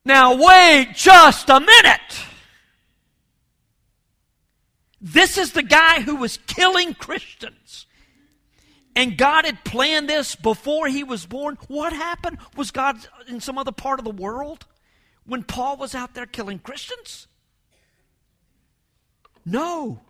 Now, 0.05 0.35
wait 0.35 0.91
just 0.93 1.49
a 1.49 1.59
minute. 1.59 2.19
This 5.01 5.37
is 5.37 5.51
the 5.51 5.63
guy 5.63 6.01
who 6.01 6.15
was 6.15 6.37
killing 6.47 6.93
Christians. 6.93 7.87
And 8.95 9.17
God 9.17 9.45
had 9.45 9.65
planned 9.65 10.07
this 10.07 10.35
before 10.35 10.87
he 10.87 11.03
was 11.03 11.25
born. 11.25 11.57
What 11.67 11.91
happened? 11.91 12.37
Was 12.55 12.71
God 12.71 12.97
in 13.27 13.41
some 13.41 13.57
other 13.57 13.71
part 13.71 13.99
of 13.99 14.05
the 14.05 14.11
world 14.11 14.65
when 15.25 15.43
Paul 15.43 15.77
was 15.77 15.93
out 15.93 16.13
there 16.13 16.25
killing 16.25 16.59
Christians? 16.59 17.27
No. 19.45 20.01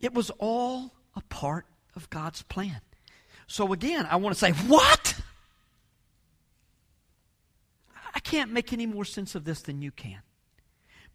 It 0.00 0.12
was 0.12 0.30
all 0.38 0.92
a 1.14 1.20
part 1.22 1.66
of 1.94 2.10
God's 2.10 2.42
plan. 2.42 2.80
So 3.46 3.72
again, 3.72 4.06
I 4.10 4.16
want 4.16 4.34
to 4.34 4.40
say, 4.40 4.50
what? 4.50 5.14
I 8.14 8.20
can't 8.32 8.50
make 8.50 8.72
any 8.72 8.86
more 8.86 9.04
sense 9.04 9.34
of 9.34 9.44
this 9.44 9.60
than 9.60 9.82
you 9.82 9.90
can. 9.90 10.20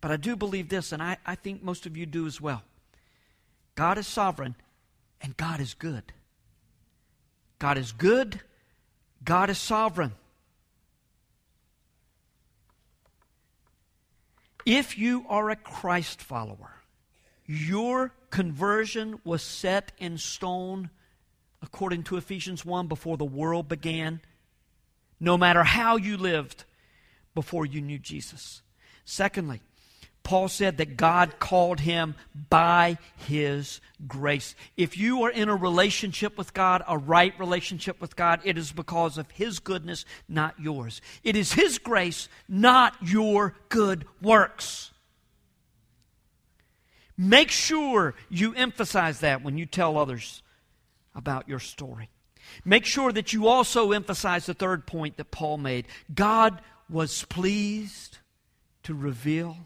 But 0.01 0.11
I 0.11 0.17
do 0.17 0.35
believe 0.35 0.69
this, 0.69 0.91
and 0.91 1.01
I, 1.01 1.17
I 1.25 1.33
think 1.33 1.63
most 1.63 1.87
of 1.87 1.97
you 1.97 2.05
do 2.05 2.27
as 2.27 2.39
well. 2.39 2.61
God 3.73 3.97
is 3.97 4.05
sovereign, 4.05 4.53
and 5.19 5.35
God 5.35 5.59
is 5.59 5.73
good. 5.73 6.13
God 7.57 7.75
is 7.79 7.91
good, 7.91 8.41
God 9.23 9.49
is 9.49 9.57
sovereign. 9.57 10.11
If 14.63 14.95
you 14.95 15.25
are 15.27 15.49
a 15.49 15.55
Christ 15.55 16.21
follower, 16.21 16.75
your 17.47 18.13
conversion 18.29 19.19
was 19.23 19.41
set 19.41 19.91
in 19.97 20.19
stone 20.19 20.91
according 21.63 22.03
to 22.03 22.17
Ephesians 22.17 22.63
1 22.63 22.85
before 22.85 23.17
the 23.17 23.25
world 23.25 23.67
began, 23.67 24.21
no 25.19 25.35
matter 25.35 25.63
how 25.63 25.97
you 25.97 26.15
lived 26.15 26.65
before 27.37 27.67
you 27.67 27.81
knew 27.81 27.99
Jesus. 27.99 28.63
Secondly, 29.05 29.61
Paul 30.23 30.47
said 30.47 30.77
that 30.77 30.97
God 30.97 31.37
called 31.37 31.79
him 31.79 32.15
by 32.49 32.97
his 33.15 33.79
grace. 34.07 34.55
If 34.75 34.97
you 34.97 35.21
are 35.21 35.29
in 35.29 35.47
a 35.47 35.55
relationship 35.55 36.35
with 36.35 36.55
God, 36.55 36.81
a 36.87 36.97
right 36.97 37.39
relationship 37.39 38.01
with 38.01 38.15
God, 38.15 38.41
it 38.43 38.57
is 38.57 38.71
because 38.71 39.19
of 39.19 39.29
his 39.29 39.59
goodness, 39.59 40.03
not 40.27 40.59
yours. 40.59 40.99
It 41.23 41.35
is 41.35 41.53
his 41.53 41.77
grace, 41.77 42.27
not 42.49 42.95
your 43.03 43.55
good 43.69 44.05
works. 44.19 44.89
Make 47.19 47.51
sure 47.51 48.15
you 48.29 48.55
emphasize 48.55 49.19
that 49.19 49.43
when 49.43 49.59
you 49.59 49.67
tell 49.67 49.95
others 49.95 50.41
about 51.13 51.47
your 51.47 51.59
story. 51.59 52.09
Make 52.65 52.85
sure 52.85 53.11
that 53.11 53.31
you 53.31 53.47
also 53.47 53.91
emphasize 53.91 54.47
the 54.47 54.55
third 54.55 54.87
point 54.87 55.17
that 55.17 55.29
Paul 55.29 55.57
made 55.59 55.85
God 56.11 56.61
was 56.89 57.23
pleased 57.25 58.19
to 58.83 58.93
reveal 58.93 59.57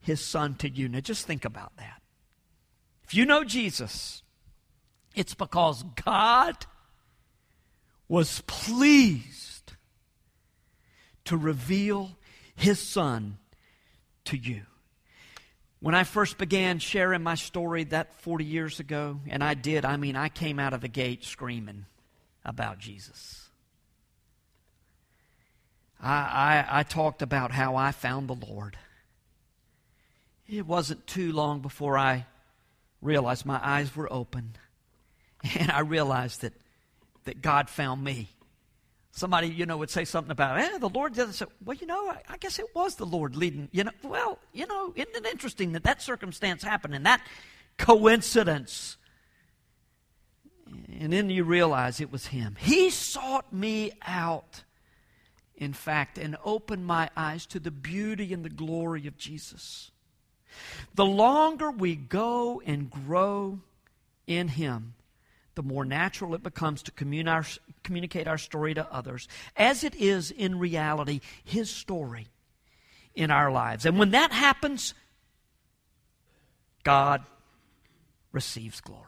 his 0.00 0.20
son 0.20 0.54
to 0.54 0.68
you. 0.68 0.88
Now 0.88 1.00
just 1.00 1.26
think 1.26 1.44
about 1.44 1.76
that. 1.76 2.00
If 3.04 3.14
you 3.14 3.26
know 3.26 3.44
Jesus, 3.44 4.22
it's 5.14 5.34
because 5.34 5.84
God 6.04 6.66
was 8.08 8.42
pleased 8.46 9.72
to 11.24 11.36
reveal 11.36 12.16
his 12.54 12.80
son 12.80 13.38
to 14.24 14.36
you. 14.36 14.62
When 15.80 15.94
I 15.94 16.04
first 16.04 16.38
began 16.38 16.78
sharing 16.78 17.22
my 17.22 17.34
story 17.34 17.84
that 17.84 18.14
40 18.22 18.44
years 18.44 18.80
ago, 18.80 19.20
and 19.28 19.44
I 19.44 19.54
did, 19.54 19.84
I 19.84 19.96
mean, 19.96 20.16
I 20.16 20.28
came 20.28 20.58
out 20.58 20.72
of 20.72 20.80
the 20.80 20.88
gate 20.88 21.24
screaming 21.24 21.86
about 22.44 22.78
Jesus. 22.78 23.45
I, 26.00 26.64
I, 26.70 26.80
I 26.80 26.82
talked 26.82 27.22
about 27.22 27.52
how 27.52 27.76
I 27.76 27.92
found 27.92 28.28
the 28.28 28.34
Lord. 28.34 28.76
It 30.48 30.66
wasn't 30.66 31.06
too 31.06 31.32
long 31.32 31.60
before 31.60 31.98
I 31.98 32.26
realized 33.00 33.46
my 33.46 33.60
eyes 33.62 33.94
were 33.94 34.12
open 34.12 34.56
and 35.58 35.70
I 35.70 35.80
realized 35.80 36.42
that, 36.42 36.52
that 37.24 37.42
God 37.42 37.68
found 37.68 38.02
me. 38.02 38.30
Somebody, 39.12 39.48
you 39.48 39.64
know, 39.64 39.78
would 39.78 39.88
say 39.88 40.04
something 40.04 40.30
about, 40.30 40.58
eh, 40.58 40.76
the 40.78 40.90
Lord 40.90 41.14
did 41.14 41.30
it. 41.30 41.42
Well, 41.64 41.76
you 41.76 41.86
know, 41.86 42.10
I, 42.10 42.20
I, 42.28 42.36
guess 42.36 42.58
it 42.58 42.66
was 42.74 42.96
the 42.96 43.06
Lord 43.06 43.34
leading. 43.34 43.68
You 43.72 43.84
know, 43.84 43.92
well, 44.02 44.38
you 44.52 44.66
know, 44.66 44.92
isn't 44.94 45.16
it 45.16 45.24
interesting 45.24 45.72
that 45.72 45.84
that 45.84 46.02
circumstance 46.02 46.62
happened 46.62 46.94
and 46.94 47.06
that 47.06 47.22
coincidence? 47.78 48.98
And 51.00 51.14
then 51.14 51.30
you 51.30 51.44
realize 51.44 51.98
it 52.00 52.12
was 52.12 52.26
Him. 52.26 52.56
He 52.58 52.90
sought 52.90 53.50
me 53.50 53.92
out, 54.02 54.64
in 55.56 55.72
fact, 55.72 56.18
and 56.18 56.36
opened 56.44 56.86
my 56.86 57.10
eyes 57.16 57.46
to 57.46 57.58
the 57.60 57.70
beauty 57.70 58.32
and 58.32 58.44
the 58.44 58.50
glory 58.50 59.06
of 59.06 59.16
Jesus. 59.16 59.90
The 60.94 61.04
longer 61.04 61.70
we 61.70 61.96
go 61.96 62.62
and 62.64 62.90
grow 62.90 63.60
in 64.26 64.48
Him, 64.48 64.94
the 65.54 65.62
more 65.62 65.84
natural 65.84 66.34
it 66.34 66.42
becomes 66.42 66.82
to 66.82 66.92
communicate 67.82 68.28
our 68.28 68.38
story 68.38 68.74
to 68.74 68.92
others, 68.92 69.28
as 69.56 69.84
it 69.84 69.94
is 69.94 70.30
in 70.30 70.58
reality 70.58 71.20
His 71.44 71.70
story 71.70 72.28
in 73.14 73.30
our 73.30 73.50
lives. 73.50 73.86
And 73.86 73.98
when 73.98 74.10
that 74.10 74.32
happens, 74.32 74.92
God 76.84 77.22
receives 78.32 78.80
glory. 78.80 79.02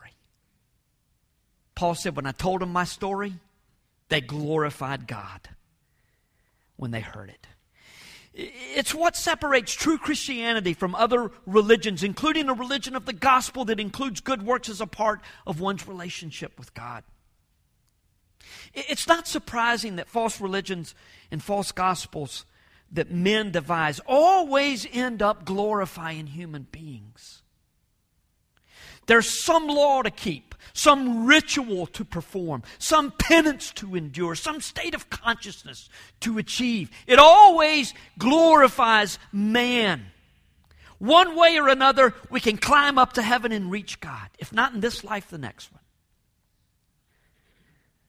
Paul 1.74 1.94
said, 1.94 2.16
When 2.16 2.26
I 2.26 2.32
told 2.32 2.62
them 2.62 2.72
my 2.72 2.84
story, 2.84 3.34
they 4.08 4.22
glorified 4.22 5.06
God 5.06 5.48
when 6.78 6.90
they 6.90 7.00
heard 7.00 7.28
it. 7.28 7.46
It's 8.32 8.94
what 8.94 9.16
separates 9.16 9.74
true 9.74 9.98
Christianity 9.98 10.72
from 10.72 10.94
other 10.94 11.32
religions, 11.44 12.04
including 12.04 12.48
a 12.48 12.54
religion 12.54 12.94
of 12.94 13.04
the 13.04 13.12
gospel 13.12 13.64
that 13.66 13.80
includes 13.80 14.20
good 14.20 14.42
works 14.42 14.68
as 14.68 14.80
a 14.80 14.86
part 14.86 15.20
of 15.46 15.60
one's 15.60 15.88
relationship 15.88 16.56
with 16.56 16.72
God. 16.72 17.02
It's 18.72 19.08
not 19.08 19.26
surprising 19.26 19.96
that 19.96 20.08
false 20.08 20.40
religions 20.40 20.94
and 21.30 21.42
false 21.42 21.72
gospels 21.72 22.46
that 22.92 23.10
men 23.10 23.50
devise 23.50 24.00
always 24.06 24.86
end 24.92 25.20
up 25.20 25.44
glorifying 25.44 26.28
human 26.28 26.66
beings. 26.70 27.42
There's 29.06 29.28
some 29.42 29.66
law 29.66 30.02
to 30.02 30.10
keep, 30.10 30.47
some 30.72 31.26
ritual 31.26 31.86
to 31.86 32.04
perform, 32.04 32.62
some 32.78 33.12
penance 33.12 33.72
to 33.72 33.94
endure, 33.94 34.34
some 34.34 34.60
state 34.60 34.94
of 34.94 35.10
consciousness 35.10 35.88
to 36.20 36.38
achieve. 36.38 36.90
It 37.06 37.18
always 37.18 37.94
glorifies 38.18 39.18
man. 39.32 40.06
One 40.98 41.36
way 41.36 41.58
or 41.58 41.68
another, 41.68 42.14
we 42.28 42.40
can 42.40 42.56
climb 42.56 42.98
up 42.98 43.14
to 43.14 43.22
heaven 43.22 43.52
and 43.52 43.70
reach 43.70 44.00
God. 44.00 44.28
If 44.38 44.52
not 44.52 44.74
in 44.74 44.80
this 44.80 45.04
life, 45.04 45.28
the 45.30 45.38
next 45.38 45.72
one. 45.72 45.80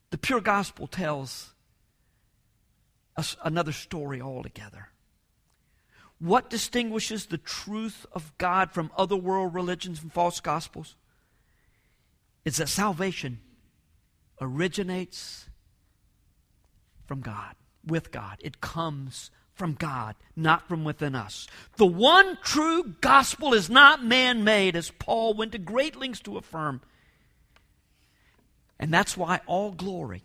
The 0.10 0.18
pure 0.18 0.42
gospel 0.42 0.88
tells 0.88 1.54
us 3.16 3.36
another 3.44 3.72
story 3.72 4.22
altogether. 4.22 4.90
What 6.20 6.50
distinguishes 6.50 7.28
the 7.28 7.38
truth 7.38 8.06
of 8.12 8.38
God 8.38 8.72
from 8.72 8.92
other 8.98 9.16
world 9.16 9.54
religions 9.54 10.02
and 10.02 10.12
false 10.12 10.40
gospels? 10.40 10.96
Is 12.46 12.58
that 12.58 12.70
salvation 12.70 13.40
originates 14.42 15.50
from 17.06 17.22
God, 17.22 17.56
with 17.86 18.12
God. 18.12 18.38
It 18.40 18.62
comes 18.62 19.32
from 19.54 19.74
God, 19.74 20.16
not 20.36 20.68
from 20.68 20.84
within 20.84 21.16
us. 21.16 21.48
The 21.76 21.86
one 21.86 22.38
true 22.44 22.96
gospel 23.02 23.54
is 23.54 23.70
not 23.70 24.04
man 24.04 24.44
made, 24.44 24.76
as 24.76 24.92
Paul 24.92 25.34
went 25.34 25.52
to 25.52 25.58
great 25.58 25.96
lengths 25.96 26.22
to 26.22 26.38
affirm. 26.38 26.82
And 28.80 28.94
that's 28.94 29.18
why 29.18 29.42
all 29.48 29.72
glory 29.72 30.24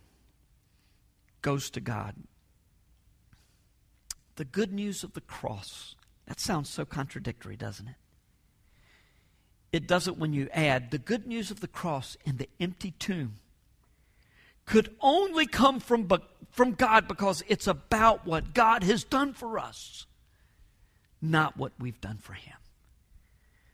goes 1.43 1.69
to 1.71 1.81
God 1.81 2.15
the 4.37 4.45
good 4.45 4.73
news 4.73 5.05
of 5.05 5.15
the 5.15 5.21
cross. 5.21 5.95
That 6.27 6.41
sounds 6.41 6.69
so 6.69 6.85
contradictory, 6.85 7.57
doesn't 7.57 7.89
it? 7.89 7.95
It 9.75 9.89
doesn't 9.89 10.19
when 10.19 10.33
you 10.33 10.49
add 10.53 10.93
the 10.93 10.99
good 10.99 11.27
news 11.27 11.51
of 11.51 11.59
the 11.59 11.67
cross 11.67 12.17
and 12.25 12.39
the 12.39 12.49
empty 12.61 12.93
tomb 12.93 13.35
could 14.67 14.95
only 15.01 15.47
come 15.47 15.81
from, 15.81 16.09
from 16.53 16.75
God 16.75 17.09
because 17.09 17.43
it's 17.49 17.67
about 17.67 18.25
what 18.25 18.55
God 18.55 18.85
has 18.85 19.03
done 19.03 19.33
for 19.33 19.59
us, 19.59 20.07
not 21.21 21.57
what 21.57 21.73
we've 21.81 22.01
done 22.01 22.19
for 22.19 22.35
Him. 22.35 22.55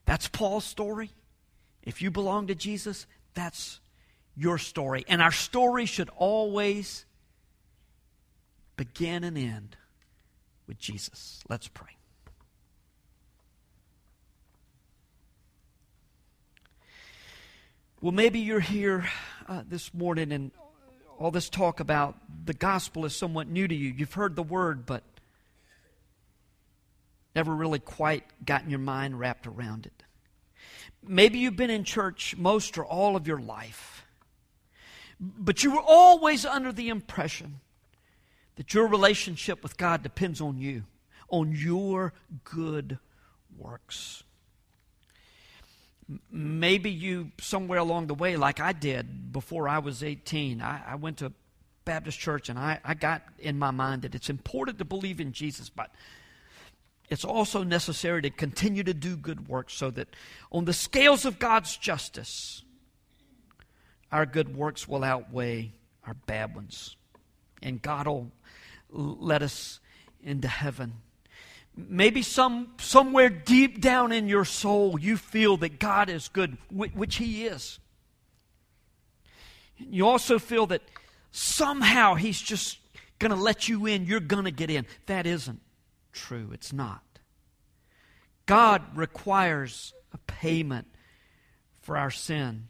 That's 0.07 0.27
Paul's 0.27 0.65
story. 0.65 1.11
If 1.83 2.01
you 2.01 2.11
belong 2.11 2.47
to 2.47 2.55
Jesus, 2.55 3.07
that's 3.35 3.79
your 4.35 4.57
story. 4.57 5.05
And 5.07 5.21
our 5.21 5.31
story 5.31 5.85
should 5.85 6.09
always 6.17 7.05
begin 8.77 9.23
and 9.23 9.37
end 9.37 9.77
with 10.67 10.79
Jesus. 10.79 11.45
Let's 11.47 11.69
pray. 11.69 12.00
Well, 18.03 18.13
maybe 18.13 18.41
you're 18.41 18.61
here 18.61 19.07
uh, 19.47 19.63
this 19.69 19.93
morning 19.93 20.33
and 20.33 20.53
all 21.19 21.31
this 21.31 21.51
talk 21.51 21.81
about 21.81 22.17
the 22.47 22.55
gospel 22.55 23.05
is 23.05 23.15
somewhat 23.15 23.47
new 23.47 23.69
to 23.69 23.75
you. 23.75 23.91
You've 23.91 24.15
heard 24.15 24.37
the 24.37 24.43
word, 24.43 24.87
but 24.87 25.03
never 27.37 27.55
really 27.55 27.79
quite 27.79 28.25
gotten 28.43 28.71
your 28.71 28.79
mind 28.79 29.19
wrapped 29.19 29.47
around 29.47 29.85
it. 29.85 30.03
Maybe 31.07 31.41
you've 31.41 31.57
been 31.57 31.69
in 31.69 31.85
church 31.85 32.35
most 32.39 32.79
or 32.79 32.87
all 32.87 33.17
of 33.17 33.27
your 33.27 33.39
life, 33.39 34.07
but 35.21 35.63
you 35.63 35.73
were 35.73 35.85
always 35.87 36.47
under 36.47 36.73
the 36.73 36.89
impression 36.89 37.61
that 38.57 38.73
your 38.73 38.87
relationship 38.87 39.63
with 39.63 39.77
God 39.77 40.03
depends 40.03 40.41
on 40.41 40.57
you, 40.57 40.85
on 41.29 41.53
your 41.53 42.15
good 42.45 42.99
works 43.59 44.23
maybe 46.31 46.91
you 46.91 47.31
somewhere 47.41 47.79
along 47.79 48.07
the 48.09 48.15
way, 48.15 48.37
like 48.37 48.61
I 48.61 48.73
did 48.73 49.33
before 49.33 49.69
I 49.69 49.79
was 49.79 50.03
18, 50.03 50.61
I, 50.61 50.93
I 50.93 50.95
went 50.97 51.19
to 51.19 51.33
Baptist 51.85 52.19
church 52.19 52.49
and 52.49 52.59
I, 52.59 52.81
I 52.85 52.95
got 52.95 53.23
in 53.39 53.59
my 53.59 53.71
mind 53.71 54.03
that 54.03 54.15
it's 54.15 54.31
important 54.31 54.79
to 54.79 54.85
believe 54.85 55.21
in 55.21 55.33
Jesus, 55.33 55.69
but 55.69 55.91
it's 57.09 57.25
also 57.25 57.63
necessary 57.63 58.23
to 58.23 58.31
continue 58.31 58.83
to 58.85 58.95
do 58.95 59.17
good 59.17 59.49
works 59.49 59.75
so 59.75 59.91
that 59.91 60.09
on 60.53 60.65
the 60.65 60.73
scales 60.73 61.25
of 61.25 61.39
God's 61.39 61.77
justice, 61.77 62.63
our 64.13 64.27
good 64.27 64.57
works 64.57 64.87
will 64.87 65.05
outweigh 65.05 65.73
our 66.07 66.15
bad 66.15 66.55
ones. 66.55 66.97
And 67.63 67.83
God 67.83 68.07
will 68.07 68.31
let 68.91 69.43
us 69.43 69.81
into 70.23 70.49
heaven 70.49 70.95
maybe 71.77 72.23
some 72.23 72.69
somewhere 72.79 73.29
deep 73.29 73.81
down 73.81 74.13
in 74.13 74.29
your 74.29 74.45
soul 74.45 74.99
you 74.99 75.17
feel 75.17 75.57
that 75.59 75.79
God 75.79 76.11
is 76.11 76.29
good, 76.29 76.57
which 76.71 77.17
He 77.17 77.47
is. 77.47 77.79
You 79.79 80.07
also 80.07 80.39
feel 80.39 80.67
that 80.67 80.83
somehow 81.31 82.15
He's 82.15 82.41
just 82.41 82.79
going 83.19 83.31
to 83.31 83.37
let 83.37 83.69
you 83.69 83.87
in, 83.87 84.07
you're 84.07 84.21
going 84.21 84.45
to 84.45 84.51
get 84.51 84.71
in. 84.71 84.87
That 85.07 85.27
isn't 85.27 85.61
true. 86.13 86.51
It's 86.53 86.73
not. 86.73 87.03
God 88.47 88.83
requires 88.97 89.93
a 90.13 90.19
payment 90.19 90.89
for 91.83 91.97
our 91.97 92.11
sin. 92.11 92.69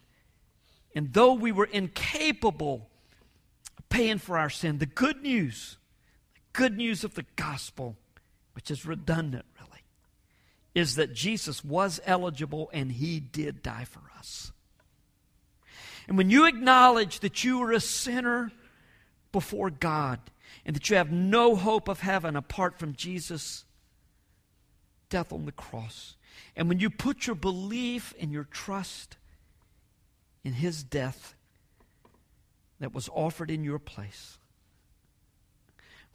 And 0.94 1.12
though 1.12 1.32
we 1.32 1.52
were 1.52 1.64
incapable 1.64 2.90
of 3.78 3.88
paying 3.88 4.18
for 4.18 4.36
our 4.36 4.50
sin, 4.50 4.78
the 4.78 4.86
good 4.86 5.22
news, 5.22 5.78
the 6.34 6.40
good 6.52 6.76
news 6.76 7.04
of 7.04 7.14
the 7.14 7.24
gospel 7.36 7.96
which 8.60 8.70
is 8.70 8.84
redundant, 8.84 9.46
really, 9.58 9.80
is 10.74 10.96
that 10.96 11.14
Jesus 11.14 11.64
was 11.64 11.98
eligible 12.04 12.68
and 12.74 12.92
he 12.92 13.18
did 13.18 13.62
die 13.62 13.84
for 13.84 14.02
us. 14.18 14.52
And 16.06 16.18
when 16.18 16.28
you 16.28 16.44
acknowledge 16.44 17.20
that 17.20 17.42
you 17.42 17.62
are 17.62 17.72
a 17.72 17.80
sinner 17.80 18.52
before 19.32 19.70
God 19.70 20.20
and 20.66 20.76
that 20.76 20.90
you 20.90 20.96
have 20.96 21.10
no 21.10 21.56
hope 21.56 21.88
of 21.88 22.00
heaven 22.00 22.36
apart 22.36 22.78
from 22.78 22.92
Jesus' 22.92 23.64
death 25.08 25.32
on 25.32 25.46
the 25.46 25.52
cross, 25.52 26.16
and 26.54 26.68
when 26.68 26.80
you 26.80 26.90
put 26.90 27.26
your 27.26 27.36
belief 27.36 28.12
and 28.20 28.30
your 28.30 28.44
trust 28.44 29.16
in 30.44 30.52
his 30.52 30.82
death 30.82 31.34
that 32.78 32.92
was 32.92 33.08
offered 33.14 33.50
in 33.50 33.64
your 33.64 33.78
place, 33.78 34.36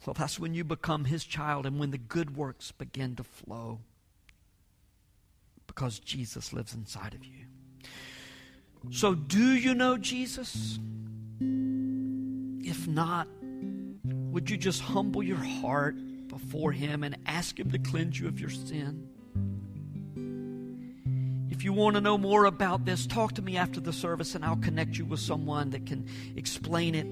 well, 0.04 0.14
that's 0.14 0.38
when 0.38 0.54
you 0.54 0.64
become 0.64 1.04
his 1.04 1.24
child 1.24 1.66
and 1.66 1.78
when 1.78 1.90
the 1.90 1.98
good 1.98 2.36
works 2.36 2.72
begin 2.72 3.16
to 3.16 3.24
flow 3.24 3.80
because 5.66 5.98
Jesus 5.98 6.52
lives 6.52 6.74
inside 6.74 7.14
of 7.14 7.24
you. 7.24 7.44
So, 8.90 9.14
do 9.14 9.54
you 9.54 9.74
know 9.74 9.96
Jesus? 9.96 10.78
If 11.40 12.86
not, 12.86 13.26
would 14.04 14.48
you 14.48 14.56
just 14.56 14.80
humble 14.80 15.22
your 15.22 15.36
heart 15.36 15.96
before 16.28 16.70
him 16.72 17.02
and 17.02 17.16
ask 17.26 17.58
him 17.58 17.70
to 17.72 17.78
cleanse 17.78 18.20
you 18.20 18.28
of 18.28 18.38
your 18.38 18.50
sin? 18.50 19.08
If 21.50 21.64
you 21.64 21.72
want 21.72 21.94
to 21.96 22.00
know 22.00 22.18
more 22.18 22.44
about 22.44 22.84
this, 22.84 23.06
talk 23.06 23.32
to 23.34 23.42
me 23.42 23.56
after 23.56 23.80
the 23.80 23.92
service 23.92 24.34
and 24.34 24.44
I'll 24.44 24.56
connect 24.56 24.98
you 24.98 25.04
with 25.04 25.20
someone 25.20 25.70
that 25.70 25.86
can 25.86 26.06
explain 26.36 26.94
it 26.94 27.06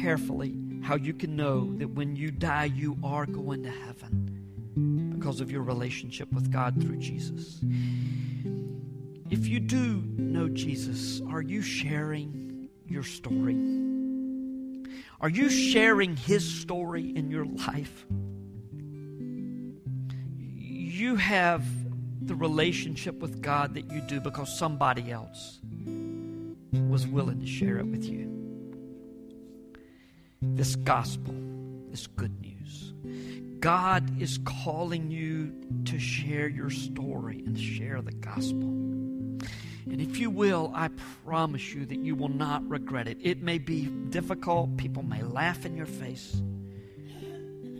carefully 0.00 0.56
how 0.82 0.96
you 0.96 1.12
can 1.12 1.36
know 1.36 1.72
that 1.76 1.88
when 1.90 2.16
you 2.16 2.30
die, 2.30 2.64
you 2.64 2.96
are 3.04 3.26
going 3.26 3.62
to 3.62 3.70
heaven 3.70 5.14
because 5.18 5.40
of 5.40 5.50
your 5.50 5.62
relationship 5.62 6.32
with 6.32 6.50
God 6.50 6.80
through 6.80 6.96
Jesus. 6.96 7.60
If 9.30 9.46
you 9.46 9.60
do 9.60 10.02
know 10.16 10.48
Jesus, 10.48 11.20
are 11.28 11.42
you 11.42 11.62
sharing 11.62 12.68
your 12.86 13.02
story? 13.02 13.54
Are 15.20 15.28
you 15.28 15.50
sharing 15.50 16.16
his 16.16 16.48
story 16.60 17.14
in 17.14 17.30
your 17.30 17.44
life? 17.44 18.06
You 20.56 21.16
have 21.16 21.64
the 22.26 22.34
relationship 22.34 23.20
with 23.20 23.42
God 23.42 23.74
that 23.74 23.90
you 23.90 24.00
do 24.00 24.20
because 24.20 24.56
somebody 24.58 25.12
else 25.12 25.60
was 26.72 27.06
willing 27.06 27.40
to 27.40 27.46
share 27.46 27.78
it 27.78 27.86
with 27.86 28.04
you 28.04 28.39
this 30.42 30.76
gospel, 30.76 31.34
this 31.90 32.06
good 32.06 32.40
news. 32.40 32.94
God 33.60 34.20
is 34.20 34.38
calling 34.44 35.10
you 35.10 35.52
to 35.84 35.98
share 35.98 36.48
your 36.48 36.70
story 36.70 37.42
and 37.44 37.58
share 37.58 38.00
the 38.00 38.12
gospel. 38.12 38.68
And 38.68 40.00
if 40.00 40.18
you 40.18 40.30
will, 40.30 40.72
I 40.74 40.88
promise 41.24 41.74
you 41.74 41.84
that 41.86 41.98
you 41.98 42.14
will 42.14 42.28
not 42.28 42.66
regret 42.68 43.08
it. 43.08 43.18
It 43.20 43.42
may 43.42 43.58
be 43.58 43.86
difficult, 43.86 44.76
people 44.76 45.02
may 45.02 45.22
laugh 45.22 45.66
in 45.66 45.76
your 45.76 45.86
face. 45.86 46.42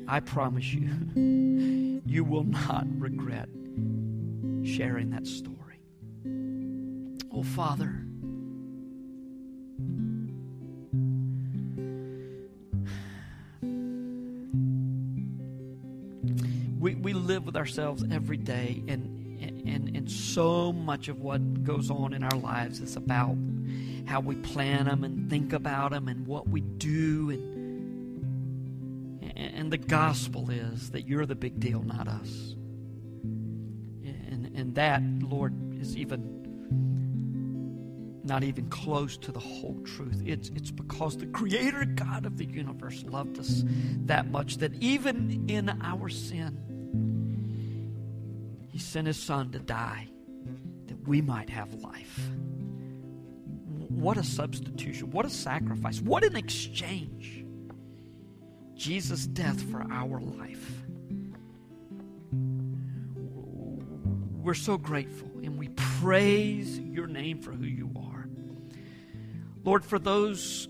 I 0.06 0.20
promise 0.20 0.74
you, 0.74 2.02
you 2.04 2.24
will 2.24 2.44
not 2.44 2.84
regret 2.98 3.48
sharing 4.64 5.10
that 5.10 5.26
story. 5.26 5.56
Oh, 7.32 7.42
Father, 7.42 8.04
live 17.30 17.46
with 17.46 17.56
ourselves 17.56 18.04
every 18.10 18.36
day, 18.36 18.82
and, 18.88 19.04
and, 19.40 19.96
and 19.96 20.10
so 20.10 20.72
much 20.72 21.06
of 21.06 21.20
what 21.20 21.62
goes 21.62 21.88
on 21.88 22.12
in 22.12 22.24
our 22.24 22.36
lives 22.38 22.80
is 22.80 22.96
about 22.96 23.36
how 24.04 24.18
we 24.18 24.34
plan 24.34 24.86
them 24.86 25.04
and 25.04 25.30
think 25.30 25.52
about 25.52 25.92
them 25.92 26.08
and 26.08 26.26
what 26.26 26.48
we 26.48 26.60
do. 26.60 27.30
And, 27.30 29.32
and 29.36 29.72
the 29.72 29.78
gospel 29.78 30.50
is 30.50 30.90
that 30.90 31.06
you're 31.06 31.24
the 31.24 31.36
big 31.36 31.60
deal, 31.60 31.84
not 31.84 32.08
us. 32.08 32.56
And, 33.22 34.50
and 34.52 34.74
that, 34.74 35.00
Lord, 35.22 35.54
is 35.80 35.96
even 35.96 36.38
not 38.24 38.42
even 38.42 38.68
close 38.70 39.16
to 39.18 39.30
the 39.30 39.38
whole 39.38 39.80
truth. 39.84 40.20
It's, 40.26 40.48
it's 40.50 40.72
because 40.72 41.16
the 41.16 41.26
Creator 41.26 41.84
God 41.94 42.26
of 42.26 42.38
the 42.38 42.44
universe 42.44 43.04
loved 43.04 43.38
us 43.38 43.62
that 44.06 44.32
much 44.32 44.56
that 44.56 44.74
even 44.82 45.48
in 45.48 45.68
our 45.80 46.08
sin, 46.08 46.69
sent 48.90 49.06
his 49.06 49.22
son 49.22 49.52
to 49.52 49.60
die 49.60 50.08
that 50.86 51.06
we 51.06 51.20
might 51.20 51.48
have 51.48 51.72
life. 51.74 52.18
What 53.88 54.16
a 54.16 54.24
substitution. 54.24 55.12
What 55.12 55.24
a 55.24 55.30
sacrifice. 55.30 56.00
What 56.00 56.24
an 56.24 56.34
exchange. 56.34 57.44
Jesus' 58.74 59.26
death 59.26 59.62
for 59.70 59.86
our 59.92 60.20
life. 60.20 60.82
We're 64.42 64.54
so 64.54 64.76
grateful 64.76 65.30
and 65.44 65.56
we 65.56 65.68
praise 66.00 66.80
your 66.80 67.06
name 67.06 67.40
for 67.40 67.52
who 67.52 67.66
you 67.66 67.92
are. 67.96 68.28
Lord, 69.62 69.84
for 69.84 70.00
those 70.00 70.66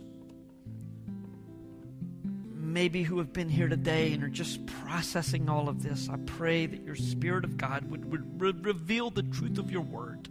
maybe 2.81 3.03
who 3.03 3.19
have 3.19 3.31
been 3.31 3.51
here 3.51 3.69
today 3.69 4.15
and 4.15 4.25
are 4.25 4.29
just 4.29 4.65
processing 4.65 5.51
all 5.51 5.69
of 5.69 5.83
this, 5.83 6.09
I 6.09 6.17
pray 6.25 6.65
that 6.65 6.83
your 6.83 6.97
Spirit 6.97 7.45
of 7.45 7.59
God 7.59 7.91
would, 7.91 8.11
would 8.11 8.41
re- 8.41 8.55
reveal 8.59 9.11
the 9.11 9.23
truth 9.25 9.59
of 9.59 9.71
your 9.71 9.83
word 9.83 10.25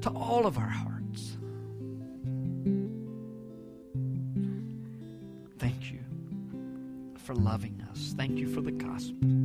to 0.00 0.08
all 0.08 0.46
of 0.46 0.56
our 0.56 0.66
hearts. 0.66 1.36
Thank 5.58 5.92
you 5.92 6.00
for 7.18 7.34
loving 7.34 7.86
us. 7.90 8.14
Thank 8.16 8.38
you 8.38 8.48
for 8.48 8.62
the 8.62 8.72
gospel. 8.72 9.43